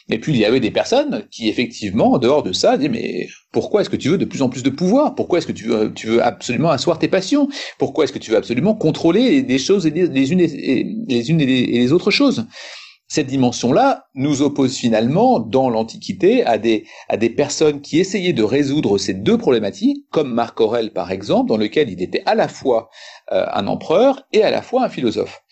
Et 0.09 0.19
puis 0.19 0.33
il 0.33 0.39
y 0.39 0.45
avait 0.45 0.61
des 0.61 0.71
personnes 0.71 1.27
qui 1.31 1.49
effectivement, 1.49 2.13
en 2.13 2.19
dehors 2.19 2.45
de 2.45 2.53
ça, 2.53 2.77
disaient 2.77 2.89
mais 2.89 3.29
pourquoi 3.51 3.81
est-ce 3.81 3.91
que 3.91 3.97
tu 3.97 4.09
veux 4.09 4.19
de 4.19 4.25
plus 4.25 4.41
en 4.41 4.49
plus 4.49 4.63
de 4.63 4.71
pouvoir? 4.71 5.17
Pourquoi 5.17 5.39
est-ce 5.39 5.47
que 5.47 5.53
tu 5.53 5.65
veux, 5.65 6.23
absolument 6.23 6.71
asseoir 6.71 6.99
tes 6.99 7.09
passions? 7.09 7.49
Pourquoi 7.79 8.05
est-ce 8.05 8.13
que 8.13 8.19
tu 8.21 8.31
veux 8.31 8.37
absolument 8.37 8.75
contrôler 8.75 9.43
des 9.43 9.59
choses 9.59 9.85
et 9.87 9.91
les 9.91 10.33
unes 10.33 10.41
et 10.41 10.85
les, 10.85 11.93
autres 11.93 12.13
choses? 12.13 12.47
Cette 13.09 13.29
dimension-là 13.29 14.07
nous 14.15 14.43
oppose 14.43 14.77
finalement 14.77 15.39
dans 15.39 15.71
l'Antiquité 15.71 16.45
à 16.45 16.59
des, 16.59 16.87
à 17.09 17.17
des 17.17 17.31
personnes 17.31 17.81
qui 17.81 18.01
essayaient 18.01 18.33
de 18.33 18.43
résoudre 18.43 18.99
ces 18.99 19.15
deux 19.15 19.39
problématiques, 19.39 20.05
comme 20.11 20.33
Marc 20.33 20.61
Aurèle 20.61 20.93
par 20.93 21.13
exemple, 21.13 21.49
dans 21.49 21.57
lequel 21.57 21.89
il 21.91 22.03
était 22.03 22.23
à 22.27 22.35
la 22.35 22.49
fois 22.49 22.91
euh, 23.33 23.47
un 23.53 23.67
empereur 23.69 24.27
et 24.33 24.43
à 24.43 24.51
la 24.51 24.63
fois 24.63 24.85
un 24.85 24.89
philosophe. 24.89 25.43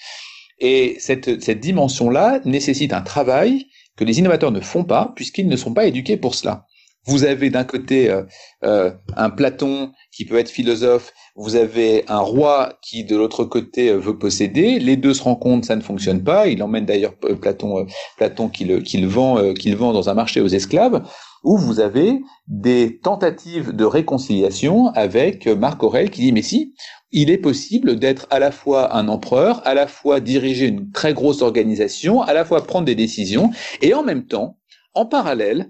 Et 0.59 0.97
cette, 0.99 1.43
cette 1.43 1.61
dimension-là 1.61 2.41
nécessite 2.45 2.93
un 2.93 3.03
travail 3.03 3.67
que 3.97 4.05
les 4.05 4.19
innovateurs 4.19 4.53
ne 4.53 4.61
font 4.61 4.85
pas 4.85 5.13
puisqu'ils 5.15 5.49
ne 5.49 5.57
sont 5.57 5.75
pas 5.75 5.87
éduqués 5.87 6.17
pour 6.17 6.35
cela. 6.35 6.67
Vous 7.07 7.25
avez 7.25 7.51
d'un 7.51 7.65
côté 7.65 8.11
euh, 8.11 8.23
euh, 8.65 8.91
un 9.17 9.31
Platon 9.31 9.93
qui 10.11 10.25
peut 10.25 10.39
être 10.39 10.49
philosophe, 10.49 11.13
vous 11.37 11.57
avez 11.57 12.05
un 12.09 12.21
roi 12.21 12.79
qui 12.83 13.05
de 13.05 13.17
l'autre 13.17 13.45
côté 13.45 13.91
euh, 13.91 13.99
veut 13.99 14.19
posséder, 14.19 14.79
les 14.79 14.97
deux 14.97 15.13
se 15.13 15.23
rencontrent, 15.23 15.67
ça 15.67 15.77
ne 15.77 15.83
fonctionne 15.83 16.25
pas, 16.25 16.47
il 16.47 16.63
emmène 16.63 16.87
d'ailleurs 16.87 17.15
Platon, 17.17 17.87
Platon 18.17 18.49
qui 18.49 18.65
le, 18.65 18.81
qui 18.81 18.99
le 18.99 19.07
vend, 19.07 19.53
qui 19.55 19.71
le 19.71 19.77
vend 19.77 19.93
dans 19.93 20.09
un 20.09 20.15
marché 20.15 20.41
aux 20.41 20.49
esclaves, 20.49 21.03
où 21.43 21.59
vous 21.59 21.81
avez 21.81 22.21
des 22.49 22.99
tentatives 23.01 23.73
de 23.73 23.85
réconciliation 23.85 24.89
avec 24.95 25.47
Marc 25.47 25.83
Aurèle 25.83 26.11
qui 26.11 26.23
dit 26.23 26.33
mais 26.33 26.43
si, 26.43 26.75
il 27.13 27.31
est 27.31 27.39
possible 27.39 27.97
d'être 27.97 28.27
à 28.31 28.39
la 28.39 28.51
fois 28.51 28.97
un 28.97 29.09
empereur, 29.09 29.61
à 29.67 29.75
la 29.75 29.87
fois 29.87 30.21
diriger 30.21 30.67
une 30.67 30.91
très 30.91 31.13
grosse 31.13 31.43
organisation, 31.43 32.23
à 32.23 32.33
la 32.33 32.45
fois 32.45 32.65
prendre 32.65 32.87
des 32.87 32.95
décisions, 32.95 33.51
et 33.83 33.95
en 33.95 34.03
même 34.03 34.27
temps, 34.27 34.59
en 34.95 35.07
parallèle, 35.07 35.69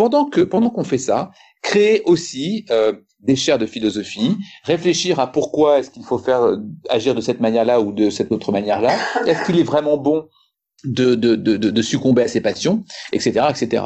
pendant 0.00 0.24
que 0.24 0.40
pendant 0.40 0.70
qu'on 0.70 0.82
fait 0.82 0.96
ça, 0.96 1.30
créer 1.60 2.00
aussi 2.06 2.64
euh, 2.70 2.94
des 3.18 3.36
chaires 3.36 3.58
de 3.58 3.66
philosophie, 3.66 4.34
réfléchir 4.64 5.20
à 5.20 5.30
pourquoi 5.30 5.78
est-ce 5.78 5.90
qu'il 5.90 6.04
faut 6.04 6.16
faire 6.16 6.40
euh, 6.40 6.56
agir 6.88 7.14
de 7.14 7.20
cette 7.20 7.38
manière-là 7.38 7.82
ou 7.82 7.92
de 7.92 8.08
cette 8.08 8.32
autre 8.32 8.50
manière-là, 8.50 8.96
est-ce 9.26 9.44
qu'il 9.44 9.58
est 9.58 9.62
vraiment 9.62 9.98
bon 9.98 10.26
de, 10.84 11.14
de, 11.14 11.82
succomber 11.82 12.22
à 12.22 12.28
ses 12.28 12.40
passions, 12.40 12.82
etc., 13.12 13.48
etc. 13.50 13.84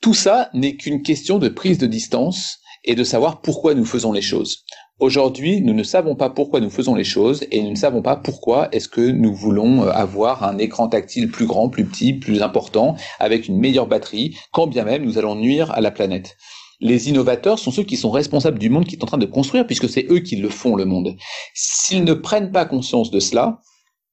Tout 0.00 0.14
ça 0.14 0.50
n'est 0.54 0.76
qu'une 0.76 1.02
question 1.02 1.40
de 1.40 1.48
prise 1.48 1.78
de 1.78 1.88
distance 1.88 2.58
et 2.84 2.94
de 2.94 3.02
savoir 3.02 3.40
pourquoi 3.40 3.74
nous 3.74 3.84
faisons 3.84 4.12
les 4.12 4.22
choses. 4.22 4.64
Aujourd'hui, 4.98 5.60
nous 5.60 5.74
ne 5.74 5.82
savons 5.82 6.14
pas 6.14 6.30
pourquoi 6.30 6.60
nous 6.60 6.70
faisons 6.70 6.94
les 6.94 7.04
choses 7.04 7.44
et 7.50 7.62
nous 7.62 7.68
ne 7.68 7.76
savons 7.76 8.00
pas 8.00 8.16
pourquoi 8.16 8.70
est-ce 8.72 8.88
que 8.88 9.02
nous 9.02 9.34
voulons 9.34 9.82
euh, 9.82 9.90
avoir 9.90 10.42
un 10.42 10.56
écran 10.56 10.88
tactile 10.88 11.30
plus 11.30 11.44
grand, 11.44 11.68
plus 11.68 11.84
petit, 11.84 12.14
plus 12.14 12.40
important, 12.40 12.96
avec 13.20 13.46
une 13.46 13.58
meilleure 13.58 13.88
batterie, 13.88 14.38
quand 14.52 14.66
bien 14.66 14.84
même 14.84 15.04
nous 15.04 15.18
allons 15.18 15.34
nuire 15.34 15.70
à 15.72 15.82
la 15.82 15.90
planète. 15.90 16.38
Les 16.80 17.10
innovateurs 17.10 17.58
sont 17.58 17.70
ceux 17.70 17.82
qui 17.82 17.98
sont 17.98 18.10
responsables 18.10 18.58
du 18.58 18.70
monde 18.70 18.86
qui 18.86 18.96
est 18.96 19.04
en 19.04 19.06
train 19.06 19.18
de 19.18 19.26
construire, 19.26 19.66
puisque 19.66 19.88
c'est 19.88 20.06
eux 20.10 20.20
qui 20.20 20.36
le 20.36 20.48
font, 20.48 20.76
le 20.76 20.86
monde. 20.86 21.14
S'ils 21.52 22.04
ne 22.04 22.14
prennent 22.14 22.50
pas 22.50 22.64
conscience 22.64 23.10
de 23.10 23.20
cela, 23.20 23.60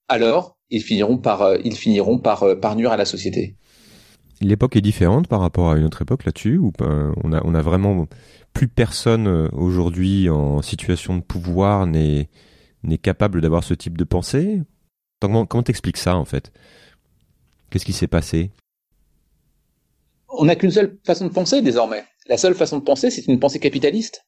alors 0.10 0.58
ils 0.70 0.84
finiront 0.84 1.18
par, 1.18 1.44
euh, 1.44 1.58
ils 1.64 1.78
finiront 1.78 2.20
par, 2.20 2.44
euh, 2.44 2.56
par 2.56 2.76
nuire 2.76 2.92
à 2.92 2.98
la 2.98 3.06
société. 3.06 3.56
L'époque 4.42 4.76
est 4.76 4.82
différente 4.82 5.30
par 5.30 5.40
rapport 5.40 5.72
à 5.72 5.78
une 5.78 5.86
autre 5.86 6.02
époque 6.02 6.26
là-dessus, 6.26 6.58
ou 6.58 6.74
on 6.82 7.32
a, 7.32 7.42
on 7.46 7.56
a 7.56 7.62
vraiment 7.62 8.08
plus 8.54 8.68
personne 8.68 9.28
euh, 9.28 9.50
aujourd'hui 9.52 10.30
en 10.30 10.62
situation 10.62 11.18
de 11.18 11.22
pouvoir 11.22 11.88
n'est 11.88 12.28
capable 13.02 13.42
d'avoir 13.42 13.64
ce 13.64 13.74
type 13.74 13.98
de 13.98 14.04
pensée. 14.04 14.62
Comment 15.20 15.46
t'expliques 15.46 15.98
ça 15.98 16.18
en 16.18 16.26
fait? 16.26 16.52
Qu'est-ce 17.70 17.86
qui 17.86 17.94
s'est 17.94 18.08
passé? 18.08 18.52
On 20.30 20.46
n'a 20.46 20.56
qu'une 20.56 20.72
seule 20.72 20.98
façon 21.06 21.28
de 21.28 21.32
penser 21.34 21.62
désormais. 21.62 22.04
La 22.28 22.38
seule 22.38 22.56
façon 22.56 22.78
de 22.78 22.84
penser, 22.84 23.10
c'est 23.10 23.28
une 23.28 23.40
pensée 23.40 23.60
capitaliste. 23.60 24.26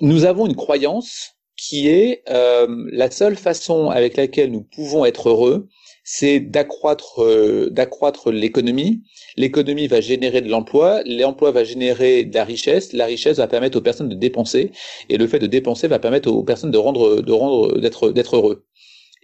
Nous 0.00 0.24
avons 0.24 0.46
une 0.46 0.56
croyance 0.56 1.36
qui 1.60 1.88
est 1.88 2.22
euh, 2.30 2.66
la 2.90 3.10
seule 3.10 3.36
façon 3.36 3.90
avec 3.90 4.16
laquelle 4.16 4.50
nous 4.50 4.62
pouvons 4.62 5.04
être 5.04 5.28
heureux, 5.28 5.68
c'est 6.04 6.40
d'accroître 6.40 7.22
euh, 7.22 7.68
d'accroître 7.70 8.30
l'économie. 8.32 9.02
L'économie 9.36 9.86
va 9.86 10.00
générer 10.00 10.40
de 10.40 10.48
l'emploi, 10.48 11.02
l'emploi 11.04 11.50
va 11.50 11.62
générer 11.62 12.24
de 12.24 12.34
la 12.34 12.44
richesse, 12.44 12.94
la 12.94 13.04
richesse 13.04 13.36
va 13.36 13.46
permettre 13.46 13.76
aux 13.76 13.82
personnes 13.82 14.08
de 14.08 14.14
dépenser, 14.14 14.72
et 15.10 15.18
le 15.18 15.26
fait 15.26 15.38
de 15.38 15.46
dépenser 15.46 15.86
va 15.86 15.98
permettre 15.98 16.30
aux 16.30 16.42
personnes 16.42 16.70
de 16.70 16.78
rendre 16.78 17.20
de 17.20 17.32
rendre 17.32 17.78
d'être 17.78 18.10
d'être 18.10 18.36
heureux. 18.36 18.64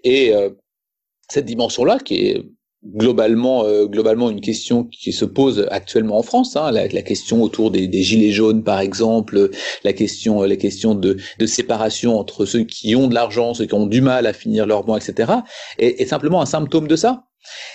Et 0.04 0.34
euh, 0.34 0.50
cette 1.30 1.46
dimension-là, 1.46 1.98
qui 1.98 2.26
est 2.28 2.44
globalement, 2.94 3.64
euh, 3.64 3.86
globalement 3.86 4.30
une 4.30 4.40
question 4.40 4.84
qui 4.84 5.12
se 5.12 5.24
pose 5.24 5.66
actuellement 5.70 6.18
en 6.18 6.22
France, 6.22 6.56
hein, 6.56 6.70
la, 6.70 6.88
la, 6.88 7.02
question 7.02 7.42
autour 7.42 7.70
des, 7.70 7.88
des, 7.88 8.02
gilets 8.02 8.32
jaunes 8.32 8.62
par 8.62 8.80
exemple, 8.80 9.50
la 9.84 9.92
question, 9.92 10.42
les 10.42 10.58
questions 10.58 10.94
de, 10.94 11.16
de, 11.38 11.46
séparation 11.46 12.18
entre 12.18 12.44
ceux 12.44 12.64
qui 12.64 12.94
ont 12.96 13.08
de 13.08 13.14
l'argent, 13.14 13.54
ceux 13.54 13.66
qui 13.66 13.74
ont 13.74 13.86
du 13.86 14.00
mal 14.00 14.26
à 14.26 14.32
finir 14.32 14.66
leur 14.66 14.86
mois, 14.86 14.98
etc., 14.98 15.32
est, 15.78 16.00
est 16.00 16.06
simplement 16.06 16.40
un 16.40 16.46
symptôme 16.46 16.88
de 16.88 16.96
ça. 16.96 17.24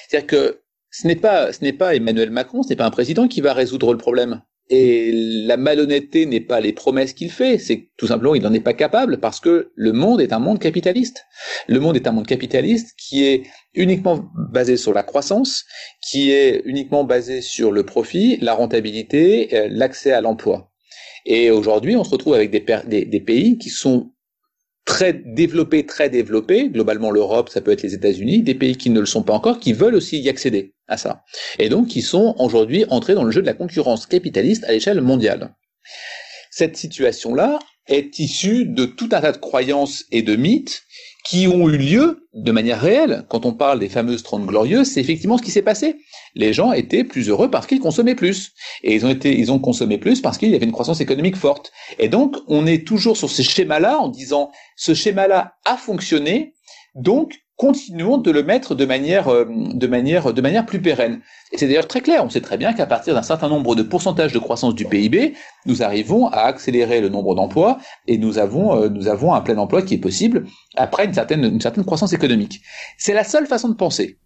C'est-à-dire 0.08 0.28
que 0.28 0.62
ce 0.91 1.08
n'est 1.08 1.15
pas, 1.15 1.54
ce 1.54 1.63
n'est 1.63 1.74
pas 1.74 1.95
Emmanuel 1.95 2.30
Macron, 2.30 2.63
ce 2.63 2.69
n'est 2.69 2.76
pas 2.76 2.86
un 2.86 2.91
président 2.91 3.28
qui 3.28 3.41
va 3.41 3.54
résoudre 3.54 3.91
le 3.91 3.97
problème. 3.97 4.41
Et 4.73 5.12
la 5.12 5.57
malhonnêteté 5.57 6.25
n'est 6.25 6.39
pas 6.39 6.62
les 6.62 6.71
promesses 6.71 7.12
qu'il 7.12 7.29
fait, 7.29 7.57
c'est 7.57 7.89
tout 7.97 8.07
simplement 8.07 8.36
il 8.36 8.41
n'en 8.41 8.53
est 8.53 8.62
pas 8.62 8.73
capable 8.73 9.19
parce 9.19 9.41
que 9.41 9.73
le 9.75 9.91
monde 9.91 10.21
est 10.21 10.31
un 10.31 10.39
monde 10.39 10.60
capitaliste. 10.60 11.25
Le 11.67 11.81
monde 11.81 11.97
est 11.97 12.07
un 12.07 12.13
monde 12.13 12.25
capitaliste 12.25 12.95
qui 12.97 13.25
est 13.25 13.43
uniquement 13.73 14.31
basé 14.53 14.77
sur 14.77 14.93
la 14.93 15.03
croissance, 15.03 15.65
qui 16.01 16.31
est 16.31 16.62
uniquement 16.63 17.03
basé 17.03 17.41
sur 17.41 17.73
le 17.73 17.86
profit, 17.86 18.38
la 18.38 18.53
rentabilité, 18.53 19.53
euh, 19.53 19.67
l'accès 19.69 20.13
à 20.13 20.21
l'emploi. 20.21 20.71
Et 21.25 21.51
aujourd'hui, 21.51 21.97
on 21.97 22.05
se 22.05 22.12
retrouve 22.12 22.34
avec 22.34 22.49
des, 22.49 22.65
des, 22.88 23.03
des 23.03 23.19
pays 23.19 23.57
qui 23.57 23.69
sont 23.69 24.13
très 24.86 25.13
développés, 25.13 25.86
très 25.86 26.10
développés, 26.10 26.70
globalement 26.70 27.12
l'Europe, 27.12 27.50
ça 27.50 27.62
peut 27.62 27.72
être 27.72 27.84
les 27.84 27.94
États-Unis, 27.94 28.41
des 28.41 28.56
pays 28.56 28.76
qui 28.76 28.89
ne 28.89 29.00
le 29.00 29.06
sont 29.06 29.24
pas 29.24 29.34
encore, 29.34 29.60
qui 29.60 29.74
veulent 29.74 29.96
aussi 29.96 30.20
y 30.20 30.30
accéder 30.30 30.74
à 30.88 30.98
ça. 30.98 31.24
Et 31.60 31.70
donc 31.70 31.88
qui 31.88 32.02
sont 32.02 32.36
aujourd'hui 32.39 32.86
entrés 32.89 33.13
dans 33.13 33.24
le 33.24 33.32
jeu 33.32 33.41
de 33.41 33.48
la 33.48 33.54
concurrence 33.54 34.06
capitaliste 34.06 34.63
à 34.65 34.72
l'échelle 34.72 35.02
mondiale. 35.02 35.54
Cette 36.50 36.76
situation-là 36.78 37.60
est 37.88 38.20
issue 38.20 38.65
de 38.65 38.86
tout 38.86 39.10
un 39.12 39.22
tas 39.22 39.32
de 39.32 39.38
croyances 39.38 40.06
et 40.12 40.22
de 40.22 40.36
mythes 40.36 40.84
qui 41.23 41.47
ont 41.47 41.69
eu 41.69 41.77
lieu 41.77 42.27
de 42.34 42.51
manière 42.51 42.81
réelle. 42.81 43.25
Quand 43.29 43.45
on 43.45 43.53
parle 43.53 43.79
des 43.79 43.89
fameuses 43.89 44.23
Trente 44.23 44.45
Glorieuses, 44.45 44.88
c'est 44.89 45.01
effectivement 45.01 45.38
ce 45.38 45.43
qui 45.43 45.51
s'est 45.51 45.62
passé. 45.62 45.97
Les 46.36 46.53
gens 46.53 46.71
étaient 46.71 47.03
plus 47.03 47.29
heureux 47.29 47.51
parce 47.51 47.67
qu'ils 47.67 47.79
consommaient 47.79 48.15
plus. 48.15 48.53
Et 48.84 48.95
ils 48.95 49.05
ont 49.05 49.10
été, 49.10 49.38
ils 49.38 49.51
ont 49.51 49.60
consommé 49.60 49.97
plus 49.97 50.21
parce 50.21 50.38
qu'il 50.38 50.49
y 50.49 50.55
avait 50.55 50.65
une 50.65 50.71
croissance 50.71 51.01
économique 51.01 51.36
forte. 51.36 51.71
Et 51.99 52.10
donc, 52.10 52.38
on 52.47 52.65
est 52.65 52.88
toujours 52.88 53.17
sur 53.17 53.29
ces 53.29 53.43
schémas-là 53.43 53.99
en 53.99 54.07
disant, 54.07 54.51
ce 54.75 54.93
schéma-là 54.93 55.55
a 55.65 55.77
fonctionné, 55.77 56.55
donc 56.95 57.40
continuons 57.62 58.17
de 58.17 58.32
le 58.32 58.41
mettre 58.41 58.74
de 58.74 58.86
manière, 58.86 59.28
euh, 59.28 59.45
de 59.47 59.86
manière, 59.86 60.34
de 60.34 60.41
manière 60.41 60.65
plus 60.65 60.82
pérenne. 60.82 61.21
C'est 61.54 61.67
d'ailleurs 61.67 61.88
très 61.88 62.02
clair. 62.02 62.26
On 62.26 62.30
sait 62.30 62.41
très 62.41 62.58
bien 62.58 62.74
qu'à 62.74 62.88
partir 62.88 63.13
d'un 63.13 63.21
certain 63.21 63.50
nombre 63.50 63.76
de 63.76 63.84
pourcentages 63.84 64.34
de 64.34 64.39
croissance 64.39 64.74
du 64.74 64.86
PIB, 64.86 65.36
nous 65.67 65.84
arrivons 65.84 66.26
à 66.26 66.39
accélérer 66.39 67.02
le 67.02 67.10
nombre 67.10 67.36
d'emplois 67.36 67.78
et 68.08 68.17
nous 68.17 68.39
avons, 68.39 68.76
euh, 68.76 68.89
nous 68.89 69.08
avons 69.08 69.36
un 69.36 69.41
plein 69.41 69.60
emploi 69.60 69.84
qui 69.84 69.93
est 69.93 70.00
possible 70.00 70.47
après 70.76 71.06
une 71.06 71.13
certaine, 71.13 71.43
une 71.43 71.62
certaine 71.62 71.86
croissance 71.86 72.13
économique. 72.13 72.62
C'est 72.97 73.13
la 73.13 73.24
seule 73.24 73.45
façon 73.45 73.69
de 73.69 73.76
penser. 73.76 74.17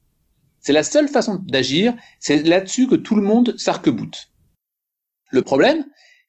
C'est 0.61 0.71
la 0.71 0.83
seule 0.83 1.09
façon 1.09 1.41
d'agir. 1.45 1.93
C'est 2.21 2.41
là-dessus 2.47 2.87
que 2.87 2.95
tout 2.95 3.15
le 3.15 3.21
monde 3.21 3.53
s'arc-boute. 3.57 4.29
Le 5.31 5.41
problème, 5.41 5.83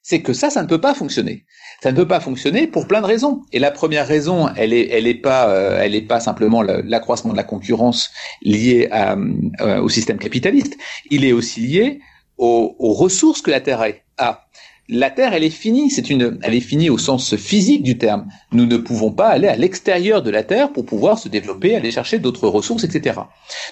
c'est 0.09 0.23
que 0.23 0.33
ça, 0.33 0.51
ça 0.51 0.63
ne 0.63 0.69
peut 0.69 0.81
pas 0.81 0.95
fonctionner. 0.95 1.45
Ça 1.83 1.91
ne 1.91 1.97
peut 1.97 2.07
pas 2.07 2.21
fonctionner 2.21 2.69
pour 2.69 2.87
plein 2.87 3.01
de 3.01 3.07
raisons. 3.07 3.43
Et 3.53 3.59
la 3.59 3.73
première 3.73 4.07
raison, 4.07 4.49
elle 4.57 4.73
est, 4.73 4.89
elle 4.93 5.09
est 5.09 5.21
pas, 5.21 5.49
euh, 5.49 6.21
simplement 6.21 6.63
l'accroissement 6.63 7.33
de 7.33 7.37
la 7.37 7.43
concurrence 7.43 8.13
lié 8.41 8.89
euh, 8.93 9.81
au 9.81 9.89
système 9.89 10.19
capitaliste. 10.19 10.77
Il 11.11 11.25
est 11.25 11.33
aussi 11.33 11.61
lié 11.61 11.99
aux 12.39 12.93
ressources 12.93 13.43
que 13.43 13.51
la 13.51 13.61
Terre 13.61 13.85
a 14.17 14.46
la 14.89 15.11
Terre, 15.11 15.35
elle 15.35 15.45
est 15.45 15.51
finie. 15.51 15.91
C'est 15.91 16.11
une, 16.11 16.39
elle 16.43 16.55
est 16.55 16.61
finie 16.61 16.91
au 16.91 16.99
sens 16.99 17.37
physique 17.37 17.83
du 17.83 17.99
terme. 17.99 18.29
Nous 18.53 18.67
ne 18.67 18.77
pouvons 18.77 19.11
pas 19.11 19.29
aller 19.29 19.49
à 19.49 19.57
l'extérieur 19.57 20.23
de 20.23 20.31
la 20.31 20.45
Terre 20.45 20.73
pour 20.73 20.87
pouvoir 20.87 21.19
se 21.19 21.29
développer, 21.29 21.75
aller 21.75 21.91
chercher 21.91 22.19
d'autres 22.19 22.49
ressources, 22.49 22.85
etc. 22.85 23.21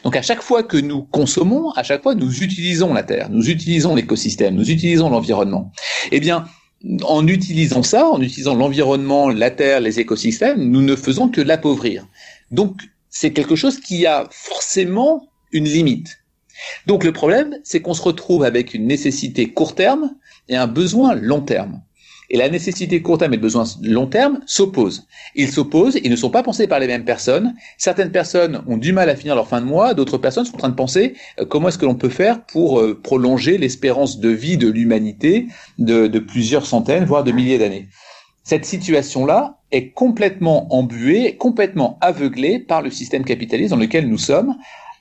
Donc 0.03 0.17
à 0.17 0.23
chaque 0.23 0.43
fois 0.43 0.63
que 0.63 0.77
nous 0.77 1.03
consommons, 1.03 1.71
à 1.73 1.83
chaque 1.83 2.03
fois 2.03 2.15
nous 2.15 2.43
utilisons 2.43 2.93
la 2.93 3.03
Terre, 3.03 3.29
nous 3.31 3.49
utilisons 3.49 3.95
l'écosystème, 3.95 4.55
nous 4.55 4.71
utilisons 4.71 5.09
l'environnement. 5.09 5.73
Eh 6.11 6.21
bien, 6.21 6.47
en 7.05 7.27
utilisant 7.27 7.83
ça, 7.83 8.09
en 8.09 8.21
utilisant 8.21 8.55
l'environnement, 8.55 9.29
la 9.29 9.51
Terre, 9.51 9.81
les 9.81 10.01
écosystèmes, 10.01 10.69
nous 10.69 10.83
ne 10.83 10.97
faisons 10.97 11.29
que 11.29 11.41
l'appauvrir. 11.41 12.07
Donc 12.51 12.81
c'est 13.09 13.33
quelque 13.33 13.57
chose 13.57 13.79
qui 13.79 14.07
a 14.07 14.29
forcément 14.31 15.29
une 15.53 15.65
limite. 15.65 16.19
Donc 16.87 17.05
le 17.05 17.13
problème, 17.13 17.57
c'est 17.65 17.81
qu'on 17.81 17.95
se 17.95 18.03
retrouve 18.03 18.45
avec 18.45 18.75
une 18.75 18.87
nécessité 18.87 19.51
court 19.51 19.75
terme 19.75 20.15
et 20.49 20.57
un 20.57 20.67
besoin 20.67 21.15
long 21.15 21.41
terme. 21.41 21.81
Et 22.31 22.39
la 22.39 22.49
nécessité 22.49 23.03
court 23.03 23.19
terme 23.19 23.35
et 23.35 23.37
le 23.37 23.43
besoin 23.43 23.65
long 23.83 24.07
terme 24.07 24.41
s'opposent. 24.47 25.07
Ils 25.35 25.51
s'opposent, 25.51 25.99
ils 26.03 26.11
ne 26.11 26.17
sont 26.17 26.31
pas 26.31 26.43
pensés 26.43 26.67
par 26.67 26.81
les 26.81 26.87
mêmes 26.87 27.05
personnes. 27.05 27.55
Certaines 27.77 28.11
personnes 28.11 28.63
ont 28.67 28.79
du 28.79 28.93
mal 28.93 29.11
à 29.11 29.17
finir 29.17 29.35
leur 29.35 29.47
fin 29.47 29.61
de 29.61 29.67
mois, 29.67 29.93
d'autres 29.93 30.19
personnes 30.19 30.47
sont 30.47 30.55
en 30.55 30.59
train 30.59 30.69
de 30.71 30.75
penser 30.75 31.15
euh, 31.39 31.45
comment 31.45 31.69
est-ce 31.69 31.79
que 31.79 31.85
l'on 31.85 31.95
peut 31.95 32.09
faire 32.09 32.45
pour 32.45 32.81
euh, 32.81 32.99
prolonger 33.01 33.59
l'espérance 33.59 34.19
de 34.21 34.31
vie 34.31 34.57
de 34.57 34.69
l'humanité 34.69 35.49
de, 35.79 36.07
de 36.07 36.19
plusieurs 36.19 36.67
centaines, 36.67 37.05
voire 37.05 37.25
de 37.25 37.33
milliers 37.33 37.59
d'années. 37.59 37.89
Cette 38.43 38.65
situation-là 38.65 39.59
est 39.71 39.91
complètement 39.91 40.75
embuée, 40.75 41.37
complètement 41.37 41.99
aveuglée 42.01 42.59
par 42.59 42.83
le 42.83 42.91
système 42.91 43.25
capitaliste 43.25 43.71
dans 43.71 43.77
lequel 43.77 44.09
nous 44.09 44.19
sommes, 44.19 44.55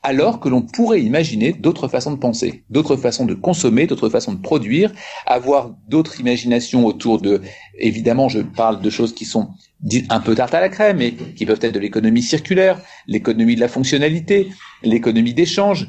alors 0.04 0.42
que 0.42 0.50
l'on 0.50 0.62
pourrait 0.62 1.02
imaginer 1.02 1.54
d'autres 1.54 1.88
façons 1.88 2.12
de 2.12 2.18
penser, 2.18 2.64
d'autres 2.70 2.98
façons 2.98 3.26
de 3.26 3.34
consommer, 3.34 3.88
d'autres 3.88 4.10
façons 4.10 4.34
de 4.34 4.42
produire, 4.42 4.92
avoir 5.26 5.72
d'autres 5.88 6.20
imaginations 6.20 6.86
autour 6.86 7.22
de, 7.22 7.42
évidemment, 7.80 8.28
je 8.28 8.40
parle 8.40 8.82
de 8.82 8.90
choses 8.90 9.16
qui 9.16 9.24
sont 9.24 9.50
dites 9.80 10.12
un 10.12 10.20
peu 10.20 10.36
tarte 10.36 10.54
à 10.54 10.62
la 10.62 10.70
crème, 10.70 10.98
mais 10.98 11.14
qui 11.14 11.46
peuvent 11.46 11.60
être 11.62 11.74
de 11.74 11.80
l'économie 11.80 12.22
circulaire, 12.22 12.80
l'économie 13.08 13.56
de 13.56 13.62
la 13.62 13.70
fonctionnalité, 13.70 14.50
l'économie 14.84 15.34
d'échange, 15.34 15.88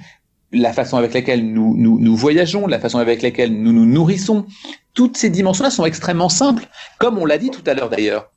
la 0.53 0.73
façon 0.73 0.97
avec 0.97 1.13
laquelle 1.13 1.53
nous, 1.53 1.77
nous, 1.77 1.99
nous 1.99 2.17
voyageons, 2.17 2.67
la 2.69 2.79
façon 2.79 2.99
avec 2.99 3.23
laquelle 3.23 3.53
nous 3.53 3.73
nous 3.73 3.87
nourrissons, 3.87 4.47
toutes 4.95 5.17
ces 5.17 5.31
dimensions-là 5.31 5.71
sont 5.71 5.85
extrêmement 5.85 6.29
simples, 6.29 6.69
comme 6.99 7.19
on 7.19 7.25
l'a 7.25 7.39
dit 7.39 7.51
tout 7.51 7.65
à 7.67 7.75
l'heure 7.75 7.89
d'ailleurs. 7.89 8.31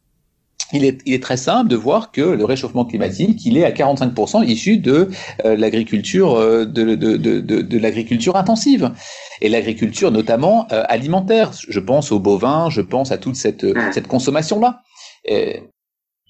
Il 0.73 0.83
est, 0.83 0.99
il 1.05 1.13
est, 1.13 1.23
très 1.23 1.37
simple 1.37 1.69
de 1.69 1.75
voir 1.77 2.11
que 2.11 2.21
le 2.21 2.43
réchauffement 2.43 2.83
climatique, 2.83 3.45
il 3.45 3.57
est 3.57 3.63
à 3.63 3.71
45% 3.71 4.45
issu 4.45 4.77
de 4.77 5.09
euh, 5.45 5.55
l'agriculture, 5.55 6.35
euh, 6.35 6.65
de, 6.65 6.95
de, 6.95 7.15
de, 7.15 7.39
de 7.39 7.77
l'agriculture 7.79 8.35
intensive 8.35 8.91
et 9.41 9.47
l'agriculture 9.47 10.11
notamment 10.11 10.67
euh, 10.71 10.83
alimentaire. 10.89 11.51
Je 11.53 11.79
pense 11.79 12.11
aux 12.11 12.19
bovins, 12.19 12.69
je 12.69 12.81
pense 12.81 13.11
à 13.11 13.17
toute 13.17 13.35
cette, 13.35 13.65
cette 13.93 14.07
consommation-là 14.07 14.81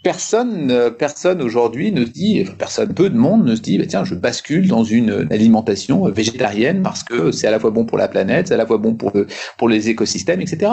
personne, 0.03 0.71
euh, 0.71 0.89
personne 0.89 1.41
aujourd'hui 1.41 1.91
ne 1.91 2.05
se 2.05 2.11
dit, 2.11 2.45
personne, 2.57 2.93
peu 2.93 3.09
de 3.09 3.17
monde 3.17 3.45
ne 3.45 3.55
se 3.55 3.61
dit, 3.61 3.77
bah, 3.77 3.85
tiens, 3.87 4.03
je 4.03 4.15
bascule 4.15 4.67
dans 4.67 4.83
une 4.83 5.27
alimentation 5.31 6.09
végétarienne 6.09 6.81
parce 6.81 7.03
que 7.03 7.31
c'est 7.31 7.47
à 7.47 7.51
la 7.51 7.59
fois 7.59 7.71
bon 7.71 7.85
pour 7.85 7.97
la 7.97 8.07
planète, 8.07 8.47
c'est 8.47 8.53
à 8.53 8.57
la 8.57 8.65
fois 8.65 8.77
bon 8.77 8.95
pour, 8.95 9.11
pour 9.57 9.69
les 9.69 9.89
écosystèmes, 9.89 10.41
etc. 10.41 10.71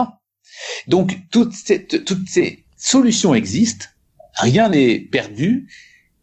Donc 0.86 1.18
toutes 1.30 1.52
ces, 1.52 1.84
toutes 1.86 2.28
ces 2.28 2.63
solutions 2.84 3.34
existent, 3.34 3.86
rien 4.34 4.68
n'est 4.68 4.98
perdu. 4.98 5.68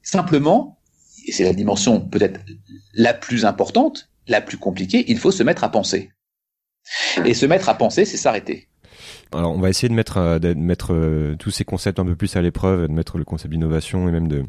Simplement, 0.04 0.80
et 1.26 1.32
c'est 1.32 1.44
la 1.44 1.54
dimension 1.54 2.02
peut-être 2.02 2.40
la 2.94 3.14
plus 3.14 3.46
importante, 3.46 4.10
la 4.28 4.42
plus 4.42 4.58
compliquée, 4.58 5.06
il 5.08 5.18
faut 5.18 5.32
se 5.32 5.44
mettre 5.44 5.64
à 5.64 5.70
penser. 5.70 6.12
Et 7.26 7.34
se 7.34 7.46
mettre 7.46 7.70
à 7.70 7.76
penser, 7.76 8.06
c'est 8.06 8.18
s'arrêter. 8.18 8.68
Alors, 9.32 9.52
on 9.52 9.60
va 9.60 9.70
essayer 9.70 9.90
de 9.90 9.94
mettre, 9.94 10.18
euh, 10.18 10.40
euh, 10.90 11.36
tous 11.36 11.52
ces 11.52 11.64
concepts 11.64 12.00
un 12.00 12.06
peu 12.06 12.16
plus 12.16 12.36
à 12.36 12.42
l'épreuve, 12.42 12.88
de 12.88 12.94
mettre 12.94 13.18
le 13.18 13.24
concept 13.24 13.52
d'innovation 13.52 14.10
et 14.10 14.12
même 14.12 14.28
de, 14.28 14.44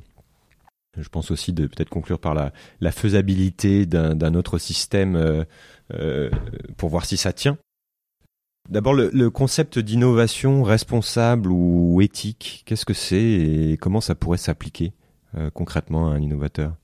je 0.99 1.09
pense 1.09 1.31
aussi 1.31 1.53
de 1.53 1.67
peut-être 1.67 1.91
conclure 1.91 2.19
par 2.19 2.35
la, 2.35 2.93
faisabilité 2.93 3.87
d'un 3.87 4.35
autre 4.35 4.59
système 4.59 5.17
euh, 5.93 6.31
pour 6.77 6.89
voir 6.89 7.05
si 7.05 7.17
ça 7.17 7.33
tient. 7.33 7.59
D'abord, 8.69 8.95
le, 8.95 9.31
concept 9.31 9.79
d'innovation 9.79 10.63
responsable 10.63 11.51
ou 11.51 12.01
éthique, 12.01 12.63
qu'est-ce 12.67 12.85
que 12.85 12.95
c'est 12.95 13.21
et 13.21 13.77
comment 13.81 14.01
ça 14.01 14.15
pourrait 14.15 14.39
s'appliquer 14.39 14.93
euh, 15.37 15.51
concrètement 15.51 16.11
à 16.11 16.15
un 16.15 16.21
innovateur? 16.21 16.75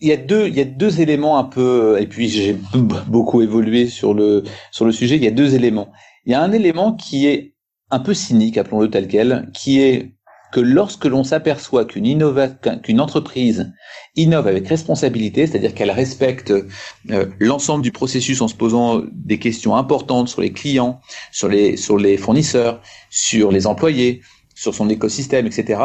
Il 0.00 0.08
y 0.08 0.12
a 0.12 0.16
deux, 0.16 1.00
éléments 1.00 1.38
un 1.38 1.44
peu, 1.44 1.96
et 2.00 2.06
puis 2.06 2.28
j'ai 2.28 2.56
beaucoup 3.06 3.42
évolué 3.42 3.88
sur 3.88 4.14
le 4.14 4.44
sujet. 4.90 5.16
Il 5.16 5.24
y 5.24 5.28
a 5.28 5.32
deux 5.32 5.54
éléments 5.54 5.92
il 6.28 6.32
y 6.32 6.34
a 6.34 6.42
un 6.42 6.52
élément 6.52 6.92
qui 6.92 7.26
est 7.26 7.54
un 7.90 8.00
peu 8.00 8.12
cynique, 8.12 8.58
appelons-le 8.58 8.90
tel 8.90 9.08
quel, 9.08 9.50
qui 9.54 9.80
est 9.80 10.12
que 10.52 10.60
lorsque 10.60 11.04
l'on 11.04 11.24
s'aperçoit 11.24 11.84
qu'une 11.84 13.00
entreprise 13.00 13.72
innove 14.16 14.46
avec 14.46 14.68
responsabilité, 14.68 15.46
c'est-à-dire 15.46 15.74
qu'elle 15.74 15.90
respecte 15.90 16.50
euh, 16.50 17.26
l'ensemble 17.38 17.82
du 17.82 17.92
processus 17.92 18.40
en 18.40 18.48
se 18.48 18.54
posant 18.54 19.02
des 19.12 19.38
questions 19.38 19.76
importantes 19.76 20.28
sur 20.28 20.40
les 20.40 20.52
clients, 20.52 21.00
sur 21.32 21.48
les, 21.48 21.76
sur 21.76 21.98
les 21.98 22.16
fournisseurs, 22.16 22.80
sur 23.10 23.52
les 23.52 23.66
employés, 23.66 24.22
sur 24.54 24.74
son 24.74 24.88
écosystème, 24.88 25.46
etc., 25.46 25.80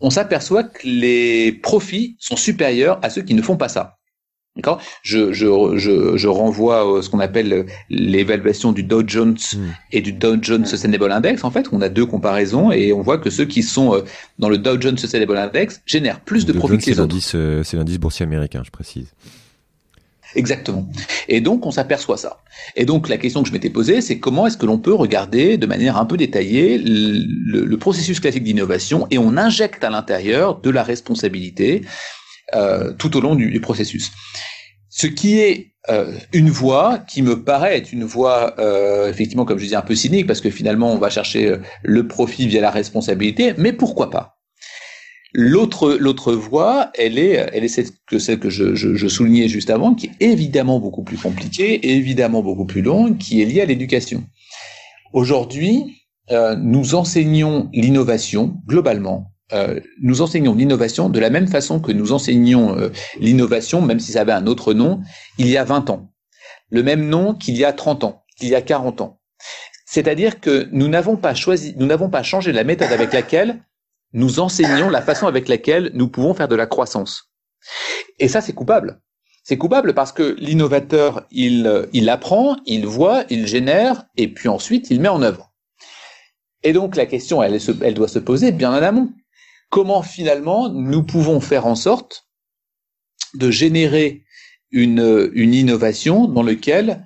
on 0.00 0.10
s'aperçoit 0.10 0.64
que 0.64 0.86
les 0.86 1.52
profits 1.52 2.16
sont 2.18 2.36
supérieurs 2.36 2.98
à 3.02 3.10
ceux 3.10 3.22
qui 3.22 3.34
ne 3.34 3.42
font 3.42 3.56
pas 3.56 3.68
ça. 3.68 3.98
D'accord? 4.56 4.80
Je, 5.02 5.32
je, 5.32 5.46
je, 5.76 6.16
je, 6.16 6.28
renvoie 6.28 6.98
à 6.98 7.02
ce 7.02 7.08
qu'on 7.08 7.18
appelle 7.18 7.66
l'évaluation 7.90 8.70
du 8.70 8.84
Dow 8.84 9.02
Jones 9.04 9.36
hmm. 9.52 9.58
et 9.90 10.00
du 10.00 10.12
Dow 10.12 10.36
Jones 10.40 10.64
Sustainable 10.64 11.10
Index. 11.10 11.42
En 11.42 11.50
fait, 11.50 11.66
on 11.72 11.80
a 11.80 11.88
deux 11.88 12.06
comparaisons 12.06 12.70
et 12.70 12.92
on 12.92 13.02
voit 13.02 13.18
que 13.18 13.30
ceux 13.30 13.46
qui 13.46 13.64
sont 13.64 13.94
euh, 13.94 14.02
dans 14.38 14.48
le 14.48 14.58
Dow 14.58 14.80
Jones 14.80 14.96
Sustainable 14.96 15.36
Index 15.36 15.82
génèrent 15.86 16.20
plus 16.20 16.46
de 16.46 16.52
profits 16.52 16.78
que 16.78 16.90
les 16.90 17.00
autres. 17.00 17.16
Euh, 17.34 17.64
c'est 17.64 17.76
l'indice 17.76 17.98
boursier 17.98 18.24
américain, 18.24 18.62
je 18.64 18.70
précise. 18.70 19.08
Exactement. 20.36 20.88
Et 21.28 21.40
donc, 21.40 21.66
on 21.66 21.72
s'aperçoit 21.72 22.16
ça. 22.16 22.42
Et 22.76 22.84
donc, 22.84 23.08
la 23.08 23.18
question 23.18 23.42
que 23.42 23.48
je 23.48 23.52
m'étais 23.52 23.70
posée, 23.70 24.00
c'est 24.00 24.18
comment 24.18 24.46
est-ce 24.46 24.56
que 24.56 24.66
l'on 24.66 24.78
peut 24.78 24.94
regarder 24.94 25.58
de 25.58 25.66
manière 25.66 25.96
un 25.96 26.04
peu 26.06 26.16
détaillée 26.16 26.78
le, 26.78 27.64
le 27.64 27.76
processus 27.76 28.20
classique 28.20 28.44
d'innovation 28.44 29.06
et 29.10 29.18
on 29.18 29.36
injecte 29.36 29.82
à 29.82 29.90
l'intérieur 29.90 30.60
de 30.60 30.70
la 30.70 30.82
responsabilité 30.82 31.82
euh, 32.54 32.92
tout 32.92 33.16
au 33.16 33.20
long 33.20 33.34
du, 33.34 33.50
du, 33.50 33.60
processus. 33.60 34.12
Ce 34.90 35.06
qui 35.06 35.38
est 35.38 35.74
euh, 35.90 36.12
une 36.32 36.50
voie 36.50 36.98
qui 36.98 37.22
me 37.22 37.42
paraît 37.42 37.76
être 37.76 37.92
une 37.92 38.04
voie 38.04 38.54
euh, 38.58 39.08
effectivement, 39.08 39.44
comme 39.44 39.58
je 39.58 39.64
disais, 39.64 39.76
un 39.76 39.82
peu 39.82 39.94
cynique, 39.94 40.26
parce 40.26 40.40
que 40.40 40.50
finalement, 40.50 40.92
on 40.92 40.98
va 40.98 41.10
chercher 41.10 41.48
euh, 41.48 41.58
le 41.82 42.06
profit 42.06 42.46
via 42.46 42.60
la 42.60 42.70
responsabilité, 42.70 43.54
mais 43.58 43.72
pourquoi 43.72 44.10
pas? 44.10 44.38
L'autre 45.36 45.96
l'autre 45.98 46.32
voie, 46.32 46.90
elle 46.96 47.18
est 47.18 47.32
elle 47.52 47.64
est 47.64 47.68
celle 47.68 47.88
que 48.06 48.20
celle 48.20 48.38
que 48.38 48.50
je, 48.50 48.76
je, 48.76 48.94
je, 48.94 49.08
soulignais 49.08 49.48
juste 49.48 49.68
avant, 49.68 49.94
qui 49.94 50.06
est 50.06 50.26
évidemment 50.26 50.78
beaucoup 50.78 51.02
plus 51.02 51.16
compliquée, 51.16 51.90
évidemment 51.90 52.42
beaucoup 52.42 52.66
plus 52.66 52.82
longue, 52.82 53.18
qui 53.18 53.42
est 53.42 53.44
liée 53.44 53.60
à 53.60 53.64
l'éducation. 53.64 54.22
Aujourd'hui, 55.12 56.04
euh, 56.30 56.56
nous 56.56 56.94
enseignons 56.94 57.68
l'innovation 57.72 58.56
globalement 58.66 59.33
euh, 59.52 59.78
nous 60.00 60.22
enseignons 60.22 60.54
l'innovation 60.54 61.10
de 61.10 61.20
la 61.20 61.28
même 61.28 61.48
façon 61.48 61.78
que 61.78 61.92
nous 61.92 62.12
enseignons 62.12 62.78
euh, 62.78 62.88
l'innovation, 63.18 63.82
même 63.82 64.00
si 64.00 64.12
ça 64.12 64.22
avait 64.22 64.32
un 64.32 64.46
autre 64.46 64.72
nom, 64.72 65.02
il 65.38 65.48
y 65.48 65.58
a 65.58 65.64
20 65.64 65.90
ans. 65.90 66.10
Le 66.70 66.82
même 66.82 67.08
nom 67.08 67.34
qu'il 67.34 67.56
y 67.56 67.64
a 67.64 67.72
30 67.72 68.04
ans, 68.04 68.24
qu'il 68.38 68.48
y 68.48 68.54
a 68.54 68.62
40 68.62 69.02
ans. 69.02 69.20
C'est-à-dire 69.84 70.40
que 70.40 70.68
nous 70.72 70.88
n'avons 70.88 71.16
pas 71.16 71.34
choisi, 71.34 71.74
nous 71.76 71.86
n'avons 71.86 72.08
pas 72.08 72.22
changé 72.22 72.52
la 72.52 72.64
méthode 72.64 72.90
avec 72.90 73.12
laquelle 73.12 73.62
nous 74.14 74.40
enseignons 74.40 74.88
la 74.88 75.02
façon 75.02 75.26
avec 75.26 75.46
laquelle 75.48 75.90
nous 75.92 76.08
pouvons 76.08 76.32
faire 76.32 76.48
de 76.48 76.56
la 76.56 76.66
croissance. 76.66 77.30
Et 78.18 78.28
ça, 78.28 78.40
c'est 78.40 78.54
coupable. 78.54 79.00
C'est 79.42 79.58
coupable 79.58 79.92
parce 79.92 80.12
que 80.12 80.36
l'innovateur, 80.38 81.26
il, 81.30 81.86
il 81.92 82.08
apprend, 82.08 82.56
il 82.64 82.86
voit, 82.86 83.24
il 83.28 83.46
génère, 83.46 84.06
et 84.16 84.28
puis 84.28 84.48
ensuite, 84.48 84.90
il 84.90 85.00
met 85.00 85.08
en 85.08 85.20
œuvre. 85.20 85.52
Et 86.62 86.72
donc, 86.72 86.96
la 86.96 87.04
question, 87.04 87.42
elle, 87.42 87.58
elle 87.82 87.94
doit 87.94 88.08
se 88.08 88.18
poser 88.18 88.50
bien 88.52 88.72
en 88.72 88.82
amont 88.82 89.12
comment 89.74 90.02
finalement 90.02 90.68
nous 90.68 91.02
pouvons 91.02 91.40
faire 91.40 91.66
en 91.66 91.74
sorte 91.74 92.28
de 93.34 93.50
générer 93.50 94.22
une, 94.70 95.32
une 95.34 95.52
innovation 95.52 96.28
dans 96.28 96.44
laquelle 96.44 97.04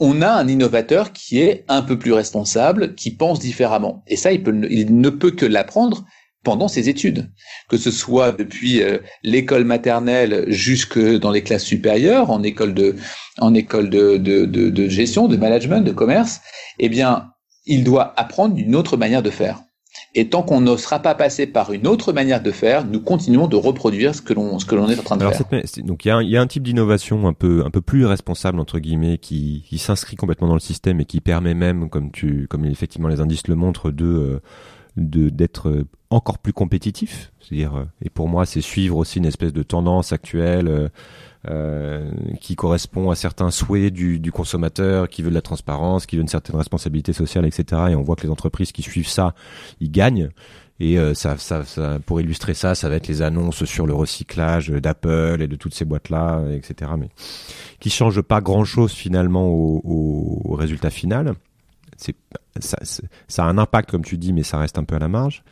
on 0.00 0.20
a 0.20 0.28
un 0.28 0.48
innovateur 0.48 1.12
qui 1.12 1.38
est 1.38 1.64
un 1.68 1.82
peu 1.82 2.00
plus 2.00 2.12
responsable, 2.12 2.96
qui 2.96 3.12
pense 3.12 3.38
différemment. 3.38 4.02
Et 4.08 4.16
ça, 4.16 4.32
il, 4.32 4.42
peut, 4.42 4.60
il 4.68 4.98
ne 5.00 5.08
peut 5.08 5.30
que 5.30 5.46
l'apprendre 5.46 6.04
pendant 6.42 6.66
ses 6.66 6.88
études, 6.88 7.30
que 7.68 7.76
ce 7.76 7.92
soit 7.92 8.32
depuis 8.32 8.82
euh, 8.82 8.98
l'école 9.22 9.62
maternelle 9.62 10.46
jusque 10.48 10.98
dans 10.98 11.30
les 11.30 11.44
classes 11.44 11.62
supérieures, 11.64 12.30
en 12.30 12.42
école 12.42 12.74
de, 12.74 12.96
en 13.38 13.54
école 13.54 13.88
de, 13.88 14.16
de, 14.16 14.46
de, 14.46 14.68
de 14.68 14.88
gestion, 14.88 15.28
de 15.28 15.36
management, 15.36 15.82
de 15.82 15.92
commerce, 15.92 16.40
eh 16.80 16.88
bien, 16.88 17.30
il 17.66 17.84
doit 17.84 18.14
apprendre 18.16 18.56
une 18.58 18.74
autre 18.74 18.96
manière 18.96 19.22
de 19.22 19.30
faire. 19.30 19.60
Et 20.14 20.28
tant 20.28 20.42
qu'on 20.42 20.60
ne 20.60 20.76
sera 20.76 20.98
pas 20.98 21.14
passé 21.14 21.46
par 21.46 21.72
une 21.72 21.86
autre 21.86 22.12
manière 22.12 22.42
de 22.42 22.50
faire, 22.50 22.84
nous 22.84 23.00
continuons 23.00 23.46
de 23.46 23.54
reproduire 23.54 24.14
ce 24.14 24.20
que 24.22 24.32
l'on 24.32 24.58
ce 24.58 24.64
que 24.64 24.74
l'on 24.74 24.88
est 24.88 24.98
en 24.98 25.02
train 25.02 25.16
de 25.16 25.24
faire. 25.28 25.84
donc 25.84 26.04
il 26.04 26.08
y 26.08 26.10
a, 26.10 26.16
un, 26.16 26.22
y 26.22 26.36
a 26.36 26.40
un 26.40 26.48
type 26.48 26.64
d'innovation 26.64 27.28
un 27.28 27.32
peu 27.32 27.62
un 27.64 27.70
peu 27.70 27.80
plus 27.80 28.06
responsable 28.06 28.58
entre 28.58 28.80
guillemets 28.80 29.18
qui, 29.18 29.64
qui 29.68 29.78
s'inscrit 29.78 30.16
complètement 30.16 30.48
dans 30.48 30.54
le 30.54 30.60
système 30.60 31.00
et 31.00 31.04
qui 31.04 31.20
permet 31.20 31.54
même, 31.54 31.88
comme 31.88 32.10
tu 32.10 32.48
comme 32.48 32.64
effectivement 32.64 33.06
les 33.06 33.20
indices 33.20 33.46
le 33.46 33.54
montrent, 33.54 33.92
de 33.92 34.04
euh, 34.04 34.40
de 34.96 35.28
d'être 35.28 35.84
encore 36.10 36.38
plus 36.38 36.52
compétitif. 36.52 37.32
C'est-à-dire 37.40 37.76
euh, 37.76 37.84
et 38.02 38.10
pour 38.10 38.28
moi 38.28 38.46
c'est 38.46 38.60
suivre 38.60 38.96
aussi 38.96 39.18
une 39.18 39.26
espèce 39.26 39.52
de 39.52 39.62
tendance 39.62 40.12
actuelle. 40.12 40.68
Euh, 40.68 40.80
euh, 40.80 40.88
qui 42.40 42.54
correspond 42.54 43.10
à 43.10 43.14
certains 43.14 43.50
souhaits 43.50 43.92
du, 43.92 44.18
du, 44.18 44.30
consommateur, 44.30 45.08
qui 45.08 45.22
veut 45.22 45.30
de 45.30 45.34
la 45.34 45.42
transparence, 45.42 46.04
qui 46.04 46.16
veut 46.16 46.22
une 46.22 46.28
certaine 46.28 46.56
responsabilité 46.56 47.12
sociale, 47.12 47.46
etc. 47.46 47.82
Et 47.90 47.94
on 47.94 48.02
voit 48.02 48.16
que 48.16 48.22
les 48.22 48.30
entreprises 48.30 48.72
qui 48.72 48.82
suivent 48.82 49.08
ça, 49.08 49.34
ils 49.80 49.90
gagnent. 49.90 50.30
Et 50.80 50.98
euh, 50.98 51.12
ça, 51.12 51.36
ça, 51.36 51.64
ça, 51.66 51.98
pour 52.04 52.22
illustrer 52.22 52.54
ça, 52.54 52.74
ça 52.74 52.88
va 52.88 52.96
être 52.96 53.06
les 53.06 53.20
annonces 53.20 53.64
sur 53.64 53.86
le 53.86 53.92
recyclage 53.92 54.70
d'Apple 54.70 55.36
et 55.40 55.46
de 55.46 55.54
toutes 55.54 55.74
ces 55.74 55.84
boîtes-là, 55.84 56.42
etc. 56.54 56.92
Mais 56.98 57.10
qui 57.80 57.90
changent 57.90 58.22
pas 58.22 58.40
grand-chose 58.40 58.92
finalement 58.92 59.46
au, 59.46 59.82
au, 60.44 60.54
résultat 60.54 60.88
final. 60.88 61.34
C'est, 61.98 62.16
ça, 62.58 62.78
ça 63.28 63.44
a 63.44 63.48
un 63.48 63.58
impact, 63.58 63.90
comme 63.90 64.04
tu 64.04 64.16
dis, 64.16 64.32
mais 64.32 64.42
ça 64.42 64.58
reste 64.58 64.78
un 64.78 64.84
peu 64.84 64.96
à 64.96 64.98
la 64.98 65.08
marge. 65.08 65.44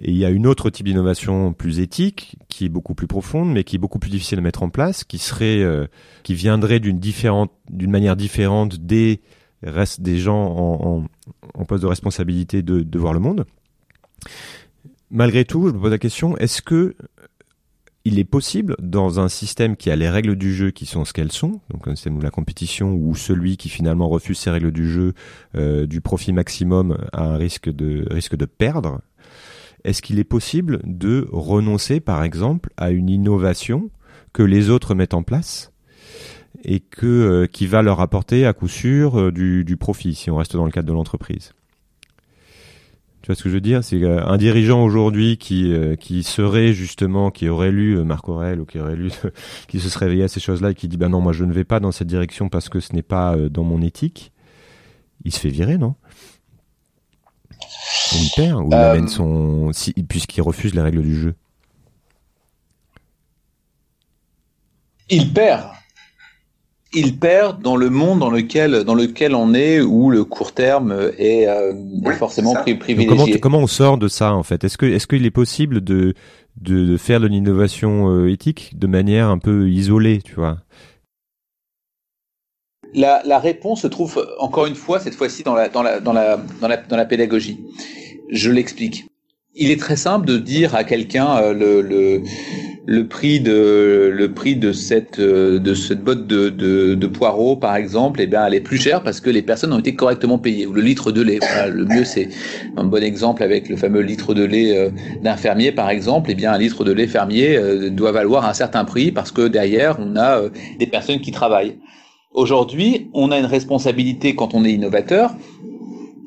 Et 0.00 0.12
il 0.12 0.16
y 0.16 0.24
a 0.24 0.30
une 0.30 0.46
autre 0.46 0.70
type 0.70 0.86
d'innovation 0.86 1.52
plus 1.52 1.80
éthique, 1.80 2.36
qui 2.48 2.66
est 2.66 2.68
beaucoup 2.68 2.94
plus 2.94 3.06
profonde, 3.06 3.52
mais 3.52 3.64
qui 3.64 3.76
est 3.76 3.78
beaucoup 3.78 3.98
plus 3.98 4.10
difficile 4.10 4.38
à 4.38 4.42
mettre 4.42 4.62
en 4.62 4.70
place, 4.70 5.02
qui 5.04 5.18
serait, 5.18 5.60
euh, 5.62 5.86
qui 6.22 6.34
viendrait 6.34 6.78
d'une 6.78 6.98
différente, 6.98 7.50
d'une 7.68 7.90
manière 7.90 8.14
différente 8.14 8.76
des 8.76 9.20
restes 9.64 10.00
des 10.00 10.18
gens 10.18 10.40
en, 10.40 10.98
en, 10.98 11.04
en, 11.54 11.64
poste 11.64 11.82
de 11.82 11.88
responsabilité 11.88 12.62
de, 12.62 12.82
de 12.82 12.98
voir 12.98 13.12
le 13.12 13.18
monde. 13.18 13.44
Malgré 15.10 15.44
tout, 15.44 15.68
je 15.68 15.74
me 15.74 15.80
pose 15.80 15.90
la 15.90 15.98
question 15.98 16.36
est-ce 16.36 16.62
que 16.62 16.94
il 18.04 18.18
est 18.18 18.24
possible 18.24 18.74
dans 18.78 19.20
un 19.20 19.28
système 19.28 19.76
qui 19.76 19.90
a 19.90 19.96
les 19.96 20.08
règles 20.08 20.36
du 20.36 20.54
jeu 20.54 20.70
qui 20.70 20.86
sont 20.86 21.04
ce 21.04 21.12
qu'elles 21.12 21.32
sont, 21.32 21.60
donc 21.70 21.88
un 21.88 21.94
système 21.94 22.18
de 22.18 22.22
la 22.22 22.30
compétition 22.30 22.92
où 22.94 23.14
celui 23.14 23.56
qui 23.58 23.68
finalement 23.68 24.08
refuse 24.08 24.38
ces 24.38 24.50
règles 24.50 24.70
du 24.70 24.88
jeu 24.88 25.12
euh, 25.56 25.86
du 25.86 26.00
profit 26.00 26.32
maximum 26.32 26.96
a 27.12 27.24
un 27.24 27.36
risque 27.36 27.68
de 27.68 28.06
risque 28.10 28.36
de 28.36 28.46
perdre 28.46 29.00
est-ce 29.84 30.02
qu'il 30.02 30.18
est 30.18 30.24
possible 30.24 30.80
de 30.84 31.26
renoncer, 31.30 32.00
par 32.00 32.22
exemple, 32.22 32.70
à 32.76 32.90
une 32.90 33.08
innovation 33.08 33.90
que 34.32 34.42
les 34.42 34.70
autres 34.70 34.94
mettent 34.94 35.14
en 35.14 35.22
place 35.22 35.72
et 36.64 36.80
que 36.80 37.46
qui 37.46 37.66
va 37.66 37.82
leur 37.82 38.00
apporter 38.00 38.44
à 38.46 38.52
coup 38.52 38.68
sûr 38.68 39.32
du, 39.32 39.64
du 39.64 39.76
profit 39.76 40.14
si 40.14 40.30
on 40.30 40.36
reste 40.36 40.56
dans 40.56 40.64
le 40.64 40.72
cadre 40.72 40.88
de 40.88 40.92
l'entreprise? 40.92 41.52
Tu 43.22 43.26
vois 43.26 43.34
ce 43.34 43.42
que 43.42 43.48
je 43.48 43.54
veux 43.54 43.60
dire? 43.60 43.84
C'est 43.84 44.04
un 44.04 44.36
dirigeant 44.36 44.82
aujourd'hui 44.82 45.38
qui 45.38 45.72
qui 46.00 46.22
serait 46.22 46.72
justement 46.72 47.30
qui 47.30 47.48
aurait 47.48 47.72
lu 47.72 48.02
Marc 48.04 48.28
Aurel 48.28 48.60
ou 48.60 48.64
qui 48.64 48.78
aurait 48.78 48.96
lu 48.96 49.10
qui 49.68 49.80
se 49.80 49.88
serait 49.88 50.06
réveillé 50.06 50.24
à 50.24 50.28
ces 50.28 50.40
choses-là 50.40 50.70
et 50.70 50.74
qui 50.74 50.88
dit 50.88 50.96
ben 50.96 51.08
non 51.08 51.20
moi 51.20 51.32
je 51.32 51.44
ne 51.44 51.52
vais 51.52 51.64
pas 51.64 51.80
dans 51.80 51.92
cette 51.92 52.08
direction 52.08 52.48
parce 52.48 52.68
que 52.68 52.80
ce 52.80 52.92
n'est 52.94 53.02
pas 53.02 53.36
dans 53.36 53.64
mon 53.64 53.82
éthique. 53.82 54.32
Il 55.24 55.32
se 55.32 55.40
fait 55.40 55.50
virer 55.50 55.78
non? 55.78 55.94
Il 58.12 58.30
perd 58.36 58.60
ou 58.60 58.68
il 58.68 58.74
amène 58.74 59.08
son 59.08 59.72
si, 59.72 59.92
puisqu'il 59.92 60.42
refuse 60.42 60.74
les 60.74 60.82
règles 60.82 61.02
du 61.02 61.14
jeu. 61.14 61.34
il 65.10 65.32
perd. 65.32 65.64
Il 66.94 67.18
perd 67.18 67.60
dans 67.62 67.76
le 67.76 67.90
monde 67.90 68.20
dans 68.20 68.30
lequel 68.30 68.84
dans 68.84 68.94
lequel 68.94 69.34
on 69.34 69.52
est 69.52 69.80
où 69.80 70.08
le 70.10 70.24
court 70.24 70.52
terme 70.52 71.10
est, 71.18 71.46
euh, 71.46 71.74
forcément 72.18 72.54
privilégié. 72.54 73.06
comment, 73.06 73.26
comment 73.42 73.58
on 73.58 73.66
sort 73.66 73.98
de 73.98 74.08
ça 74.08 74.32
en 74.32 74.42
fait? 74.42 74.64
Est-ce 74.64 74.78
que 74.78 74.86
est-ce 74.86 75.06
qu'il 75.06 75.26
est 75.26 75.30
possible 75.30 75.82
de, 75.82 76.14
de, 76.60 76.96
faire 76.96 77.20
de 77.20 77.26
l'innovation 77.26 78.10
euh, 78.10 78.30
éthique 78.30 78.72
de 78.78 78.86
manière 78.86 79.28
un 79.28 79.38
peu 79.38 79.68
isolée, 79.68 80.22
tu 80.22 80.34
vois? 80.34 80.58
La, 82.94 83.22
la, 83.24 83.38
réponse 83.38 83.82
se 83.82 83.86
trouve 83.86 84.26
encore 84.38 84.66
une 84.66 84.74
fois 84.74 85.00
cette 85.00 85.14
fois-ci 85.14 85.42
dans 85.42 85.54
la 85.54 87.04
pédagogie. 87.04 87.60
Je 88.30 88.50
l'explique 88.50 89.06
il 89.58 89.70
est 89.70 89.80
très 89.80 89.96
simple 89.96 90.26
de 90.26 90.38
dire 90.38 90.74
à 90.74 90.84
quelqu'un 90.84 91.36
euh, 91.36 91.52
le, 91.52 92.22
le, 92.86 93.08
prix 93.08 93.40
de 93.40 94.10
le 94.14 94.32
prix 94.32 94.56
de 94.56 94.72
cette 94.72 95.18
euh, 95.18 95.58
botte 95.96 96.26
de, 96.26 97.06
poireaux 97.06 97.56
par 97.56 97.74
exemple, 97.74 98.20
eh 98.20 98.26
bien 98.26 98.46
elle 98.46 98.54
est 98.54 98.60
plus 98.60 98.78
chère 98.78 99.02
parce 99.02 99.20
que 99.20 99.30
les 99.30 99.42
personnes 99.42 99.72
ont 99.72 99.80
été 99.80 99.94
correctement 99.94 100.38
payées. 100.38 100.66
Ou 100.66 100.72
le 100.72 100.82
litre 100.82 101.10
de 101.10 101.22
lait, 101.22 101.40
le 101.68 101.84
mieux 101.84 102.04
c'est 102.04 102.28
un 102.76 102.84
bon 102.84 103.02
exemple 103.02 103.42
avec 103.42 103.68
le 103.68 103.76
fameux 103.76 104.00
litre 104.00 104.32
de 104.32 104.44
lait 104.44 104.76
euh, 104.76 104.90
d'un 105.22 105.36
fermier 105.36 105.72
par 105.72 105.90
exemple. 105.90 106.30
Eh 106.30 106.34
bien 106.34 106.52
un 106.52 106.58
litre 106.58 106.84
de 106.84 106.92
lait 106.92 107.08
fermier 107.08 107.58
doit 107.90 108.12
valoir 108.12 108.46
un 108.46 108.54
certain 108.54 108.84
prix 108.84 109.10
parce 109.10 109.32
que 109.32 109.48
derrière 109.48 109.98
on 109.98 110.16
a 110.16 110.42
des 110.78 110.86
personnes 110.86 111.20
qui 111.20 111.32
travaillent. 111.32 111.76
Aujourd'hui, 112.32 113.10
on 113.14 113.30
a 113.30 113.38
une 113.38 113.46
responsabilité 113.46 114.34
quand 114.34 114.54
on 114.54 114.64
est 114.64 114.72
innovateur 114.72 115.34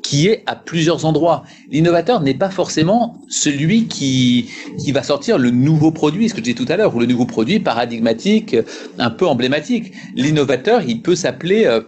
qui 0.01 0.27
est 0.27 0.43
à 0.45 0.55
plusieurs 0.55 1.05
endroits. 1.05 1.43
L'innovateur 1.69 2.21
n'est 2.21 2.33
pas 2.33 2.49
forcément 2.49 3.17
celui 3.29 3.85
qui, 3.87 4.49
qui 4.77 4.91
va 4.91 5.03
sortir 5.03 5.37
le 5.37 5.51
nouveau 5.51 5.91
produit, 5.91 6.27
ce 6.27 6.33
que 6.33 6.39
je 6.39 6.43
disais 6.43 6.55
tout 6.55 6.65
à 6.67 6.75
l'heure, 6.75 6.95
ou 6.95 6.99
le 6.99 7.05
nouveau 7.05 7.25
produit 7.25 7.59
paradigmatique, 7.59 8.57
un 8.97 9.09
peu 9.09 9.25
emblématique. 9.25 9.93
L'innovateur, 10.15 10.81
il 10.85 11.01
peut 11.01 11.15
s'appeler 11.15 11.65
euh, 11.65 11.81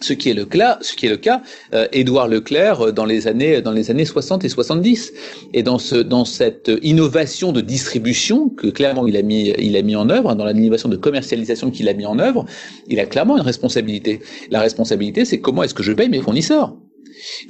ce 0.00 0.12
qui 0.12 0.30
est 0.30 0.34
le 0.34 0.44
cas, 0.44 0.78
ce 0.80 0.94
qui 0.94 1.06
est 1.06 1.10
le 1.10 1.16
cas, 1.16 1.42
euh, 1.74 1.86
Édouard 1.92 2.28
Leclerc 2.28 2.80
euh, 2.80 2.92
dans 2.92 3.04
les 3.04 3.26
années 3.28 3.60
dans 3.60 3.72
les 3.72 3.90
années 3.90 4.04
60 4.04 4.44
et 4.44 4.48
70 4.48 5.12
et 5.54 5.62
dans 5.62 5.78
ce 5.78 5.96
dans 5.96 6.24
cette 6.24 6.70
innovation 6.82 7.52
de 7.52 7.60
distribution 7.60 8.48
que 8.48 8.68
clairement 8.68 9.06
il 9.06 9.16
a 9.16 9.22
mis 9.22 9.52
il 9.58 9.76
a 9.76 9.82
mis 9.82 9.96
en 9.96 10.08
œuvre 10.10 10.34
dans 10.34 10.46
l'innovation 10.46 10.88
de 10.88 10.96
commercialisation 10.96 11.70
qu'il 11.70 11.88
a 11.88 11.94
mis 11.94 12.06
en 12.06 12.18
œuvre, 12.18 12.46
il 12.88 13.00
a 13.00 13.06
clairement 13.06 13.36
une 13.36 13.42
responsabilité. 13.42 14.20
La 14.50 14.60
responsabilité 14.60 15.24
c'est 15.24 15.40
comment 15.40 15.62
est-ce 15.62 15.74
que 15.74 15.82
je 15.82 15.92
paye 15.92 16.08
mes 16.08 16.20
fournisseurs. 16.20 16.74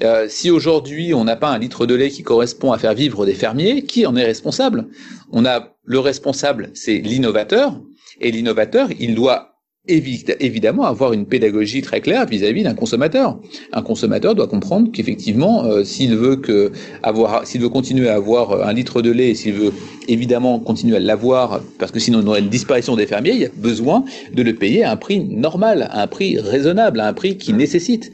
Euh, 0.03 0.27
si 0.29 0.51
aujourd'hui 0.51 1.15
on 1.15 1.25
n'a 1.25 1.37
pas 1.37 1.49
un 1.49 1.59
litre 1.59 1.87
de 1.87 1.95
lait 1.95 2.11
qui 2.11 2.23
correspond 2.23 2.73
à 2.73 2.79
faire 2.79 2.95
vivre 2.95 3.25
des 3.27 3.35
fermiers, 3.35 3.83
qui 3.83 4.07
en 4.07 4.17
est 4.17 4.25
responsable? 4.25 4.89
On 5.31 5.45
a 5.47 5.77
le 5.85 5.99
responsable, 5.99 6.71
c'est 6.75 6.99
l'innovateur, 6.99 7.81
et 8.21 8.31
l'innovateur, 8.31 8.89
il 9.01 9.15
doit 9.15 9.52
évidemment 9.89 10.85
avoir 10.85 11.13
une 11.13 11.27
pédagogie 11.27 11.83
très 11.83 12.01
claire 12.01 12.27
vis-à-vis 12.27 12.63
d'un 12.63 12.75
consommateur. 12.75 13.41
Un 13.73 13.83
consommateur 13.83 14.37
doit 14.37 14.47
comprendre 14.47 14.93
qu'effectivement, 14.93 15.65
euh, 15.65 15.83
s'il 15.83 16.17
veut 16.17 16.37
que 16.37 16.71
avoir, 17.03 17.45
s'il 17.47 17.61
veut 17.61 17.69
continuer 17.69 18.09
à 18.09 18.15
avoir 18.15 18.65
un 18.65 18.73
litre 18.73 19.03
de 19.03 19.11
lait, 19.11 19.35
s'il 19.35 19.55
veut 19.55 19.73
évidemment 20.07 20.61
continuer 20.61 20.97
à 20.97 21.01
l'avoir, 21.01 21.61
parce 21.79 21.91
que 21.91 21.99
sinon 21.99 22.21
on 22.23 22.29
aurait 22.29 22.41
une 22.41 22.49
disparition 22.49 22.95
des 22.95 23.07
fermiers, 23.07 23.33
il 23.33 23.41
y 23.41 23.45
a 23.45 23.51
besoin 23.57 24.05
de 24.33 24.43
le 24.43 24.55
payer 24.55 24.85
à 24.85 24.93
un 24.93 24.97
prix 24.97 25.19
normal, 25.19 25.89
à 25.91 26.03
un 26.03 26.07
prix 26.07 26.39
raisonnable, 26.39 27.01
à 27.01 27.09
un 27.09 27.13
prix 27.13 27.37
qui 27.37 27.53
nécessite. 27.53 28.13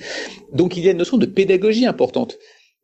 Donc 0.54 0.78
il 0.78 0.84
y 0.84 0.88
a 0.88 0.92
une 0.92 0.98
notion 0.98 1.18
de 1.18 1.26
pédagogie 1.26 1.84
importante. 1.84 2.38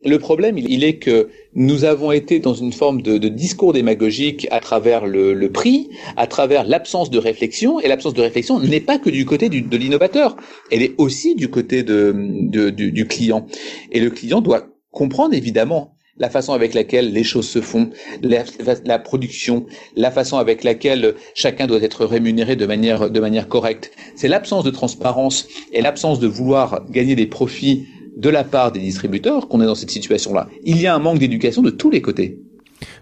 Le 0.05 0.19
problème, 0.19 0.59
il 0.59 0.85
est 0.85 0.97
que 0.97 1.29
nous 1.55 1.85
avons 1.85 2.13
été 2.13 2.39
dans 2.39 2.53
une 2.53 2.73
forme 2.73 3.01
de, 3.01 3.17
discours 3.29 3.73
démagogique 3.73 4.47
à 4.51 4.61
travers 4.61 5.07
le, 5.07 5.49
prix, 5.49 5.89
à 6.17 6.27
travers 6.27 6.65
l'absence 6.65 7.11
de 7.11 7.19
réflexion, 7.19 7.81
et 7.81 7.89
l'absence 7.89 8.15
de 8.15 8.21
réflexion 8.21 8.61
n'est 8.61 8.81
pas 8.81 8.99
que 8.99 9.09
du 9.09 9.25
côté 9.25 9.49
de 9.49 9.77
l'innovateur, 9.77 10.37
elle 10.71 10.83
est 10.83 10.95
aussi 10.99 11.35
du 11.35 11.49
côté 11.49 11.83
du, 11.83 13.07
client. 13.09 13.47
Et 13.93 14.01
le 14.01 14.11
client 14.11 14.43
doit 14.43 14.67
comprendre 14.91 15.35
évidemment 15.35 15.97
la 16.17 16.31
façon 16.31 16.53
avec 16.53 16.75
laquelle 16.75 17.13
les 17.13 17.25
choses 17.25 17.49
se 17.49 17.61
font, 17.61 17.91
la, 18.23 18.99
production, 18.99 19.67
la 19.97 20.11
façon 20.13 20.37
avec 20.37 20.63
laquelle 20.63 21.15
chacun 21.35 21.67
doit 21.67 21.83
être 21.83 22.05
rémunéré 22.05 22.57
de 22.57 22.67
manière 22.67 23.49
correcte. 23.49 23.91
C'est 24.15 24.29
l'absence 24.29 24.65
de 24.65 24.71
transparence 24.71 25.49
et 25.73 25.81
l'absence 25.81 26.21
de 26.21 26.29
vouloir 26.29 26.85
gagner 26.91 27.17
des 27.17 27.27
profits 27.27 27.87
de 28.17 28.29
la 28.29 28.45
part 28.45 28.73
des 28.73 28.81
distributeurs 28.81 29.49
qu'on 29.49 29.61
est 29.61 29.67
dans 29.67 29.75
cette 29.75 29.91
situation-là. 29.91 30.49
Il 30.65 30.81
y 30.81 30.87
a 30.87 30.95
un 30.95 30.99
manque 30.99 31.19
d'éducation 31.19 31.62
de 31.62 31.71
tous 31.71 31.91
les 31.91 32.03
côtés. 32.03 32.39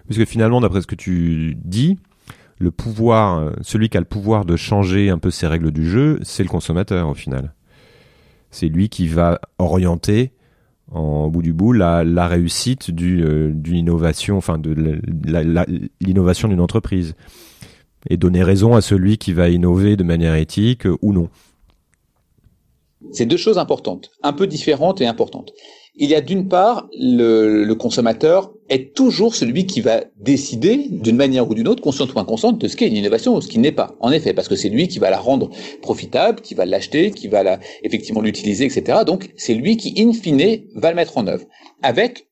Parce 0.07 0.17
que 0.17 0.25
finalement, 0.25 0.61
d'après 0.61 0.81
ce 0.81 0.87
que 0.87 0.95
tu 0.95 1.55
dis, 1.63 1.97
le 2.59 2.71
pouvoir, 2.71 3.39
euh, 3.39 3.51
celui 3.61 3.89
qui 3.89 3.97
a 3.97 3.99
le 3.99 4.05
pouvoir 4.05 4.45
de 4.45 4.55
changer 4.55 5.09
un 5.09 5.17
peu 5.17 5.31
ces 5.31 5.47
règles 5.47 5.71
du 5.71 5.87
jeu, 5.87 6.19
c'est 6.23 6.43
le 6.43 6.49
consommateur 6.49 7.09
au 7.09 7.13
final. 7.13 7.53
C'est 8.51 8.67
lui 8.67 8.89
qui 8.89 9.07
va 9.07 9.39
orienter 9.57 10.31
en, 10.91 11.25
au 11.25 11.29
bout 11.29 11.41
du 11.41 11.53
bout 11.53 11.73
la, 11.73 12.27
réussite 12.27 12.89
euh, 12.89 13.51
d'une 13.53 13.75
innovation, 13.75 14.37
enfin 14.37 14.57
de 14.57 15.01
l'innovation 15.99 16.47
d'une 16.47 16.61
entreprise, 16.61 17.15
et 18.09 18.17
donner 18.17 18.43
raison 18.43 18.75
à 18.75 18.81
celui 18.81 19.17
qui 19.17 19.33
va 19.33 19.49
innover 19.49 19.95
de 19.95 20.03
manière 20.03 20.35
éthique 20.35 20.87
ou 21.01 21.13
non. 21.13 21.29
C'est 23.11 23.25
deux 23.25 23.37
choses 23.37 23.57
importantes, 23.57 24.11
un 24.23 24.33
peu 24.33 24.47
différentes 24.47 25.01
et 25.01 25.05
importantes. 25.05 25.53
Il 25.95 26.09
y 26.09 26.15
a 26.15 26.21
d'une 26.21 26.47
part, 26.47 26.89
le, 26.97 27.63
le, 27.63 27.75
consommateur 27.75 28.51
est 28.67 28.95
toujours 28.95 29.35
celui 29.35 29.67
qui 29.67 29.79
va 29.81 30.03
décider 30.17 30.87
d'une 30.89 31.15
manière 31.15 31.47
ou 31.47 31.53
d'une 31.53 31.67
autre, 31.67 31.83
consciente 31.83 32.11
ou 32.15 32.19
inconsciente, 32.19 32.57
de 32.59 32.67
ce 32.67 32.75
qu'est 32.75 32.87
une 32.87 32.97
innovation 32.97 33.35
ou 33.35 33.41
ce 33.41 33.47
qui 33.47 33.59
n'est 33.59 33.71
pas. 33.71 33.95
En 33.99 34.11
effet, 34.11 34.33
parce 34.33 34.47
que 34.47 34.55
c'est 34.55 34.69
lui 34.69 34.87
qui 34.87 34.97
va 34.97 35.11
la 35.11 35.19
rendre 35.19 35.51
profitable, 35.83 36.41
qui 36.41 36.55
va 36.55 36.65
l'acheter, 36.65 37.11
qui 37.11 37.27
va 37.27 37.43
la, 37.43 37.59
effectivement 37.83 38.21
l'utiliser, 38.21 38.65
etc. 38.65 39.01
Donc, 39.05 39.29
c'est 39.37 39.53
lui 39.53 39.77
qui, 39.77 39.93
in 39.97 40.13
fine, 40.13 40.63
va 40.73 40.89
le 40.89 40.95
mettre 40.95 41.19
en 41.19 41.27
œuvre. 41.27 41.45
Avec 41.83 42.27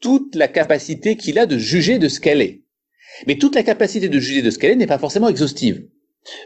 toute 0.00 0.34
la 0.34 0.48
capacité 0.48 1.16
qu'il 1.16 1.38
a 1.38 1.46
de 1.46 1.58
juger 1.58 2.00
de 2.00 2.08
ce 2.08 2.18
qu'elle 2.18 2.42
est. 2.42 2.64
Mais 3.28 3.36
toute 3.36 3.54
la 3.54 3.62
capacité 3.62 4.08
de 4.08 4.18
juger 4.18 4.42
de 4.42 4.50
ce 4.50 4.58
qu'elle 4.58 4.72
est 4.72 4.76
n'est 4.76 4.88
pas 4.88 4.98
forcément 4.98 5.28
exhaustive. 5.28 5.86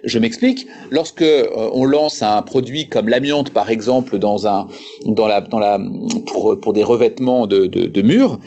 Je 0.04 0.18
m'explique. 0.18 0.66
Lorsque 0.90 1.22
euh, 1.22 1.70
on 1.72 1.84
lance 1.84 2.22
un 2.22 2.42
produit 2.42 2.88
comme 2.88 3.08
l'amiante, 3.08 3.50
par 3.50 3.70
exemple, 3.70 4.18
dans 4.18 4.46
un, 4.46 4.68
dans 5.04 5.26
la, 5.26 5.40
dans 5.40 5.58
la, 5.58 5.78
pour, 6.26 6.58
pour 6.60 6.72
des 6.72 6.84
revêtements 6.84 7.46
de, 7.46 7.66
de, 7.66 7.86
de 7.86 8.02
murs, 8.02 8.38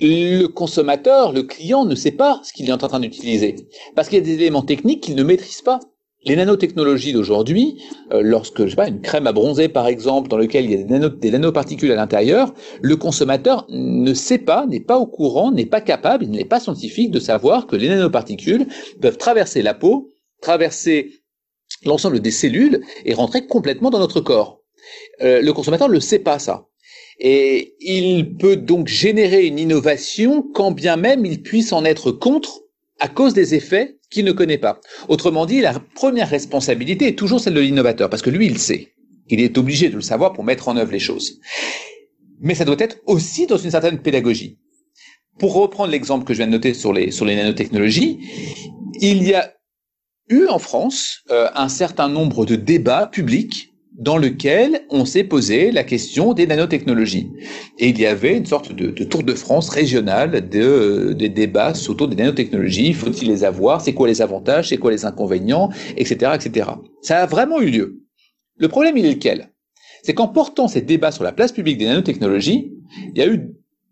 le 0.00 0.46
consommateur, 0.46 1.32
le 1.32 1.42
client 1.42 1.84
ne 1.84 1.94
sait 1.94 2.12
pas 2.12 2.40
ce 2.44 2.52
qu'il 2.52 2.68
est 2.68 2.72
en 2.72 2.78
train 2.78 3.00
d'utiliser 3.00 3.56
parce 3.94 4.08
qu'il 4.08 4.18
y 4.18 4.20
a 4.20 4.24
des 4.24 4.34
éléments 4.34 4.62
techniques 4.62 5.02
qu'il 5.02 5.14
ne 5.14 5.22
maîtrise 5.22 5.62
pas. 5.62 5.80
Les 6.26 6.36
nanotechnologies 6.36 7.12
d'aujourd'hui, 7.12 7.82
euh, 8.12 8.22
lorsque 8.22 8.64
je 8.64 8.70
sais 8.70 8.76
pas 8.76 8.88
une 8.88 9.02
crème 9.02 9.26
à 9.26 9.32
bronzer 9.32 9.68
par 9.68 9.86
exemple 9.86 10.28
dans 10.28 10.38
lequel 10.38 10.64
il 10.64 10.70
y 10.70 10.74
a 10.74 10.78
des, 10.78 10.84
nano, 10.84 11.10
des 11.10 11.30
nanoparticules 11.30 11.92
à 11.92 11.96
l'intérieur, 11.96 12.54
le 12.80 12.96
consommateur 12.96 13.66
ne 13.68 14.14
sait 14.14 14.38
pas, 14.38 14.66
n'est 14.66 14.80
pas 14.80 14.98
au 14.98 15.06
courant, 15.06 15.52
n'est 15.52 15.66
pas 15.66 15.82
capable, 15.82 16.24
il 16.24 16.30
n'est 16.30 16.46
pas 16.46 16.60
scientifique 16.60 17.10
de 17.10 17.20
savoir 17.20 17.66
que 17.66 17.76
les 17.76 17.88
nanoparticules 17.88 18.66
peuvent 19.02 19.18
traverser 19.18 19.60
la 19.60 19.74
peau, 19.74 20.14
traverser 20.40 21.12
l'ensemble 21.84 22.20
des 22.20 22.30
cellules 22.30 22.80
et 23.04 23.12
rentrer 23.12 23.46
complètement 23.46 23.90
dans 23.90 23.98
notre 23.98 24.20
corps. 24.20 24.62
Euh, 25.22 25.42
le 25.42 25.52
consommateur 25.52 25.90
ne 25.90 26.00
sait 26.00 26.18
pas 26.18 26.38
ça. 26.38 26.68
Et 27.18 27.74
il 27.80 28.36
peut 28.36 28.56
donc 28.56 28.88
générer 28.88 29.46
une 29.46 29.58
innovation 29.58 30.42
quand 30.54 30.72
bien 30.72 30.96
même 30.96 31.24
il 31.24 31.42
puisse 31.42 31.72
en 31.72 31.84
être 31.84 32.10
contre 32.10 32.62
à 32.98 33.08
cause 33.08 33.34
des 33.34 33.54
effets 33.54 33.98
qu'il 34.14 34.24
ne 34.24 34.32
connaît 34.32 34.58
pas. 34.58 34.80
Autrement 35.08 35.44
dit, 35.44 35.60
la 35.60 35.78
première 35.94 36.30
responsabilité 36.30 37.08
est 37.08 37.18
toujours 37.18 37.40
celle 37.40 37.54
de 37.54 37.60
l'innovateur, 37.60 38.08
parce 38.08 38.22
que 38.22 38.30
lui, 38.30 38.46
il 38.46 38.58
sait. 38.58 38.92
Il 39.28 39.40
est 39.40 39.58
obligé 39.58 39.88
de 39.88 39.96
le 39.96 40.02
savoir 40.02 40.32
pour 40.32 40.44
mettre 40.44 40.68
en 40.68 40.76
œuvre 40.76 40.92
les 40.92 40.98
choses. 40.98 41.40
Mais 42.40 42.54
ça 42.54 42.64
doit 42.64 42.76
être 42.78 42.98
aussi 43.06 43.46
dans 43.46 43.56
une 43.56 43.70
certaine 43.70 43.98
pédagogie. 44.00 44.58
Pour 45.38 45.54
reprendre 45.54 45.90
l'exemple 45.90 46.24
que 46.24 46.32
je 46.32 46.38
viens 46.38 46.46
de 46.46 46.52
noter 46.52 46.74
sur 46.74 46.92
les, 46.92 47.10
sur 47.10 47.24
les 47.24 47.34
nanotechnologies, 47.34 48.20
il 49.00 49.24
y 49.24 49.34
a 49.34 49.52
eu 50.28 50.46
en 50.46 50.58
France 50.58 51.22
euh, 51.30 51.48
un 51.54 51.68
certain 51.68 52.08
nombre 52.08 52.46
de 52.46 52.54
débats 52.54 53.08
publics 53.08 53.73
dans 53.94 54.18
lequel 54.18 54.82
on 54.90 55.04
s'est 55.04 55.24
posé 55.24 55.70
la 55.70 55.84
question 55.84 56.32
des 56.32 56.46
nanotechnologies. 56.46 57.30
Et 57.78 57.90
il 57.90 57.98
y 57.98 58.06
avait 58.06 58.36
une 58.36 58.46
sorte 58.46 58.72
de, 58.72 58.90
tour 59.04 59.22
de 59.22 59.34
France 59.34 59.68
régionale 59.68 60.48
de, 60.48 61.14
des 61.16 61.28
débats 61.28 61.72
autour 61.88 62.08
des 62.08 62.16
nanotechnologies. 62.16 62.92
Faut-il 62.92 63.28
les 63.28 63.44
avoir? 63.44 63.80
C'est 63.80 63.94
quoi 63.94 64.08
les 64.08 64.20
avantages? 64.20 64.70
C'est 64.70 64.78
quoi 64.78 64.90
les 64.90 65.04
inconvénients? 65.04 65.70
Etc. 65.96 66.32
etc. 66.34 66.70
Ça 67.02 67.22
a 67.22 67.26
vraiment 67.26 67.60
eu 67.60 67.70
lieu. 67.70 68.00
Le 68.56 68.68
problème, 68.68 68.96
il 68.96 69.06
est 69.06 69.12
lequel? 69.12 69.50
C'est 70.02 70.14
qu'en 70.14 70.28
portant 70.28 70.68
ces 70.68 70.82
débats 70.82 71.12
sur 71.12 71.24
la 71.24 71.32
place 71.32 71.52
publique 71.52 71.78
des 71.78 71.86
nanotechnologies, 71.86 72.72
il 73.14 73.18
y 73.18 73.22
a 73.22 73.28
eu 73.28 73.48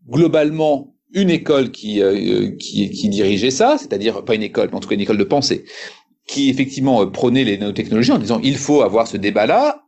globalement 0.09 0.95
une 1.15 1.31
école 1.31 1.71
qui, 1.71 2.03
euh, 2.03 2.51
qui, 2.59 2.91
qui 2.91 3.09
dirigeait 3.09 3.51
ça, 3.51 3.77
c'est-à-dire 3.79 4.25
pas 4.25 4.35
une 4.35 4.43
école, 4.43 4.69
mais 4.71 4.77
en 4.77 4.81
tout 4.81 4.89
cas 4.89 4.95
une 4.95 5.01
école 5.01 5.19
de 5.19 5.25
pensée, 5.25 5.65
qui 6.27 6.51
effectivement 6.51 7.07
prônait 7.07 7.45
les 7.45 7.57
nanotechnologies 7.57 8.13
en 8.13 8.19
disant 8.19 8.41
il 8.43 8.57
faut 8.57 8.83
avoir 8.83 9.07
ce 9.07 9.17
débat-là, 9.17 9.83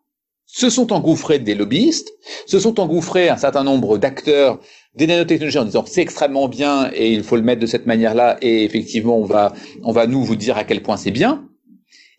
se 0.55 0.71
sont 0.71 0.93
engouffrés 0.93 1.41
des 1.41 1.57
lobbyistes, 1.57 2.13
se 2.47 2.61
sont 2.61 2.79
engouffrés 2.79 3.29
un 3.29 3.37
certain 3.37 3.65
nombre 3.65 3.99
d'acteurs 3.99 4.61
des 4.95 5.09
nanotechnologies 5.09 5.59
en 5.59 5.65
disant 5.65 5.85
c'est 5.85 6.01
extrêmement 6.01 6.47
bien 6.47 6.91
et 6.95 7.13
il 7.13 7.25
faut 7.25 7.35
le 7.35 7.43
mettre 7.43 7.61
de 7.61 7.67
cette 7.67 7.87
manière-là 7.87 8.39
et 8.41 8.63
effectivement 8.63 9.19
on 9.19 9.25
va 9.25 9.53
on 9.83 9.91
va 9.91 10.07
nous 10.07 10.23
vous 10.23 10.37
dire 10.37 10.57
à 10.57 10.63
quel 10.63 10.81
point 10.81 10.97
c'est 10.97 11.11
bien. 11.11 11.49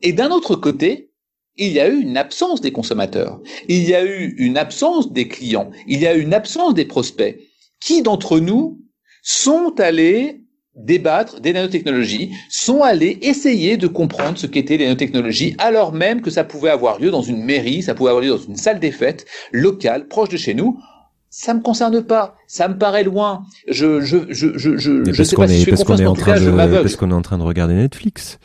Et 0.02 0.12
d'un 0.12 0.32
autre 0.32 0.58
côté, 0.58 1.12
il 1.56 1.72
y 1.72 1.80
a 1.80 1.88
eu 1.88 2.02
une 2.02 2.18
absence 2.18 2.60
des 2.60 2.74
consommateurs, 2.74 3.40
il 3.70 3.88
y 3.88 3.96
a 3.96 4.04
eu 4.04 4.36
une 4.38 4.58
absence 4.58 5.14
des 5.14 5.30
clients, 5.30 5.72
il 5.88 6.02
y 6.02 6.08
a 6.08 6.14
eu 6.14 6.22
une 6.22 6.34
absence 6.34 6.74
des 6.74 6.86
prospects. 6.86 7.40
Qui 7.80 8.02
d'entre 8.02 8.40
nous 8.40 8.82
sont 9.24 9.74
allés 9.80 10.45
débattre 10.76 11.40
des 11.40 11.54
nanotechnologies, 11.54 12.34
sont 12.50 12.82
allés 12.82 13.18
essayer 13.22 13.78
de 13.78 13.88
comprendre 13.88 14.38
ce 14.38 14.48
qu'étaient 14.48 14.78
les 14.78 14.86
nanotechnologies, 14.86 15.56
alors 15.58 15.94
même 15.94 16.22
que 16.22 16.30
ça 16.30 16.44
pouvait 16.44 16.70
avoir 16.70 17.00
lieu 17.00 17.12
dans 17.12 17.22
une 17.22 17.44
mairie, 17.44 17.82
ça 17.82 17.96
pouvait 17.96 18.10
avoir 18.10 18.24
lieu 18.24 18.30
dans 18.30 18.38
une 18.38 18.58
salle 18.58 18.80
des 18.80 18.92
fêtes 18.92 19.26
locale, 19.52 20.08
proche 20.08 20.30
de 20.30 20.38
chez 20.38 20.54
nous. 20.54 20.80
Ça 21.30 21.54
me 21.54 21.62
concerne 21.62 22.02
pas, 22.02 22.36
ça 22.48 22.68
me 22.70 22.78
paraît 22.78 23.04
loin. 23.04 23.44
Je 23.68 24.00
je 24.00 24.18
je 24.30 24.58
je 24.58 24.78
je, 24.78 25.12
je 25.12 25.24
sais 25.24 25.36
pas 25.36 25.48
si 25.48 25.62
je 25.62 25.70
parce 25.70 25.82
est 26.00 26.06
en 26.06 26.14
train 26.14 26.40
de 26.40 26.82
parce 26.82 26.96
qu'on 26.96 27.12
est 27.12 27.14
en 27.14 27.22
train 27.22 27.38
de 27.38 27.44
regarder 27.44 27.74
Netflix. 27.74 28.40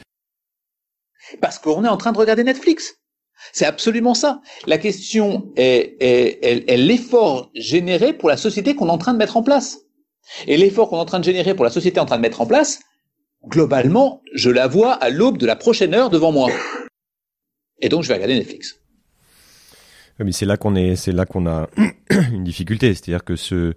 Parce 1.41 1.61
qu'on 1.61 1.85
est 1.85 1.89
en 1.89 1.97
train 1.97 2.11
de 2.11 2.19
regarder 2.19 2.43
Netflix. 2.43 2.97
C'est 3.53 3.65
absolument 3.65 4.15
ça. 4.15 4.41
La 4.67 4.79
question 4.79 5.51
est, 5.57 5.97
est, 6.01 6.45
est, 6.45 6.71
est 6.71 6.77
l'effort 6.77 7.51
généré 7.55 8.13
pour 8.13 8.29
la 8.29 8.37
société 8.37 8.75
qu'on 8.75 8.89
est 8.89 8.93
en 8.93 8.99
train 8.99 9.13
de 9.13 9.19
mettre 9.19 9.37
en 9.37 9.43
place. 9.43 9.79
Et 10.47 10.57
l'effort 10.57 10.89
qu'on 10.89 10.97
est 10.97 11.01
en 11.01 11.07
train 11.07 11.21
de 11.21 11.25
générer 11.25 11.55
pour 11.55 11.65
la 11.65 11.71
société 11.71 12.01
en 12.01 12.07
train 12.07 12.17
de 12.17 12.23
mettre 12.23 12.41
en 12.41 12.47
place, 12.47 12.81
globalement, 13.47 14.23
je 14.35 14.51
la 14.51 14.67
vois 14.67 14.93
à 14.93 15.11
l'aube 15.11 15.39
de 15.39 15.47
la 15.47 15.57
prochaine 15.57 15.95
heure 15.95 16.11
devant 16.11 16.33
moi. 16.33 16.51
Et 17.81 17.89
donc, 17.89 18.03
je 18.03 18.09
vais 18.09 18.15
regarder 18.15 18.35
Netflix. 18.35 18.81
Mais 20.19 20.33
c'est 20.33 20.47
là 20.47 20.57
qu'on 20.57 20.75
est, 20.75 20.97
c'est 20.97 21.13
là 21.13 21.25
qu'on 21.25 21.47
a 21.47 21.69
une 22.33 22.45
difficulté, 22.45 22.95
c'est-à-dire 22.95 23.25
que 23.25 23.37
ce 23.37 23.75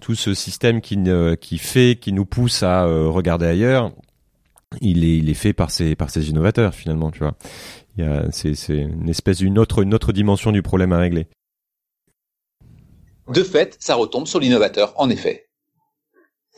tout 0.00 0.14
ce 0.14 0.34
système 0.34 0.80
qui 0.80 0.96
qui 1.40 1.58
fait, 1.58 1.98
qui 2.00 2.12
nous 2.12 2.24
pousse 2.24 2.62
à 2.62 2.84
euh, 2.84 3.08
regarder 3.08 3.46
ailleurs, 3.46 3.92
il 4.80 5.02
est, 5.02 5.16
il 5.16 5.28
est 5.28 5.34
fait 5.34 5.52
par 5.52 5.72
ces 5.72 5.96
par 5.96 6.10
ces 6.10 6.30
innovateurs 6.30 6.74
finalement, 6.74 7.10
tu 7.10 7.20
vois. 7.20 7.34
C'est, 8.30 8.54
c'est 8.54 8.78
une 8.78 9.08
espèce 9.10 9.38
d'une 9.38 9.58
autre 9.58 9.82
une 9.82 9.92
autre 9.94 10.12
dimension 10.12 10.52
du 10.52 10.62
problème 10.62 10.92
à 10.92 10.98
régler. 10.98 11.26
De 13.32 13.42
fait, 13.44 13.76
ça 13.78 13.94
retombe 13.94 14.26
sur 14.26 14.40
l'innovateur, 14.40 14.92
en 14.96 15.08
effet. 15.08 15.46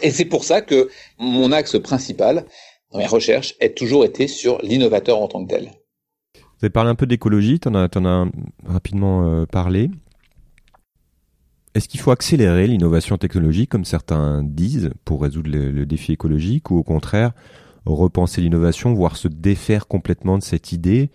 Et 0.01 0.11
c'est 0.11 0.25
pour 0.25 0.45
ça 0.45 0.63
que 0.63 0.89
mon 1.19 1.53
axe 1.53 1.79
principal 1.79 2.47
dans 2.91 2.99
mes 2.99 3.07
recherches 3.07 3.55
a 3.61 3.69
toujours 3.69 4.05
été 4.05 4.27
sur 4.27 4.59
l'innovateur 4.63 5.19
en 5.19 5.29
tant 5.29 5.45
que 5.45 5.51
tel. 5.51 5.71
Vous 6.35 6.67
avez 6.67 6.71
parlé 6.71 6.91
un 6.91 6.95
peu 6.95 7.07
d'écologie, 7.07 7.61
tu 7.61 7.69
en 7.69 7.75
as, 7.75 7.89
en 7.97 8.05
as 8.05 8.27
rapidement 8.65 9.27
euh, 9.27 9.47
parlé. 9.47 9.91
Est-ce 11.75 11.89
qu'il 11.89 12.01
faut 12.01 12.11
accélérer 12.11 12.67
l'innovation 12.67 13.19
technologique, 13.19 13.71
comme 13.71 13.85
certains 13.85 14.43
disent, 14.43 14.91
pour 15.05 15.23
résoudre 15.23 15.51
le, 15.51 15.71
le 15.71 15.87
défi 15.87 16.13
écologique, 16.13 16.71
ou 16.71 16.79
au 16.79 16.83
contraire, 16.83 17.33
repenser 17.85 18.41
l'innovation, 18.41 18.95
voire 18.95 19.17
se 19.17 19.29
défaire 19.29 19.89
complètement 19.89 20.39
de 20.39 20.43
cette 20.43 20.73
idée? 20.73 21.11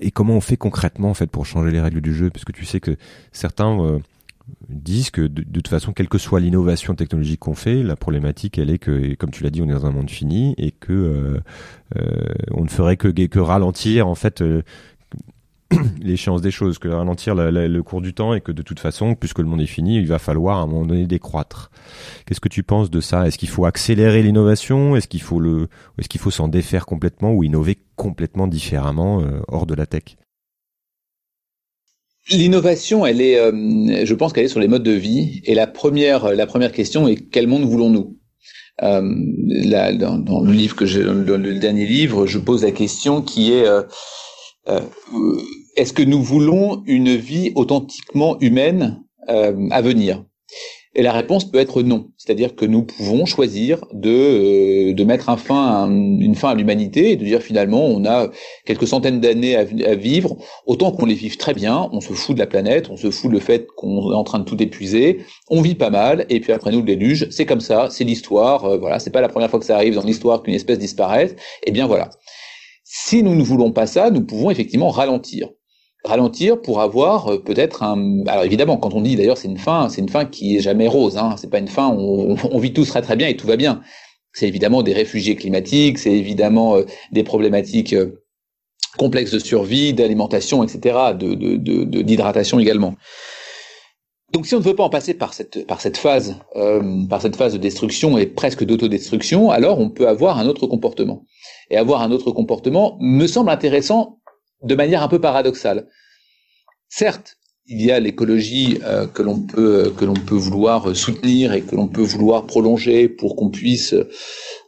Et 0.00 0.10
comment 0.10 0.34
on 0.34 0.40
fait 0.40 0.56
concrètement, 0.56 1.10
en 1.10 1.14
fait, 1.14 1.28
pour 1.28 1.46
changer 1.46 1.70
les 1.70 1.80
règles 1.80 2.00
du 2.00 2.12
jeu? 2.12 2.30
Parce 2.30 2.44
que 2.44 2.52
tu 2.52 2.64
sais 2.64 2.80
que 2.80 2.96
certains 3.30 3.80
euh, 3.80 3.98
disent 4.68 5.10
que 5.10 5.22
de, 5.22 5.42
toute 5.42 5.68
façon, 5.68 5.92
quelle 5.92 6.08
que 6.08 6.18
soit 6.18 6.40
l'innovation 6.40 6.94
technologique 6.94 7.40
qu'on 7.40 7.54
fait, 7.54 7.82
la 7.82 7.96
problématique, 7.96 8.58
elle 8.58 8.70
est 8.70 8.78
que, 8.78 9.14
comme 9.14 9.30
tu 9.30 9.42
l'as 9.42 9.50
dit, 9.50 9.62
on 9.62 9.68
est 9.68 9.72
dans 9.72 9.86
un 9.86 9.92
monde 9.92 10.10
fini 10.10 10.54
et 10.58 10.72
que 10.72 10.92
euh, 10.92 11.40
euh, 11.96 12.34
on 12.52 12.64
ne 12.64 12.68
ferait 12.68 12.96
que, 12.96 13.38
ralentir 13.38 14.06
en 14.06 14.14
fait 14.14 14.42
euh, 14.42 14.62
l'échéance 16.00 16.42
des 16.42 16.50
choses, 16.50 16.78
que 16.78 16.88
ralentir 16.88 17.34
le 17.34 17.80
cours 17.82 18.02
du 18.02 18.14
temps 18.14 18.34
et 18.34 18.40
que 18.40 18.52
de 18.52 18.62
toute 18.62 18.80
façon, 18.80 19.14
puisque 19.14 19.38
le 19.38 19.46
monde 19.46 19.60
est 19.60 19.66
fini, 19.66 19.96
il 19.96 20.06
va 20.06 20.18
falloir 20.18 20.58
à 20.58 20.62
un 20.62 20.66
moment 20.66 20.86
donné 20.86 21.06
décroître. 21.06 21.70
Qu'est-ce 22.26 22.40
que 22.40 22.48
tu 22.48 22.62
penses 22.62 22.90
de 22.90 23.00
ça? 23.00 23.26
Est-ce 23.26 23.38
qu'il 23.38 23.48
faut 23.48 23.64
accélérer 23.64 24.22
l'innovation? 24.22 24.96
Est-ce 24.96 25.08
qu'il 25.08 25.22
faut 25.22 25.40
le, 25.40 25.68
est-ce 25.98 26.08
qu'il 26.08 26.20
faut 26.20 26.30
s'en 26.30 26.48
défaire 26.48 26.86
complètement 26.86 27.32
ou 27.32 27.44
innover 27.44 27.78
complètement 27.96 28.46
différemment 28.46 29.22
hors 29.48 29.66
de 29.66 29.74
la 29.74 29.86
tech? 29.86 30.16
L'innovation, 32.30 33.04
elle 33.04 33.20
est, 33.20 33.38
euh, 33.38 34.04
je 34.04 34.14
pense 34.14 34.32
qu'elle 34.32 34.44
est 34.44 34.48
sur 34.48 34.60
les 34.60 34.68
modes 34.68 34.84
de 34.84 34.92
vie. 34.92 35.40
Et 35.44 35.54
la 35.54 35.66
première, 35.66 36.32
la 36.34 36.46
première 36.46 36.72
question 36.72 37.08
est 37.08 37.16
quel 37.16 37.46
monde 37.46 37.64
voulons-nous? 37.64 38.16
Euh, 38.82 39.00
dans, 39.02 40.40
le 40.40 40.52
livre 40.52 40.74
que 40.74 40.86
j'ai, 40.86 41.04
dans 41.04 41.12
le 41.12 41.58
dernier 41.58 41.86
livre, 41.86 42.26
je 42.26 42.38
pose 42.38 42.64
la 42.64 42.72
question 42.72 43.22
qui 43.22 43.52
est 43.52 43.66
euh, 43.66 43.82
euh, 44.68 44.80
est-ce 45.76 45.92
que 45.92 46.02
nous 46.02 46.22
voulons 46.22 46.82
une 46.86 47.14
vie 47.14 47.52
authentiquement 47.54 48.38
humaine 48.40 49.02
à 49.28 49.80
venir? 49.82 50.24
Et 50.94 51.02
la 51.02 51.12
réponse 51.12 51.50
peut 51.50 51.58
être 51.58 51.82
non. 51.82 52.10
C'est-à-dire 52.16 52.54
que 52.54 52.66
nous 52.66 52.82
pouvons 52.82 53.24
choisir 53.24 53.84
de, 53.92 54.90
euh, 54.90 54.92
de 54.92 55.04
mettre 55.04 55.30
un 55.30 55.36
fin 55.36 55.90
une 55.90 56.34
fin 56.34 56.50
à 56.50 56.54
l'humanité 56.54 57.12
et 57.12 57.16
de 57.16 57.24
dire 57.24 57.40
finalement 57.40 57.86
on 57.86 58.04
a 58.04 58.28
quelques 58.66 58.86
centaines 58.86 59.20
d'années 59.20 59.56
à, 59.56 59.94
vivre, 59.94 60.36
autant 60.66 60.92
qu'on 60.92 61.06
les 61.06 61.14
vive 61.14 61.36
très 61.36 61.54
bien, 61.54 61.88
on 61.92 62.00
se 62.00 62.12
fout 62.12 62.34
de 62.36 62.40
la 62.40 62.46
planète, 62.46 62.90
on 62.90 62.96
se 62.96 63.10
fout 63.10 63.30
de 63.30 63.34
le 63.34 63.40
fait 63.40 63.66
qu'on 63.76 64.12
est 64.12 64.14
en 64.14 64.24
train 64.24 64.38
de 64.38 64.44
tout 64.44 64.62
épuiser, 64.62 65.20
on 65.48 65.62
vit 65.62 65.74
pas 65.74 65.90
mal, 65.90 66.26
et 66.28 66.40
puis 66.40 66.52
après 66.52 66.70
nous 66.70 66.78
le 66.78 66.84
déluge, 66.84 67.28
c'est 67.30 67.46
comme 67.46 67.60
ça, 67.60 67.88
c'est 67.90 68.04
l'histoire, 68.04 68.64
euh, 68.64 68.78
voilà, 68.78 68.98
c'est 68.98 69.10
pas 69.10 69.20
la 69.20 69.28
première 69.28 69.50
fois 69.50 69.58
que 69.58 69.64
ça 69.64 69.76
arrive 69.76 69.94
dans 69.94 70.04
l'histoire 70.04 70.42
qu'une 70.42 70.54
espèce 70.54 70.78
disparaisse, 70.78 71.32
et 71.32 71.68
eh 71.68 71.70
bien 71.72 71.86
voilà. 71.86 72.10
Si 72.84 73.22
nous 73.22 73.34
ne 73.34 73.42
voulons 73.42 73.72
pas 73.72 73.86
ça, 73.86 74.10
nous 74.10 74.24
pouvons 74.24 74.50
effectivement 74.50 74.90
ralentir 74.90 75.48
ralentir 76.04 76.60
pour 76.60 76.80
avoir 76.80 77.28
euh, 77.28 77.38
peut-être 77.38 77.82
un. 77.82 78.24
Alors 78.26 78.44
évidemment, 78.44 78.76
quand 78.76 78.94
on 78.94 79.00
dit 79.00 79.16
d'ailleurs 79.16 79.38
c'est 79.38 79.48
une 79.48 79.58
fin, 79.58 79.88
c'est 79.88 80.00
une 80.00 80.08
fin 80.08 80.24
qui 80.24 80.56
est 80.56 80.60
jamais 80.60 80.88
rose. 80.88 81.16
Hein. 81.16 81.36
C'est 81.38 81.50
pas 81.50 81.58
une 81.58 81.68
fin. 81.68 81.88
On, 81.88 82.36
on 82.50 82.58
vit 82.58 82.72
tous 82.72 82.88
très 82.88 83.02
très 83.02 83.16
bien 83.16 83.28
et 83.28 83.36
tout 83.36 83.46
va 83.46 83.56
bien. 83.56 83.82
C'est 84.32 84.48
évidemment 84.48 84.82
des 84.82 84.94
réfugiés 84.94 85.36
climatiques, 85.36 85.98
c'est 85.98 86.12
évidemment 86.12 86.76
euh, 86.76 86.84
des 87.12 87.22
problématiques 87.22 87.92
euh, 87.92 88.22
complexes 88.96 89.32
de 89.32 89.38
survie, 89.38 89.92
d'alimentation, 89.92 90.62
etc., 90.62 91.14
de, 91.18 91.34
d'hydratation 92.02 92.56
de, 92.56 92.62
également. 92.62 92.94
Donc 94.32 94.46
si 94.46 94.54
on 94.54 94.58
ne 94.58 94.64
veut 94.64 94.74
pas 94.74 94.84
en 94.84 94.88
passer 94.88 95.12
par 95.12 95.34
cette 95.34 95.66
par 95.66 95.82
cette 95.82 95.98
phase 95.98 96.36
euh, 96.56 97.04
par 97.08 97.20
cette 97.20 97.36
phase 97.36 97.52
de 97.52 97.58
destruction 97.58 98.16
et 98.16 98.24
presque 98.24 98.64
d'autodestruction, 98.64 99.50
alors 99.50 99.78
on 99.78 99.90
peut 99.90 100.08
avoir 100.08 100.38
un 100.38 100.46
autre 100.46 100.66
comportement. 100.66 101.26
Et 101.70 101.76
avoir 101.76 102.00
un 102.00 102.10
autre 102.10 102.32
comportement 102.32 102.96
me 103.00 103.26
semble 103.26 103.50
intéressant 103.50 104.20
de 104.62 104.74
manière 104.74 105.02
un 105.02 105.08
peu 105.08 105.20
paradoxale. 105.20 105.88
Certes, 106.88 107.36
il 107.66 107.80
y 107.80 107.92
a 107.92 108.00
l'écologie 108.00 108.78
euh, 108.84 109.06
que 109.06 109.22
l'on 109.22 109.40
peut 109.40 109.92
que 109.96 110.04
l'on 110.04 110.14
peut 110.14 110.34
vouloir 110.34 110.94
soutenir 110.96 111.52
et 111.52 111.62
que 111.62 111.76
l'on 111.76 111.88
peut 111.88 112.02
vouloir 112.02 112.46
prolonger 112.46 113.08
pour 113.08 113.36
qu'on 113.36 113.50
puisse 113.50 113.94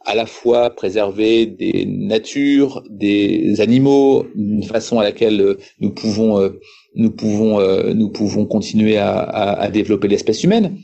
à 0.05 0.15
la 0.15 0.25
fois 0.25 0.69
préserver 0.69 1.45
des 1.45 1.85
natures, 1.85 2.83
des 2.89 3.59
animaux, 3.59 4.27
une 4.35 4.63
façon 4.63 4.99
à 4.99 5.03
laquelle 5.03 5.57
nous 5.79 5.91
pouvons 5.91 6.39
euh, 6.39 6.59
nous 6.95 7.11
pouvons 7.11 7.59
euh, 7.59 7.93
nous 7.93 8.09
pouvons 8.09 8.45
continuer 8.45 8.97
à, 8.97 9.19
à 9.19 9.69
développer 9.69 10.07
l'espèce 10.07 10.43
humaine 10.43 10.77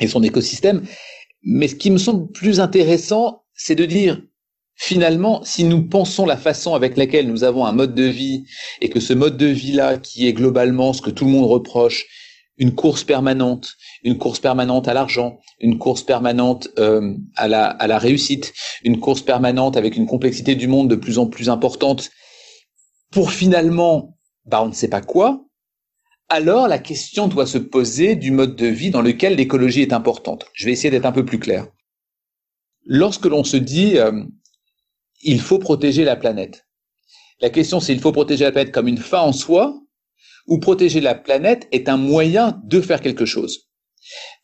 et 0.00 0.06
son 0.06 0.22
écosystème. 0.22 0.82
Mais 1.42 1.68
ce 1.68 1.74
qui 1.74 1.90
me 1.90 1.98
semble 1.98 2.30
plus 2.30 2.60
intéressant, 2.60 3.42
c'est 3.54 3.74
de 3.74 3.84
dire 3.84 4.22
finalement, 4.76 5.44
si 5.44 5.64
nous 5.64 5.86
pensons 5.86 6.26
la 6.26 6.36
façon 6.36 6.74
avec 6.74 6.96
laquelle 6.96 7.28
nous 7.28 7.44
avons 7.44 7.66
un 7.66 7.72
mode 7.72 7.94
de 7.94 8.04
vie 8.04 8.44
et 8.80 8.88
que 8.88 9.00
ce 9.00 9.12
mode 9.12 9.36
de 9.36 9.46
vie-là, 9.46 9.98
qui 9.98 10.26
est 10.26 10.32
globalement 10.32 10.92
ce 10.92 11.02
que 11.02 11.10
tout 11.10 11.24
le 11.24 11.30
monde 11.30 11.50
reproche, 11.50 12.06
une 12.58 12.74
course 12.74 13.04
permanente, 13.04 13.74
une 14.02 14.18
course 14.18 14.40
permanente 14.40 14.88
à 14.88 14.94
l'argent, 14.94 15.38
une 15.58 15.78
course 15.78 16.02
permanente 16.02 16.68
euh, 16.78 17.14
à, 17.36 17.48
la, 17.48 17.66
à 17.66 17.86
la 17.86 17.98
réussite, 17.98 18.52
une 18.84 19.00
course 19.00 19.22
permanente 19.22 19.76
avec 19.76 19.96
une 19.96 20.06
complexité 20.06 20.54
du 20.54 20.68
monde 20.68 20.88
de 20.88 20.96
plus 20.96 21.18
en 21.18 21.26
plus 21.26 21.48
importante, 21.48 22.10
pour 23.10 23.30
finalement, 23.32 24.16
bah 24.44 24.62
on 24.62 24.68
ne 24.68 24.72
sait 24.72 24.88
pas 24.88 25.00
quoi, 25.00 25.44
alors 26.28 26.66
la 26.66 26.78
question 26.78 27.28
doit 27.28 27.46
se 27.46 27.58
poser 27.58 28.16
du 28.16 28.30
mode 28.30 28.56
de 28.56 28.66
vie 28.66 28.90
dans 28.90 29.02
lequel 29.02 29.36
l'écologie 29.36 29.82
est 29.82 29.92
importante. 29.92 30.46
Je 30.54 30.64
vais 30.64 30.72
essayer 30.72 30.90
d'être 30.90 31.04
un 31.04 31.12
peu 31.12 31.26
plus 31.26 31.38
clair. 31.38 31.66
Lorsque 32.86 33.26
l'on 33.26 33.44
se 33.44 33.58
dit 33.58 33.98
euh, 33.98 34.24
il 35.22 35.40
faut 35.40 35.58
protéger 35.58 36.04
la 36.04 36.16
planète. 36.16 36.66
La 37.40 37.50
question, 37.50 37.80
c'est 37.80 37.92
il 37.92 38.00
faut 38.00 38.12
protéger 38.12 38.44
la 38.44 38.52
planète 38.52 38.72
comme 38.72 38.88
une 38.88 38.98
fin 38.98 39.20
en 39.20 39.32
soi, 39.32 39.74
ou 40.46 40.58
protéger 40.58 41.00
la 41.00 41.14
planète 41.14 41.68
est 41.72 41.88
un 41.88 41.96
moyen 41.96 42.60
de 42.64 42.80
faire 42.80 43.00
quelque 43.00 43.24
chose. 43.24 43.68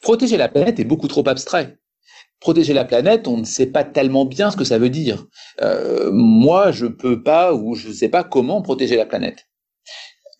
Protéger 0.01 0.37
la 0.37 0.49
planète 0.49 0.79
est 0.79 0.85
beaucoup 0.85 1.09
trop 1.09 1.29
abstrait. 1.29 1.79
Protéger 2.41 2.73
la 2.73 2.85
planète, 2.85 3.27
on 3.27 3.39
ne 3.39 3.45
sait 3.45 3.67
pas 3.67 3.83
tellement 3.83 4.25
bien 4.25 4.51
ce 4.51 4.57
que 4.57 4.65
ça 4.65 4.79
veut 4.79 4.91
dire. 4.91 5.27
Euh, 5.61 6.11
moi, 6.13 6.71
je 6.71 6.87
peux 6.87 7.23
pas 7.23 7.53
ou 7.53 7.75
je 7.75 7.89
ne 7.89 7.93
sais 7.93 8.09
pas 8.09 8.23
comment 8.23 8.63
protéger 8.63 8.97
la 8.97 9.07
planète. 9.07 9.49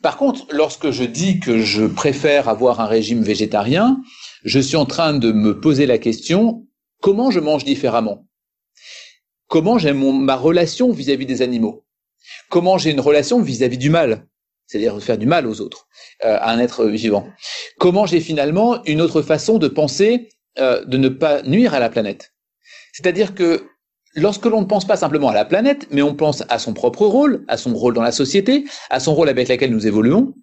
Par 0.01 0.17
contre, 0.17 0.47
lorsque 0.53 0.93
je 0.93 1.03
dis 1.03 1.41
que 1.41 1.59
je 1.59 1.85
préfère 1.85 2.49
avoir 2.49 2.81
un 2.81 2.87
régime 2.87 3.23
végétarien, 3.23 4.01
je 4.45 4.61
suis 4.61 4.77
en 4.77 4.87
train 4.87 5.13
de 5.13 5.33
me 5.33 5.61
poser 5.61 5.87
la 5.87 5.99
question 5.99 6.65
comment 7.01 7.33
je 7.33 7.41
mange 7.41 7.65
différemment? 7.65 8.28
Comment 9.49 9.79
j'ai 9.79 9.95
ma 9.95 10.37
relation 10.37 10.93
vis-à-vis 10.93 11.25
des 11.25 11.41
animaux? 11.41 11.85
Comment 12.51 12.77
j'ai 12.77 12.91
une 12.91 13.01
relation 13.01 13.41
vis-à-vis 13.41 13.79
du 13.79 13.89
mal? 13.89 14.27
C'est-à-dire 14.67 15.03
faire 15.03 15.17
du 15.17 15.25
mal 15.25 15.47
aux 15.47 15.63
autres, 15.63 15.89
euh, 16.25 16.37
à 16.39 16.53
un 16.53 16.59
être 16.59 16.85
vivant. 16.85 17.27
Comment 17.79 18.05
j'ai 18.05 18.21
finalement 18.21 18.85
une 18.85 19.01
autre 19.01 19.23
façon 19.23 19.57
de 19.57 19.67
penser, 19.67 20.29
euh, 20.59 20.85
de 20.85 20.99
ne 20.99 21.09
pas 21.09 21.43
nuire 21.43 21.73
à 21.73 21.79
la 21.79 21.89
planète? 21.89 22.35
C'est-à-dire 22.93 23.35
que 23.35 23.67
lorsque 24.15 24.45
l'on 24.45 24.61
ne 24.61 24.67
pense 24.67 24.87
pas 24.87 24.99
simplement 24.99 25.31
à 25.31 25.35
la 25.35 25.47
planète, 25.47 25.87
mais 25.91 26.03
on 26.03 26.15
pense 26.15 26.45
à 26.51 26.59
son 26.59 26.75
propre 26.75 27.07
rôle, 27.07 27.47
à 27.49 27.57
son 27.57 27.73
rôle 27.73 27.95
dans 27.95 28.03
la 28.03 28.13
société, 28.13 28.67
à 28.91 29.01
son 29.01 29.15
rôle 29.15 29.31
avec 29.31 29.49
lequel 29.49 29.71
nous 29.71 29.87
évoluons, 29.87 30.35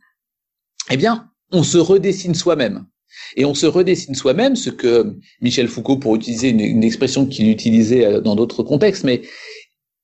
eh 0.89 0.97
bien, 0.97 1.29
on 1.51 1.61
se 1.61 1.77
redessine 1.77 2.33
soi-même. 2.33 2.87
Et 3.35 3.45
on 3.45 3.53
se 3.53 3.65
redessine 3.65 4.15
soi-même, 4.15 4.55
ce 4.55 4.69
que 4.69 5.15
Michel 5.41 5.67
Foucault, 5.67 5.97
pour 5.97 6.15
utiliser 6.15 6.49
une, 6.49 6.83
expression 6.83 7.25
qu'il 7.25 7.49
utilisait 7.49 8.05
euh, 8.05 8.21
dans 8.21 8.35
d'autres 8.35 8.63
contextes, 8.63 9.03
mais 9.03 9.21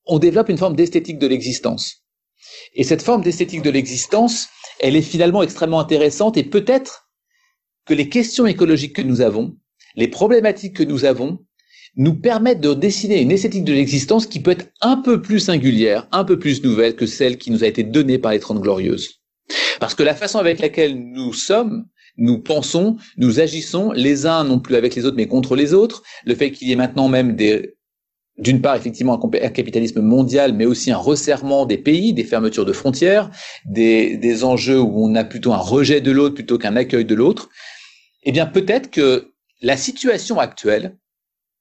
on 0.05 0.19
développe 0.19 0.49
une 0.49 0.57
forme 0.57 0.75
d'esthétique 0.75 1.19
de 1.19 1.27
l'existence. 1.27 2.03
Et 2.73 2.83
cette 2.83 3.01
forme 3.01 3.23
d'esthétique 3.23 3.61
de 3.61 3.69
l'existence, 3.69 4.47
elle 4.79 4.95
est 4.95 5.01
finalement 5.01 5.43
extrêmement 5.43 5.79
intéressante 5.79 6.37
et 6.37 6.43
peut-être 6.43 7.09
que 7.85 7.93
les 7.93 8.09
questions 8.09 8.45
écologiques 8.45 8.95
que 8.95 9.01
nous 9.01 9.21
avons, 9.21 9.55
les 9.95 10.07
problématiques 10.07 10.75
que 10.75 10.83
nous 10.83 11.05
avons, 11.05 11.39
nous 11.97 12.15
permettent 12.15 12.61
de 12.61 12.73
dessiner 12.73 13.21
une 13.21 13.31
esthétique 13.31 13.65
de 13.65 13.73
l'existence 13.73 14.25
qui 14.25 14.39
peut 14.39 14.51
être 14.51 14.71
un 14.79 14.97
peu 14.97 15.21
plus 15.21 15.39
singulière, 15.39 16.07
un 16.11 16.23
peu 16.23 16.39
plus 16.39 16.63
nouvelle 16.63 16.95
que 16.95 17.05
celle 17.05 17.37
qui 17.37 17.51
nous 17.51 17.63
a 17.63 17.67
été 17.67 17.83
donnée 17.83 18.17
par 18.17 18.31
les 18.31 18.39
Trente 18.39 18.61
Glorieuses. 18.61 19.21
Parce 19.79 19.95
que 19.95 20.03
la 20.03 20.15
façon 20.15 20.39
avec 20.39 20.59
laquelle 20.59 20.95
nous 20.95 21.33
sommes, 21.33 21.85
nous 22.17 22.39
pensons, 22.39 22.97
nous 23.17 23.39
agissons, 23.39 23.91
les 23.91 24.25
uns 24.25 24.43
non 24.43 24.59
plus 24.59 24.75
avec 24.75 24.95
les 24.95 25.05
autres, 25.05 25.17
mais 25.17 25.27
contre 25.27 25.55
les 25.55 25.73
autres, 25.73 26.03
le 26.25 26.35
fait 26.35 26.51
qu'il 26.51 26.67
y 26.67 26.71
ait 26.71 26.75
maintenant 26.75 27.07
même 27.07 27.35
des, 27.35 27.75
d'une 28.37 28.61
part 28.61 28.75
effectivement 28.75 29.19
un, 29.23 29.49
capitalisme 29.49 30.01
mondial, 30.01 30.53
mais 30.53 30.65
aussi 30.65 30.91
un 30.91 30.97
resserrement 30.97 31.65
des 31.65 31.77
pays, 31.77 32.13
des 32.13 32.23
fermetures 32.23 32.65
de 32.65 32.73
frontières, 32.73 33.29
des, 33.65 34.17
des 34.17 34.43
enjeux 34.43 34.79
où 34.79 35.05
on 35.05 35.15
a 35.15 35.23
plutôt 35.23 35.53
un 35.53 35.57
rejet 35.57 36.01
de 36.01 36.11
l'autre 36.11 36.35
plutôt 36.35 36.57
qu'un 36.57 36.75
accueil 36.75 37.05
de 37.05 37.15
l'autre, 37.15 37.49
eh 38.23 38.31
bien 38.31 38.45
peut-être 38.45 38.89
que 38.89 39.31
la 39.61 39.77
situation 39.77 40.39
actuelle 40.39 40.97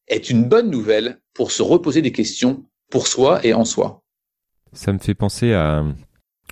est 0.08 0.30
une 0.30 0.44
bonne 0.44 0.70
nouvelle 0.70 1.20
pour 1.34 1.52
se 1.52 1.62
reposer 1.62 2.02
des 2.02 2.12
questions 2.12 2.64
pour 2.90 3.06
soi 3.06 3.44
et 3.44 3.54
en 3.54 3.64
soi. 3.64 4.02
Ça 4.72 4.92
me 4.92 4.98
fait 4.98 5.14
penser 5.14 5.52
à 5.52 5.84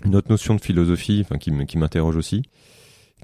une 0.05 0.15
autre 0.15 0.31
notion 0.31 0.55
de 0.55 0.61
philosophie, 0.61 1.25
enfin 1.25 1.39
qui 1.39 1.77
m'interroge 1.77 2.17
aussi, 2.17 2.43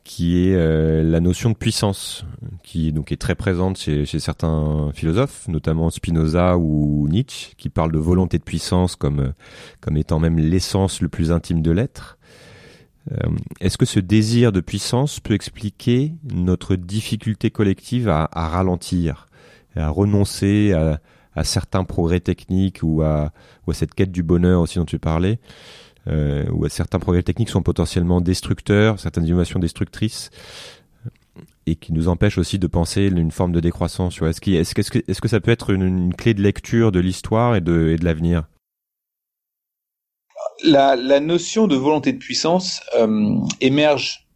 qui 0.04 0.46
est 0.46 0.54
euh, 0.54 1.02
la 1.02 1.18
notion 1.20 1.50
de 1.50 1.56
puissance, 1.56 2.26
qui 2.62 2.92
donc 2.92 3.10
est 3.10 3.16
très 3.16 3.34
présente 3.34 3.78
chez, 3.78 4.04
chez, 4.04 4.20
certains 4.20 4.90
philosophes, 4.92 5.48
notamment 5.48 5.88
Spinoza 5.88 6.58
ou 6.58 7.08
Nietzsche, 7.08 7.54
qui 7.56 7.70
parlent 7.70 7.92
de 7.92 7.98
volonté 7.98 8.38
de 8.38 8.42
puissance 8.42 8.96
comme 8.96 9.32
comme 9.80 9.96
étant 9.96 10.20
même 10.20 10.38
l'essence 10.38 11.00
le 11.00 11.08
plus 11.08 11.32
intime 11.32 11.62
de 11.62 11.70
l'être. 11.70 12.18
Euh, 13.12 13.30
est-ce 13.60 13.78
que 13.78 13.86
ce 13.86 14.00
désir 14.00 14.52
de 14.52 14.60
puissance 14.60 15.20
peut 15.20 15.34
expliquer 15.34 16.12
notre 16.32 16.76
difficulté 16.76 17.50
collective 17.50 18.08
à, 18.08 18.28
à 18.32 18.48
ralentir, 18.48 19.26
à 19.74 19.88
renoncer 19.88 20.72
à, 20.72 21.00
à, 21.34 21.44
certains 21.44 21.84
progrès 21.84 22.20
techniques 22.20 22.80
ou 22.82 23.02
à, 23.02 23.32
ou 23.66 23.70
à 23.70 23.74
cette 23.74 23.94
quête 23.94 24.12
du 24.12 24.22
bonheur 24.22 24.60
aussi 24.60 24.78
dont 24.78 24.84
tu 24.84 24.98
parlais? 24.98 25.38
Euh, 26.08 26.44
où 26.50 26.68
certains 26.68 26.98
progrès 26.98 27.22
techniques 27.22 27.48
sont 27.50 27.62
potentiellement 27.62 28.20
destructeurs, 28.20 29.00
certaines 29.00 29.26
innovations 29.26 29.58
destructrices, 29.58 30.30
et 31.66 31.76
qui 31.76 31.92
nous 31.92 32.08
empêchent 32.08 32.38
aussi 32.38 32.58
de 32.58 32.66
penser 32.66 33.06
une 33.06 33.30
forme 33.30 33.52
de 33.52 33.60
décroissance. 33.60 34.20
Est-ce 34.20 34.74
que, 34.74 35.28
ça 35.28 35.40
peut 35.40 35.50
être 35.50 35.70
une, 35.70 36.14
clé 36.14 36.34
de 36.34 36.42
lecture 36.42 36.92
de 36.92 37.00
l'histoire 37.00 37.56
et 37.56 37.60
de, 37.60 37.96
l'avenir? 38.02 38.44
La, 40.62 40.94
la, 40.94 41.20
notion 41.20 41.66
de 41.66 41.74
volonté 41.74 42.12
de 42.12 42.18
puissance 42.18 42.80
euh, 42.96 43.36
émerge 43.60 44.28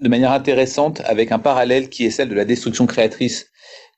de 0.00 0.08
manière 0.08 0.32
intéressante 0.32 1.00
avec 1.04 1.32
un 1.32 1.38
parallèle 1.38 1.88
qui 1.88 2.04
est 2.04 2.10
celle 2.10 2.28
de 2.28 2.34
la 2.34 2.44
destruction 2.44 2.86
créatrice 2.86 3.50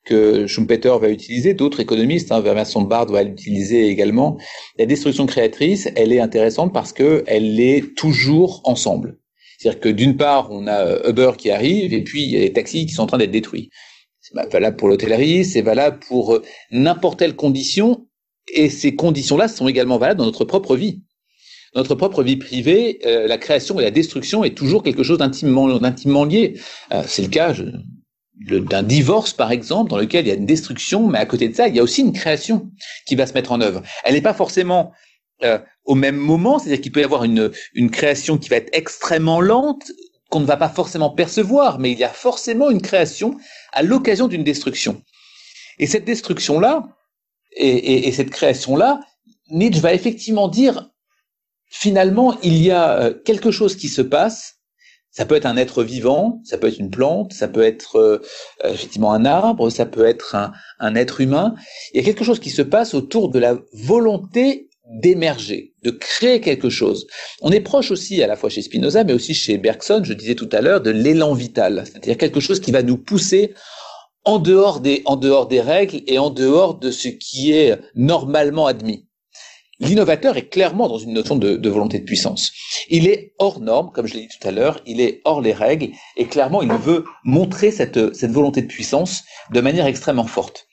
que 0.08 0.46
Schumpeter 0.46 0.94
va 1.00 1.10
utiliser, 1.10 1.52
d'autres 1.52 1.80
économistes, 1.80 2.32
hein, 2.32 2.40
Bard 2.40 3.06
va 3.06 3.22
l'utiliser 3.22 3.88
également. 3.88 4.38
La 4.78 4.86
destruction 4.86 5.26
créatrice, 5.26 5.88
elle 5.96 6.12
est 6.12 6.20
intéressante 6.20 6.72
parce 6.72 6.92
que 6.92 7.24
elle 7.26 7.60
est 7.60 7.94
toujours 7.94 8.62
ensemble. 8.64 9.18
C'est-à-dire 9.58 9.80
que 9.80 9.88
d'une 9.90 10.16
part, 10.16 10.50
on 10.50 10.66
a 10.66 10.80
euh, 10.80 11.10
Uber 11.10 11.32
qui 11.36 11.50
arrive 11.50 11.92
et 11.92 12.02
puis 12.02 12.22
il 12.22 12.30
y 12.30 12.36
a 12.36 12.40
les 12.40 12.52
taxis 12.52 12.86
qui 12.86 12.94
sont 12.94 13.02
en 13.02 13.06
train 13.06 13.18
d'être 13.18 13.30
détruits. 13.30 13.68
C'est 14.20 14.34
valable 14.50 14.76
pour 14.76 14.88
l'hôtellerie, 14.88 15.44
c'est 15.44 15.62
valable 15.62 15.98
pour 16.06 16.36
euh, 16.36 16.42
n'importe 16.70 17.18
quelle 17.18 17.36
condition 17.36 18.06
et 18.54 18.70
ces 18.70 18.94
conditions-là 18.94 19.48
sont 19.48 19.68
également 19.68 19.98
valables 19.98 20.18
dans 20.18 20.26
notre 20.26 20.46
propre 20.46 20.74
vie. 20.74 21.02
notre 21.74 21.94
propre 21.94 22.22
vie 22.22 22.36
privée, 22.36 23.00
euh, 23.04 23.26
la 23.26 23.36
création 23.36 23.78
et 23.78 23.82
la 23.82 23.90
destruction 23.90 24.42
est 24.42 24.56
toujours 24.56 24.82
quelque 24.82 25.02
chose 25.02 25.18
d'intimement, 25.18 25.78
d'intimement 25.78 26.24
lié. 26.24 26.54
c'est 27.06 27.22
le 27.22 27.28
cas, 27.28 27.52
je, 27.52 27.64
d'un 28.40 28.82
divorce, 28.82 29.32
par 29.32 29.50
exemple, 29.50 29.90
dans 29.90 29.98
lequel 29.98 30.26
il 30.26 30.28
y 30.28 30.32
a 30.32 30.36
une 30.36 30.46
destruction, 30.46 31.08
mais 31.08 31.18
à 31.18 31.26
côté 31.26 31.48
de 31.48 31.54
ça, 31.54 31.68
il 31.68 31.74
y 31.74 31.80
a 31.80 31.82
aussi 31.82 32.02
une 32.02 32.12
création 32.12 32.70
qui 33.06 33.16
va 33.16 33.26
se 33.26 33.32
mettre 33.34 33.52
en 33.52 33.60
œuvre. 33.60 33.82
Elle 34.04 34.14
n'est 34.14 34.22
pas 34.22 34.34
forcément 34.34 34.92
euh, 35.42 35.58
au 35.84 35.94
même 35.94 36.16
moment, 36.16 36.58
c'est-à-dire 36.58 36.80
qu'il 36.80 36.92
peut 36.92 37.00
y 37.00 37.04
avoir 37.04 37.24
une, 37.24 37.50
une 37.74 37.90
création 37.90 38.38
qui 38.38 38.48
va 38.48 38.56
être 38.56 38.70
extrêmement 38.72 39.40
lente, 39.40 39.90
qu'on 40.30 40.40
ne 40.40 40.46
va 40.46 40.56
pas 40.56 40.68
forcément 40.68 41.10
percevoir, 41.10 41.78
mais 41.78 41.90
il 41.90 41.98
y 41.98 42.04
a 42.04 42.08
forcément 42.08 42.70
une 42.70 42.82
création 42.82 43.36
à 43.72 43.82
l'occasion 43.82 44.28
d'une 44.28 44.44
destruction. 44.44 45.02
Et 45.78 45.86
cette 45.86 46.04
destruction-là, 46.04 46.88
et, 47.56 47.68
et, 47.68 48.08
et 48.08 48.12
cette 48.12 48.30
création-là, 48.30 49.00
Nietzsche 49.50 49.80
va 49.80 49.94
effectivement 49.94 50.48
dire, 50.48 50.90
finalement, 51.66 52.38
il 52.42 52.62
y 52.62 52.70
a 52.70 52.98
euh, 52.98 53.14
quelque 53.24 53.50
chose 53.50 53.76
qui 53.76 53.88
se 53.88 54.02
passe 54.02 54.57
ça 55.18 55.26
peut 55.26 55.34
être 55.34 55.46
un 55.46 55.56
être 55.56 55.82
vivant, 55.82 56.40
ça 56.44 56.58
peut 56.58 56.68
être 56.68 56.78
une 56.78 56.92
plante, 56.92 57.32
ça 57.32 57.48
peut 57.48 57.64
être 57.64 57.96
euh, 57.96 58.22
effectivement 58.62 59.12
un 59.12 59.24
arbre, 59.24 59.68
ça 59.68 59.84
peut 59.84 60.06
être 60.06 60.36
un, 60.36 60.52
un, 60.78 60.94
être 60.94 61.20
humain. 61.20 61.56
Il 61.92 61.96
y 61.96 62.00
a 62.00 62.04
quelque 62.04 62.22
chose 62.22 62.38
qui 62.38 62.50
se 62.50 62.62
passe 62.62 62.94
autour 62.94 63.28
de 63.28 63.40
la 63.40 63.58
volonté 63.72 64.68
d'émerger, 64.88 65.74
de 65.82 65.90
créer 65.90 66.40
quelque 66.40 66.70
chose. 66.70 67.08
On 67.42 67.50
est 67.50 67.58
proche 67.58 67.90
aussi, 67.90 68.22
à 68.22 68.28
la 68.28 68.36
fois 68.36 68.48
chez 68.48 68.62
Spinoza, 68.62 69.02
mais 69.02 69.12
aussi 69.12 69.34
chez 69.34 69.58
Bergson, 69.58 70.02
je 70.04 70.12
disais 70.12 70.36
tout 70.36 70.50
à 70.52 70.60
l'heure, 70.60 70.82
de 70.82 70.90
l'élan 70.92 71.34
vital, 71.34 71.82
c'est-à-dire 71.84 72.16
quelque 72.16 72.38
chose 72.38 72.60
qui 72.60 72.70
va 72.70 72.84
nous 72.84 72.96
pousser 72.96 73.54
en 74.24 74.38
dehors 74.38 74.78
des, 74.78 75.02
en 75.04 75.16
dehors 75.16 75.48
des 75.48 75.60
règles 75.60 76.00
et 76.06 76.20
en 76.20 76.30
dehors 76.30 76.78
de 76.78 76.92
ce 76.92 77.08
qui 77.08 77.50
est 77.50 77.76
normalement 77.96 78.66
admis. 78.66 79.07
L'innovateur 79.80 80.36
est 80.36 80.48
clairement 80.48 80.88
dans 80.88 80.98
une 80.98 81.12
notion 81.12 81.36
de, 81.36 81.68
volonté 81.68 82.00
de 82.00 82.04
puissance. 82.04 82.52
Il 82.88 83.06
est 83.06 83.34
hors 83.38 83.60
norme, 83.60 83.92
comme 83.92 84.06
je 84.06 84.14
l'ai 84.14 84.22
dit 84.22 84.28
tout 84.28 84.48
à 84.48 84.50
l'heure, 84.50 84.80
il 84.86 85.00
est 85.00 85.20
hors 85.24 85.40
les 85.40 85.52
règles, 85.52 85.90
et 86.16 86.26
clairement 86.26 86.62
il 86.62 86.72
veut 86.72 87.04
montrer 87.24 87.70
cette, 87.70 87.98
volonté 87.98 88.62
de 88.62 88.66
puissance 88.66 89.22
de 89.52 89.60
manière 89.60 89.86
extrêmement 89.86 90.26
forte. 90.26 90.66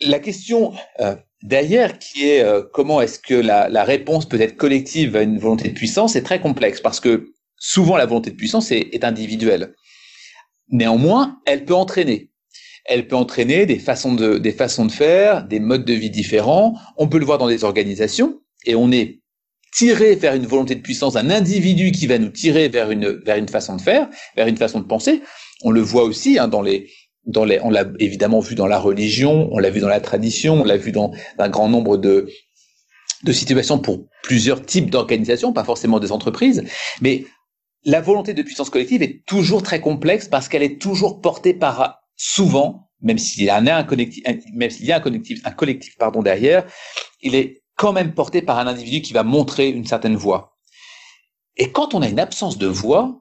La 0.00 0.18
question 0.18 0.72
euh, 1.00 1.14
derrière, 1.42 1.98
qui 1.98 2.26
est 2.28 2.42
euh, 2.42 2.62
comment 2.72 3.02
est-ce 3.02 3.18
que 3.18 3.34
la, 3.34 3.84
réponse 3.84 4.26
peut 4.26 4.40
être 4.40 4.56
collective 4.56 5.14
à 5.14 5.22
une 5.22 5.38
volonté 5.38 5.68
de 5.68 5.74
puissance, 5.74 6.16
est 6.16 6.22
très 6.22 6.40
complexe, 6.40 6.80
parce 6.80 7.00
que 7.00 7.32
souvent 7.58 7.98
la 7.98 8.06
volonté 8.06 8.30
de 8.30 8.36
puissance 8.36 8.70
est 8.72 9.04
individuelle. 9.04 9.74
Néanmoins, 10.70 11.38
elle 11.44 11.66
peut 11.66 11.74
entraîner 11.74 12.30
elle 12.84 13.08
peut 13.08 13.16
entraîner 13.16 13.66
des 13.66 13.78
façons 13.78 14.14
de, 14.14 14.38
des 14.38 14.52
façons 14.52 14.84
de 14.84 14.92
faire, 14.92 15.44
des 15.44 15.60
modes 15.60 15.84
de 15.84 15.94
vie 15.94 16.10
différents. 16.10 16.74
On 16.96 17.08
peut 17.08 17.18
le 17.18 17.24
voir 17.24 17.38
dans 17.38 17.48
des 17.48 17.64
organisations 17.64 18.40
et 18.66 18.74
on 18.74 18.92
est 18.92 19.20
tiré 19.72 20.14
vers 20.14 20.34
une 20.34 20.46
volonté 20.46 20.74
de 20.74 20.80
puissance, 20.80 21.16
un 21.16 21.30
individu 21.30 21.90
qui 21.90 22.06
va 22.06 22.18
nous 22.18 22.28
tirer 22.28 22.68
vers 22.68 22.90
une, 22.90 23.08
vers 23.24 23.36
une 23.36 23.48
façon 23.48 23.76
de 23.76 23.80
faire, 23.80 24.08
vers 24.36 24.46
une 24.46 24.56
façon 24.56 24.80
de 24.80 24.84
penser. 24.84 25.22
On 25.62 25.70
le 25.70 25.80
voit 25.80 26.04
aussi 26.04 26.38
hein, 26.38 26.46
dans 26.46 26.62
les, 26.62 26.90
dans 27.26 27.44
les, 27.44 27.58
on 27.60 27.70
l'a 27.70 27.84
évidemment 27.98 28.40
vu 28.40 28.54
dans 28.54 28.66
la 28.66 28.78
religion, 28.78 29.48
on 29.50 29.58
l'a 29.58 29.70
vu 29.70 29.80
dans 29.80 29.88
la 29.88 30.00
tradition, 30.00 30.60
on 30.60 30.64
l'a 30.64 30.76
vu 30.76 30.92
dans 30.92 31.10
un 31.38 31.48
grand 31.48 31.68
nombre 31.68 31.96
de, 31.96 32.28
de 33.24 33.32
situations 33.32 33.78
pour 33.78 34.06
plusieurs 34.22 34.64
types 34.64 34.90
d'organisations, 34.90 35.52
pas 35.52 35.64
forcément 35.64 35.98
des 35.98 36.12
entreprises, 36.12 36.62
mais 37.00 37.24
la 37.84 38.00
volonté 38.00 38.32
de 38.32 38.42
puissance 38.42 38.70
collective 38.70 39.02
est 39.02 39.24
toujours 39.26 39.62
très 39.62 39.80
complexe 39.80 40.28
parce 40.28 40.48
qu'elle 40.48 40.62
est 40.62 40.80
toujours 40.80 41.20
portée 41.20 41.52
par 41.52 42.03
souvent, 42.16 42.90
même 43.00 43.18
s'il 43.18 43.44
y 43.44 43.50
a 43.50 43.56
un, 43.56 43.84
collectif, 43.84 44.24
même 44.54 44.70
s'il 44.70 44.86
y 44.86 44.92
a 44.92 44.96
un 44.96 45.00
collectif, 45.00 45.40
un 45.44 45.50
collectif 45.50 45.96
pardon 45.98 46.22
derrière, 46.22 46.66
il 47.20 47.34
est 47.34 47.62
quand 47.76 47.92
même 47.92 48.14
porté 48.14 48.42
par 48.42 48.58
un 48.58 48.66
individu 48.66 49.02
qui 49.02 49.12
va 49.12 49.22
montrer 49.22 49.68
une 49.68 49.86
certaine 49.86 50.16
voix. 50.16 50.56
Et 51.56 51.70
quand 51.70 51.94
on 51.94 52.02
a 52.02 52.08
une 52.08 52.20
absence 52.20 52.58
de 52.58 52.66
voix, 52.66 53.20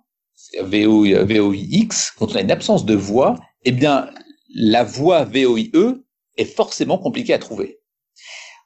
VOIX, 0.60 2.12
quand 2.18 2.32
on 2.32 2.36
a 2.36 2.42
une 2.42 2.52
absence 2.52 2.86
de 2.86 2.96
voix, 2.96 3.36
eh 3.66 3.72
bien, 3.72 4.10
la 4.54 4.84
voix 4.84 5.24
VOIE 5.24 6.04
est 6.38 6.46
forcément 6.46 6.98
compliquée 6.98 7.34
à 7.34 7.40
trouver. 7.40 7.80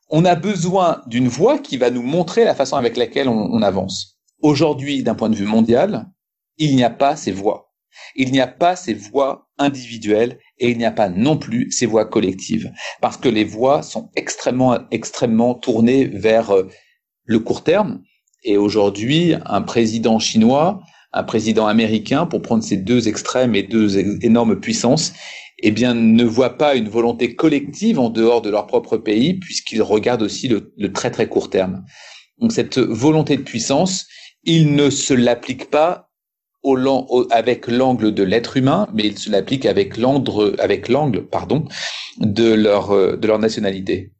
On 0.09 0.25
a 0.25 0.35
besoin 0.35 1.01
d'une 1.07 1.27
voix 1.27 1.59
qui 1.59 1.77
va 1.77 1.89
nous 1.89 2.01
montrer 2.01 2.45
la 2.45 2.55
façon 2.55 2.77
avec 2.77 2.95
laquelle 2.95 3.27
on, 3.27 3.49
on 3.51 3.61
avance. 3.61 4.19
Aujourd'hui, 4.41 5.03
d'un 5.03 5.15
point 5.15 5.29
de 5.29 5.35
vue 5.35 5.45
mondial, 5.45 6.09
il 6.57 6.75
n'y 6.75 6.83
a 6.83 6.89
pas 6.89 7.15
ces 7.15 7.31
voix. 7.31 7.66
Il 8.15 8.31
n'y 8.31 8.39
a 8.39 8.47
pas 8.47 8.75
ces 8.75 8.93
voix 8.93 9.47
individuelles 9.57 10.39
et 10.59 10.69
il 10.69 10.77
n'y 10.77 10.85
a 10.85 10.91
pas 10.91 11.09
non 11.09 11.37
plus 11.37 11.71
ces 11.71 11.85
voix 11.85 12.05
collectives. 12.05 12.71
Parce 13.01 13.17
que 13.17 13.29
les 13.29 13.43
voix 13.43 13.81
sont 13.81 14.09
extrêmement, 14.15 14.79
extrêmement 14.91 15.55
tournées 15.55 16.05
vers 16.05 16.51
euh, 16.51 16.67
le 17.25 17.39
court 17.39 17.63
terme. 17.63 18.01
Et 18.43 18.57
aujourd'hui, 18.57 19.33
un 19.45 19.61
président 19.61 20.19
chinois, 20.19 20.81
un 21.13 21.23
président 21.23 21.67
américain, 21.67 22.25
pour 22.25 22.41
prendre 22.41 22.63
ces 22.63 22.77
deux 22.77 23.07
extrêmes 23.07 23.55
et 23.55 23.63
deux 23.63 23.97
énormes 24.23 24.59
puissances, 24.59 25.13
eh 25.59 25.71
bien, 25.71 25.95
ne 25.95 26.23
voit 26.23 26.57
pas 26.57 26.75
une 26.75 26.87
volonté 26.87 27.35
collective 27.35 27.99
en 27.99 28.09
dehors 28.09 28.41
de 28.41 28.49
leur 28.49 28.67
propre 28.67 28.97
pays, 28.97 29.33
puisqu'ils 29.33 29.81
regardent 29.81 30.21
aussi 30.21 30.47
le, 30.47 30.71
le, 30.77 30.93
très 30.93 31.09
très 31.09 31.27
court 31.27 31.49
terme. 31.49 31.83
Donc 32.37 32.51
cette 32.51 32.77
volonté 32.77 33.37
de 33.37 33.41
puissance, 33.41 34.05
il 34.43 34.75
ne 34.75 34.89
se 34.89 35.13
l'applique 35.13 35.71
pas 35.71 36.06
avec 37.31 37.67
l'angle 37.67 38.13
de 38.13 38.23
l'être 38.23 38.57
humain, 38.57 38.87
mais 38.93 39.03
ils 39.05 39.17
se 39.17 39.29
l'appliquent 39.29 39.65
avec 39.65 39.97
l'angle, 39.97 40.55
avec 40.59 40.87
l'angle, 40.89 41.25
pardon, 41.25 41.65
de 42.19 42.53
leur, 42.53 42.91
euh, 42.91 43.15
de 43.15 43.27
leur 43.27 43.39
nationalité. 43.39 44.11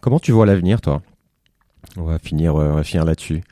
Comment 0.00 0.20
tu 0.20 0.32
vois 0.32 0.46
l'avenir, 0.46 0.80
toi? 0.80 1.02
On 1.96 2.04
va 2.04 2.18
finir, 2.18 2.56
euh, 2.56 2.70
on 2.70 2.76
va 2.76 2.84
finir 2.84 3.04
là-dessus. 3.04 3.42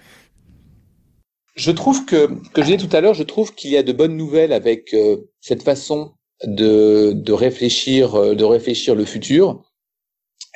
Je 1.57 1.71
trouve 1.71 2.05
que, 2.05 2.27
que 2.53 2.63
je 2.63 2.67
disais 2.67 2.89
tout 2.89 2.97
à 2.97 3.01
l'heure, 3.01 3.15
je 3.15 3.23
trouve 3.23 3.55
qu'il 3.55 3.71
y 3.71 3.77
a 3.77 3.83
de 3.83 3.93
bonnes 3.93 4.17
nouvelles 4.17 4.53
avec 4.53 4.93
euh, 4.95 5.17
cette 5.41 5.63
façon 5.63 6.13
de, 6.45 7.13
de 7.13 7.33
réfléchir, 7.33 8.35
de 8.35 8.45
réfléchir 8.45 8.95
le 8.95 9.05
futur. 9.05 9.63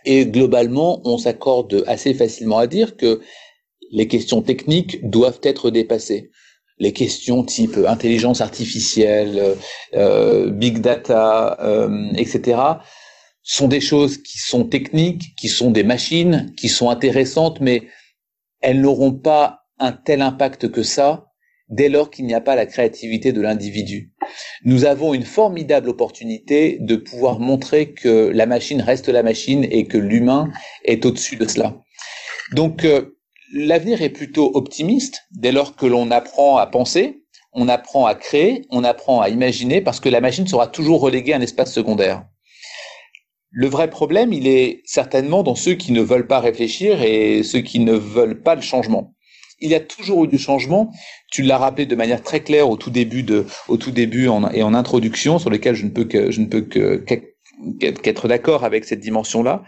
Et 0.04 0.26
globalement, 0.26 1.00
on 1.04 1.18
s'accorde 1.18 1.84
assez 1.86 2.14
facilement 2.14 2.58
à 2.58 2.66
dire 2.66 2.96
que 2.96 3.20
les 3.90 4.08
questions 4.08 4.42
techniques 4.42 5.08
doivent 5.08 5.40
être 5.42 5.70
dépassées 5.70 6.30
les 6.78 6.92
questions 6.92 7.44
type 7.44 7.78
intelligence 7.86 8.40
artificielle, 8.40 9.56
euh, 9.94 10.50
big 10.50 10.80
data, 10.80 11.56
euh, 11.60 12.12
etc., 12.16 12.60
sont 13.42 13.68
des 13.68 13.80
choses 13.80 14.22
qui 14.22 14.38
sont 14.38 14.64
techniques, 14.64 15.34
qui 15.36 15.48
sont 15.48 15.70
des 15.70 15.82
machines, 15.82 16.52
qui 16.56 16.68
sont 16.68 16.90
intéressantes, 16.90 17.60
mais 17.60 17.84
elles 18.60 18.80
n'auront 18.80 19.14
pas 19.14 19.60
un 19.78 19.92
tel 19.92 20.20
impact 20.20 20.70
que 20.70 20.82
ça 20.82 21.24
dès 21.68 21.88
lors 21.88 22.10
qu'il 22.10 22.26
n'y 22.26 22.34
a 22.34 22.40
pas 22.40 22.56
la 22.56 22.66
créativité 22.66 23.32
de 23.32 23.40
l'individu. 23.40 24.12
Nous 24.64 24.84
avons 24.84 25.14
une 25.14 25.24
formidable 25.24 25.90
opportunité 25.90 26.78
de 26.80 26.96
pouvoir 26.96 27.40
montrer 27.40 27.92
que 27.92 28.30
la 28.34 28.46
machine 28.46 28.80
reste 28.80 29.08
la 29.08 29.22
machine 29.22 29.64
et 29.70 29.86
que 29.86 29.98
l'humain 29.98 30.50
est 30.84 31.04
au-dessus 31.04 31.36
de 31.36 31.46
cela. 31.46 31.78
Donc, 32.52 32.84
euh, 32.84 33.17
l'avenir 33.52 34.02
est 34.02 34.10
plutôt 34.10 34.50
optimiste 34.54 35.22
dès 35.32 35.52
lors 35.52 35.76
que 35.76 35.86
l'on 35.86 36.10
apprend 36.10 36.56
à 36.58 36.66
penser, 36.66 37.22
on 37.52 37.68
apprend 37.68 38.06
à 38.06 38.14
créer, 38.14 38.66
on 38.70 38.84
apprend 38.84 39.20
à 39.20 39.28
imaginer, 39.28 39.80
parce 39.80 40.00
que 40.00 40.08
la 40.08 40.20
machine 40.20 40.46
sera 40.46 40.66
toujours 40.66 41.00
reléguée 41.00 41.32
à 41.32 41.36
un 41.36 41.40
espace 41.40 41.72
secondaire. 41.72 42.24
Le 43.50 43.66
vrai 43.66 43.88
problème, 43.88 44.32
il 44.32 44.46
est 44.46 44.82
certainement 44.84 45.42
dans 45.42 45.54
ceux 45.54 45.74
qui 45.74 45.92
ne 45.92 46.02
veulent 46.02 46.26
pas 46.26 46.40
réfléchir 46.40 47.02
et 47.02 47.42
ceux 47.42 47.60
qui 47.60 47.78
ne 47.78 47.94
veulent 47.94 48.42
pas 48.42 48.54
le 48.54 48.60
changement. 48.60 49.14
Il 49.60 49.70
y 49.70 49.74
a 49.74 49.80
toujours 49.80 50.24
eu 50.24 50.28
du 50.28 50.38
changement. 50.38 50.92
Tu 51.32 51.42
l'as 51.42 51.58
rappelé 51.58 51.86
de 51.86 51.96
manière 51.96 52.22
très 52.22 52.40
claire 52.40 52.68
au 52.70 52.76
tout 52.76 52.90
début 52.90 53.22
de, 53.22 53.46
au 53.66 53.76
tout 53.76 53.90
début 53.90 54.28
et 54.52 54.62
en 54.62 54.74
introduction, 54.74 55.38
sur 55.38 55.50
lequel 55.50 55.74
je 55.74 55.84
ne 55.86 55.90
peux 55.90 56.04
que, 56.04 56.30
je 56.30 56.40
ne 56.40 56.46
peux 56.46 56.60
que, 56.60 57.02
qu'être 57.80 58.28
d'accord 58.28 58.64
avec 58.64 58.84
cette 58.84 59.00
dimension-là. 59.00 59.64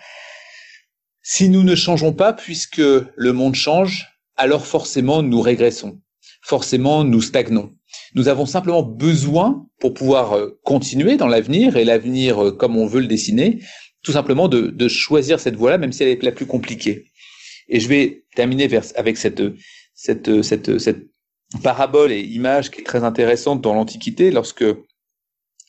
Si 1.32 1.48
nous 1.48 1.62
ne 1.62 1.76
changeons 1.76 2.12
pas, 2.12 2.32
puisque 2.32 2.82
le 2.82 3.32
monde 3.32 3.54
change, 3.54 4.18
alors 4.36 4.66
forcément 4.66 5.22
nous 5.22 5.40
régressons, 5.40 6.00
forcément 6.42 7.04
nous 7.04 7.22
stagnons. 7.22 7.72
Nous 8.16 8.26
avons 8.26 8.46
simplement 8.46 8.82
besoin, 8.82 9.64
pour 9.78 9.94
pouvoir 9.94 10.32
euh, 10.32 10.58
continuer 10.64 11.16
dans 11.16 11.28
l'avenir, 11.28 11.76
et 11.76 11.84
l'avenir 11.84 12.42
euh, 12.42 12.50
comme 12.50 12.76
on 12.76 12.84
veut 12.84 13.00
le 13.00 13.06
dessiner, 13.06 13.60
tout 14.02 14.10
simplement 14.10 14.48
de, 14.48 14.88
choisir 14.88 15.38
cette 15.38 15.54
voie-là, 15.54 15.78
même 15.78 15.92
si 15.92 16.02
elle 16.02 16.08
est 16.08 16.22
la 16.24 16.32
plus 16.32 16.46
compliquée. 16.46 17.04
Et 17.68 17.78
je 17.78 17.86
vais 17.86 18.24
terminer 18.34 18.68
avec 18.96 19.16
cette, 19.16 19.40
cette, 19.94 20.42
cette, 20.42 20.80
cette 20.80 21.06
parabole 21.62 22.10
et 22.10 22.22
image 22.22 22.72
qui 22.72 22.80
est 22.80 22.84
très 22.84 23.04
intéressante 23.04 23.60
dans 23.60 23.74
l'Antiquité, 23.74 24.32
lorsque 24.32 24.64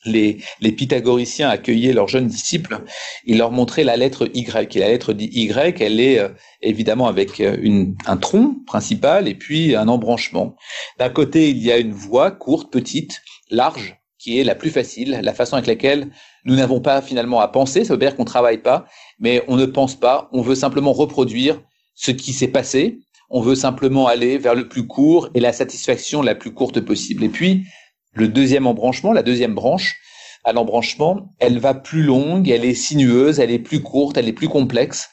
les, 0.04 0.38
les, 0.60 0.72
pythagoriciens 0.72 1.48
accueillaient 1.48 1.92
leurs 1.92 2.08
jeunes 2.08 2.26
disciples, 2.26 2.80
ils 3.24 3.38
leur 3.38 3.52
montraient 3.52 3.84
la 3.84 3.96
lettre 3.96 4.28
Y. 4.34 4.76
Et 4.76 4.80
la 4.80 4.88
lettre 4.88 5.14
Y, 5.18 5.80
elle 5.80 6.00
est 6.00 6.18
euh, 6.18 6.28
évidemment 6.60 7.06
avec 7.06 7.40
euh, 7.40 7.56
une, 7.60 7.96
un 8.06 8.16
tronc 8.16 8.56
principal 8.66 9.28
et 9.28 9.34
puis 9.34 9.76
un 9.76 9.88
embranchement. 9.88 10.56
D'un 10.98 11.10
côté, 11.10 11.50
il 11.50 11.58
y 11.58 11.70
a 11.70 11.78
une 11.78 11.92
voie 11.92 12.30
courte, 12.30 12.72
petite, 12.72 13.22
large, 13.50 13.96
qui 14.18 14.38
est 14.38 14.44
la 14.44 14.54
plus 14.54 14.70
facile, 14.70 15.20
la 15.22 15.34
façon 15.34 15.54
avec 15.54 15.66
laquelle 15.66 16.10
nous 16.44 16.54
n'avons 16.54 16.80
pas 16.80 17.02
finalement 17.02 17.40
à 17.40 17.48
penser. 17.48 17.84
Ça 17.84 17.94
veut 17.94 18.00
dire 18.00 18.16
qu'on 18.16 18.24
travaille 18.24 18.62
pas, 18.62 18.86
mais 19.18 19.42
on 19.48 19.56
ne 19.56 19.66
pense 19.66 19.94
pas. 19.94 20.28
On 20.32 20.42
veut 20.42 20.54
simplement 20.54 20.92
reproduire 20.92 21.60
ce 21.94 22.10
qui 22.10 22.32
s'est 22.32 22.48
passé. 22.48 23.00
On 23.30 23.40
veut 23.40 23.54
simplement 23.54 24.06
aller 24.06 24.38
vers 24.38 24.54
le 24.54 24.68
plus 24.68 24.86
court 24.86 25.28
et 25.34 25.40
la 25.40 25.52
satisfaction 25.52 26.22
la 26.22 26.34
plus 26.34 26.52
courte 26.52 26.80
possible. 26.80 27.24
Et 27.24 27.28
puis, 27.28 27.64
le 28.12 28.28
deuxième 28.28 28.66
embranchement, 28.66 29.12
la 29.12 29.22
deuxième 29.22 29.54
branche 29.54 29.96
à 30.44 30.52
l'embranchement, 30.52 31.30
elle 31.38 31.58
va 31.58 31.74
plus 31.74 32.02
longue, 32.02 32.48
elle 32.48 32.64
est 32.64 32.74
sinueuse, 32.74 33.38
elle 33.38 33.50
est 33.50 33.58
plus 33.58 33.80
courte, 33.80 34.16
elle 34.16 34.28
est 34.28 34.32
plus 34.32 34.48
complexe, 34.48 35.10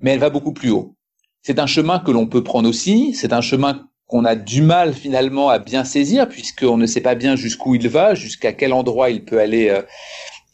mais 0.00 0.12
elle 0.12 0.18
va 0.18 0.30
beaucoup 0.30 0.52
plus 0.52 0.70
haut. 0.70 0.96
C'est 1.42 1.58
un 1.58 1.66
chemin 1.66 2.00
que 2.00 2.10
l'on 2.10 2.26
peut 2.26 2.42
prendre 2.42 2.68
aussi, 2.68 3.14
c'est 3.14 3.32
un 3.32 3.40
chemin 3.40 3.88
qu'on 4.06 4.24
a 4.24 4.34
du 4.34 4.62
mal 4.62 4.94
finalement 4.94 5.50
à 5.50 5.58
bien 5.58 5.84
saisir 5.84 6.28
puisqu'on 6.28 6.76
ne 6.76 6.86
sait 6.86 7.02
pas 7.02 7.14
bien 7.14 7.36
jusqu'où 7.36 7.74
il 7.74 7.88
va, 7.88 8.14
jusqu'à 8.14 8.52
quel 8.52 8.72
endroit 8.72 9.10
il 9.10 9.24
peut 9.24 9.38
aller. 9.38 9.68
Euh, 9.68 9.82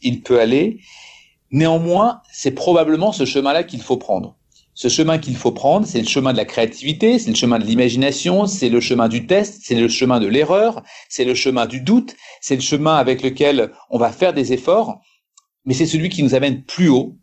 il 0.05 0.21
peut 0.21 0.39
aller. 0.39 0.79
Néanmoins, 1.51 2.21
c'est 2.31 2.51
probablement 2.51 3.11
ce 3.11 3.25
chemin-là 3.25 3.63
qu'il 3.63 3.81
faut 3.81 3.97
prendre. 3.97 4.37
Ce 4.77 4.89
chemin 4.89 5.19
qu'il 5.19 5.37
faut 5.37 5.53
prendre, 5.53 5.87
c'est 5.87 6.01
le 6.01 6.07
chemin 6.07 6.33
de 6.33 6.37
la 6.37 6.43
créativité, 6.43 7.17
c'est 7.17 7.29
le 7.29 7.35
chemin 7.35 7.59
de 7.59 7.63
l'imagination, 7.63 8.45
c'est 8.45 8.67
le 8.67 8.81
chemin 8.81 9.07
du 9.07 9.25
test, 9.25 9.61
c'est 9.63 9.75
le 9.75 9.87
chemin 9.87 10.19
de 10.19 10.27
l'erreur, 10.27 10.83
c'est 11.07 11.23
le 11.23 11.33
chemin 11.33 11.65
du 11.65 11.79
doute, 11.79 12.13
c'est 12.41 12.55
le 12.55 12.61
chemin 12.61 12.95
avec 12.95 13.23
lequel 13.23 13.71
on 13.89 13.97
va 13.97 14.11
faire 14.11 14.33
des 14.33 14.51
efforts, 14.51 14.99
mais 15.63 15.73
c'est 15.73 15.85
celui 15.85 16.09
qui 16.09 16.23
nous 16.23 16.35
amène 16.35 16.63
plus 16.63 16.89
haut, 16.89 17.17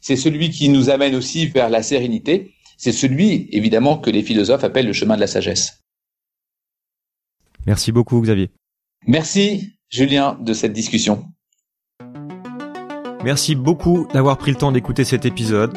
c'est 0.00 0.16
celui 0.16 0.48
qui 0.48 0.70
nous 0.70 0.88
amène 0.88 1.14
aussi 1.14 1.46
vers 1.46 1.68
la 1.68 1.82
sérénité, 1.82 2.54
c'est 2.78 2.92
celui, 2.92 3.50
évidemment, 3.52 3.98
que 3.98 4.08
les 4.08 4.22
philosophes 4.22 4.64
appellent 4.64 4.86
le 4.86 4.94
chemin 4.94 5.16
de 5.16 5.20
la 5.20 5.26
sagesse. 5.26 5.84
Merci 7.66 7.92
beaucoup, 7.92 8.18
Xavier. 8.22 8.50
Merci, 9.06 9.74
Julien, 9.90 10.38
de 10.40 10.54
cette 10.54 10.72
discussion. 10.72 11.26
Merci 13.24 13.56
beaucoup 13.56 14.06
d'avoir 14.14 14.38
pris 14.38 14.52
le 14.52 14.56
temps 14.56 14.72
d'écouter 14.72 15.04
cet 15.04 15.26
épisode. 15.26 15.76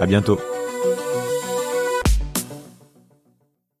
À 0.00 0.06
bientôt. 0.06 0.40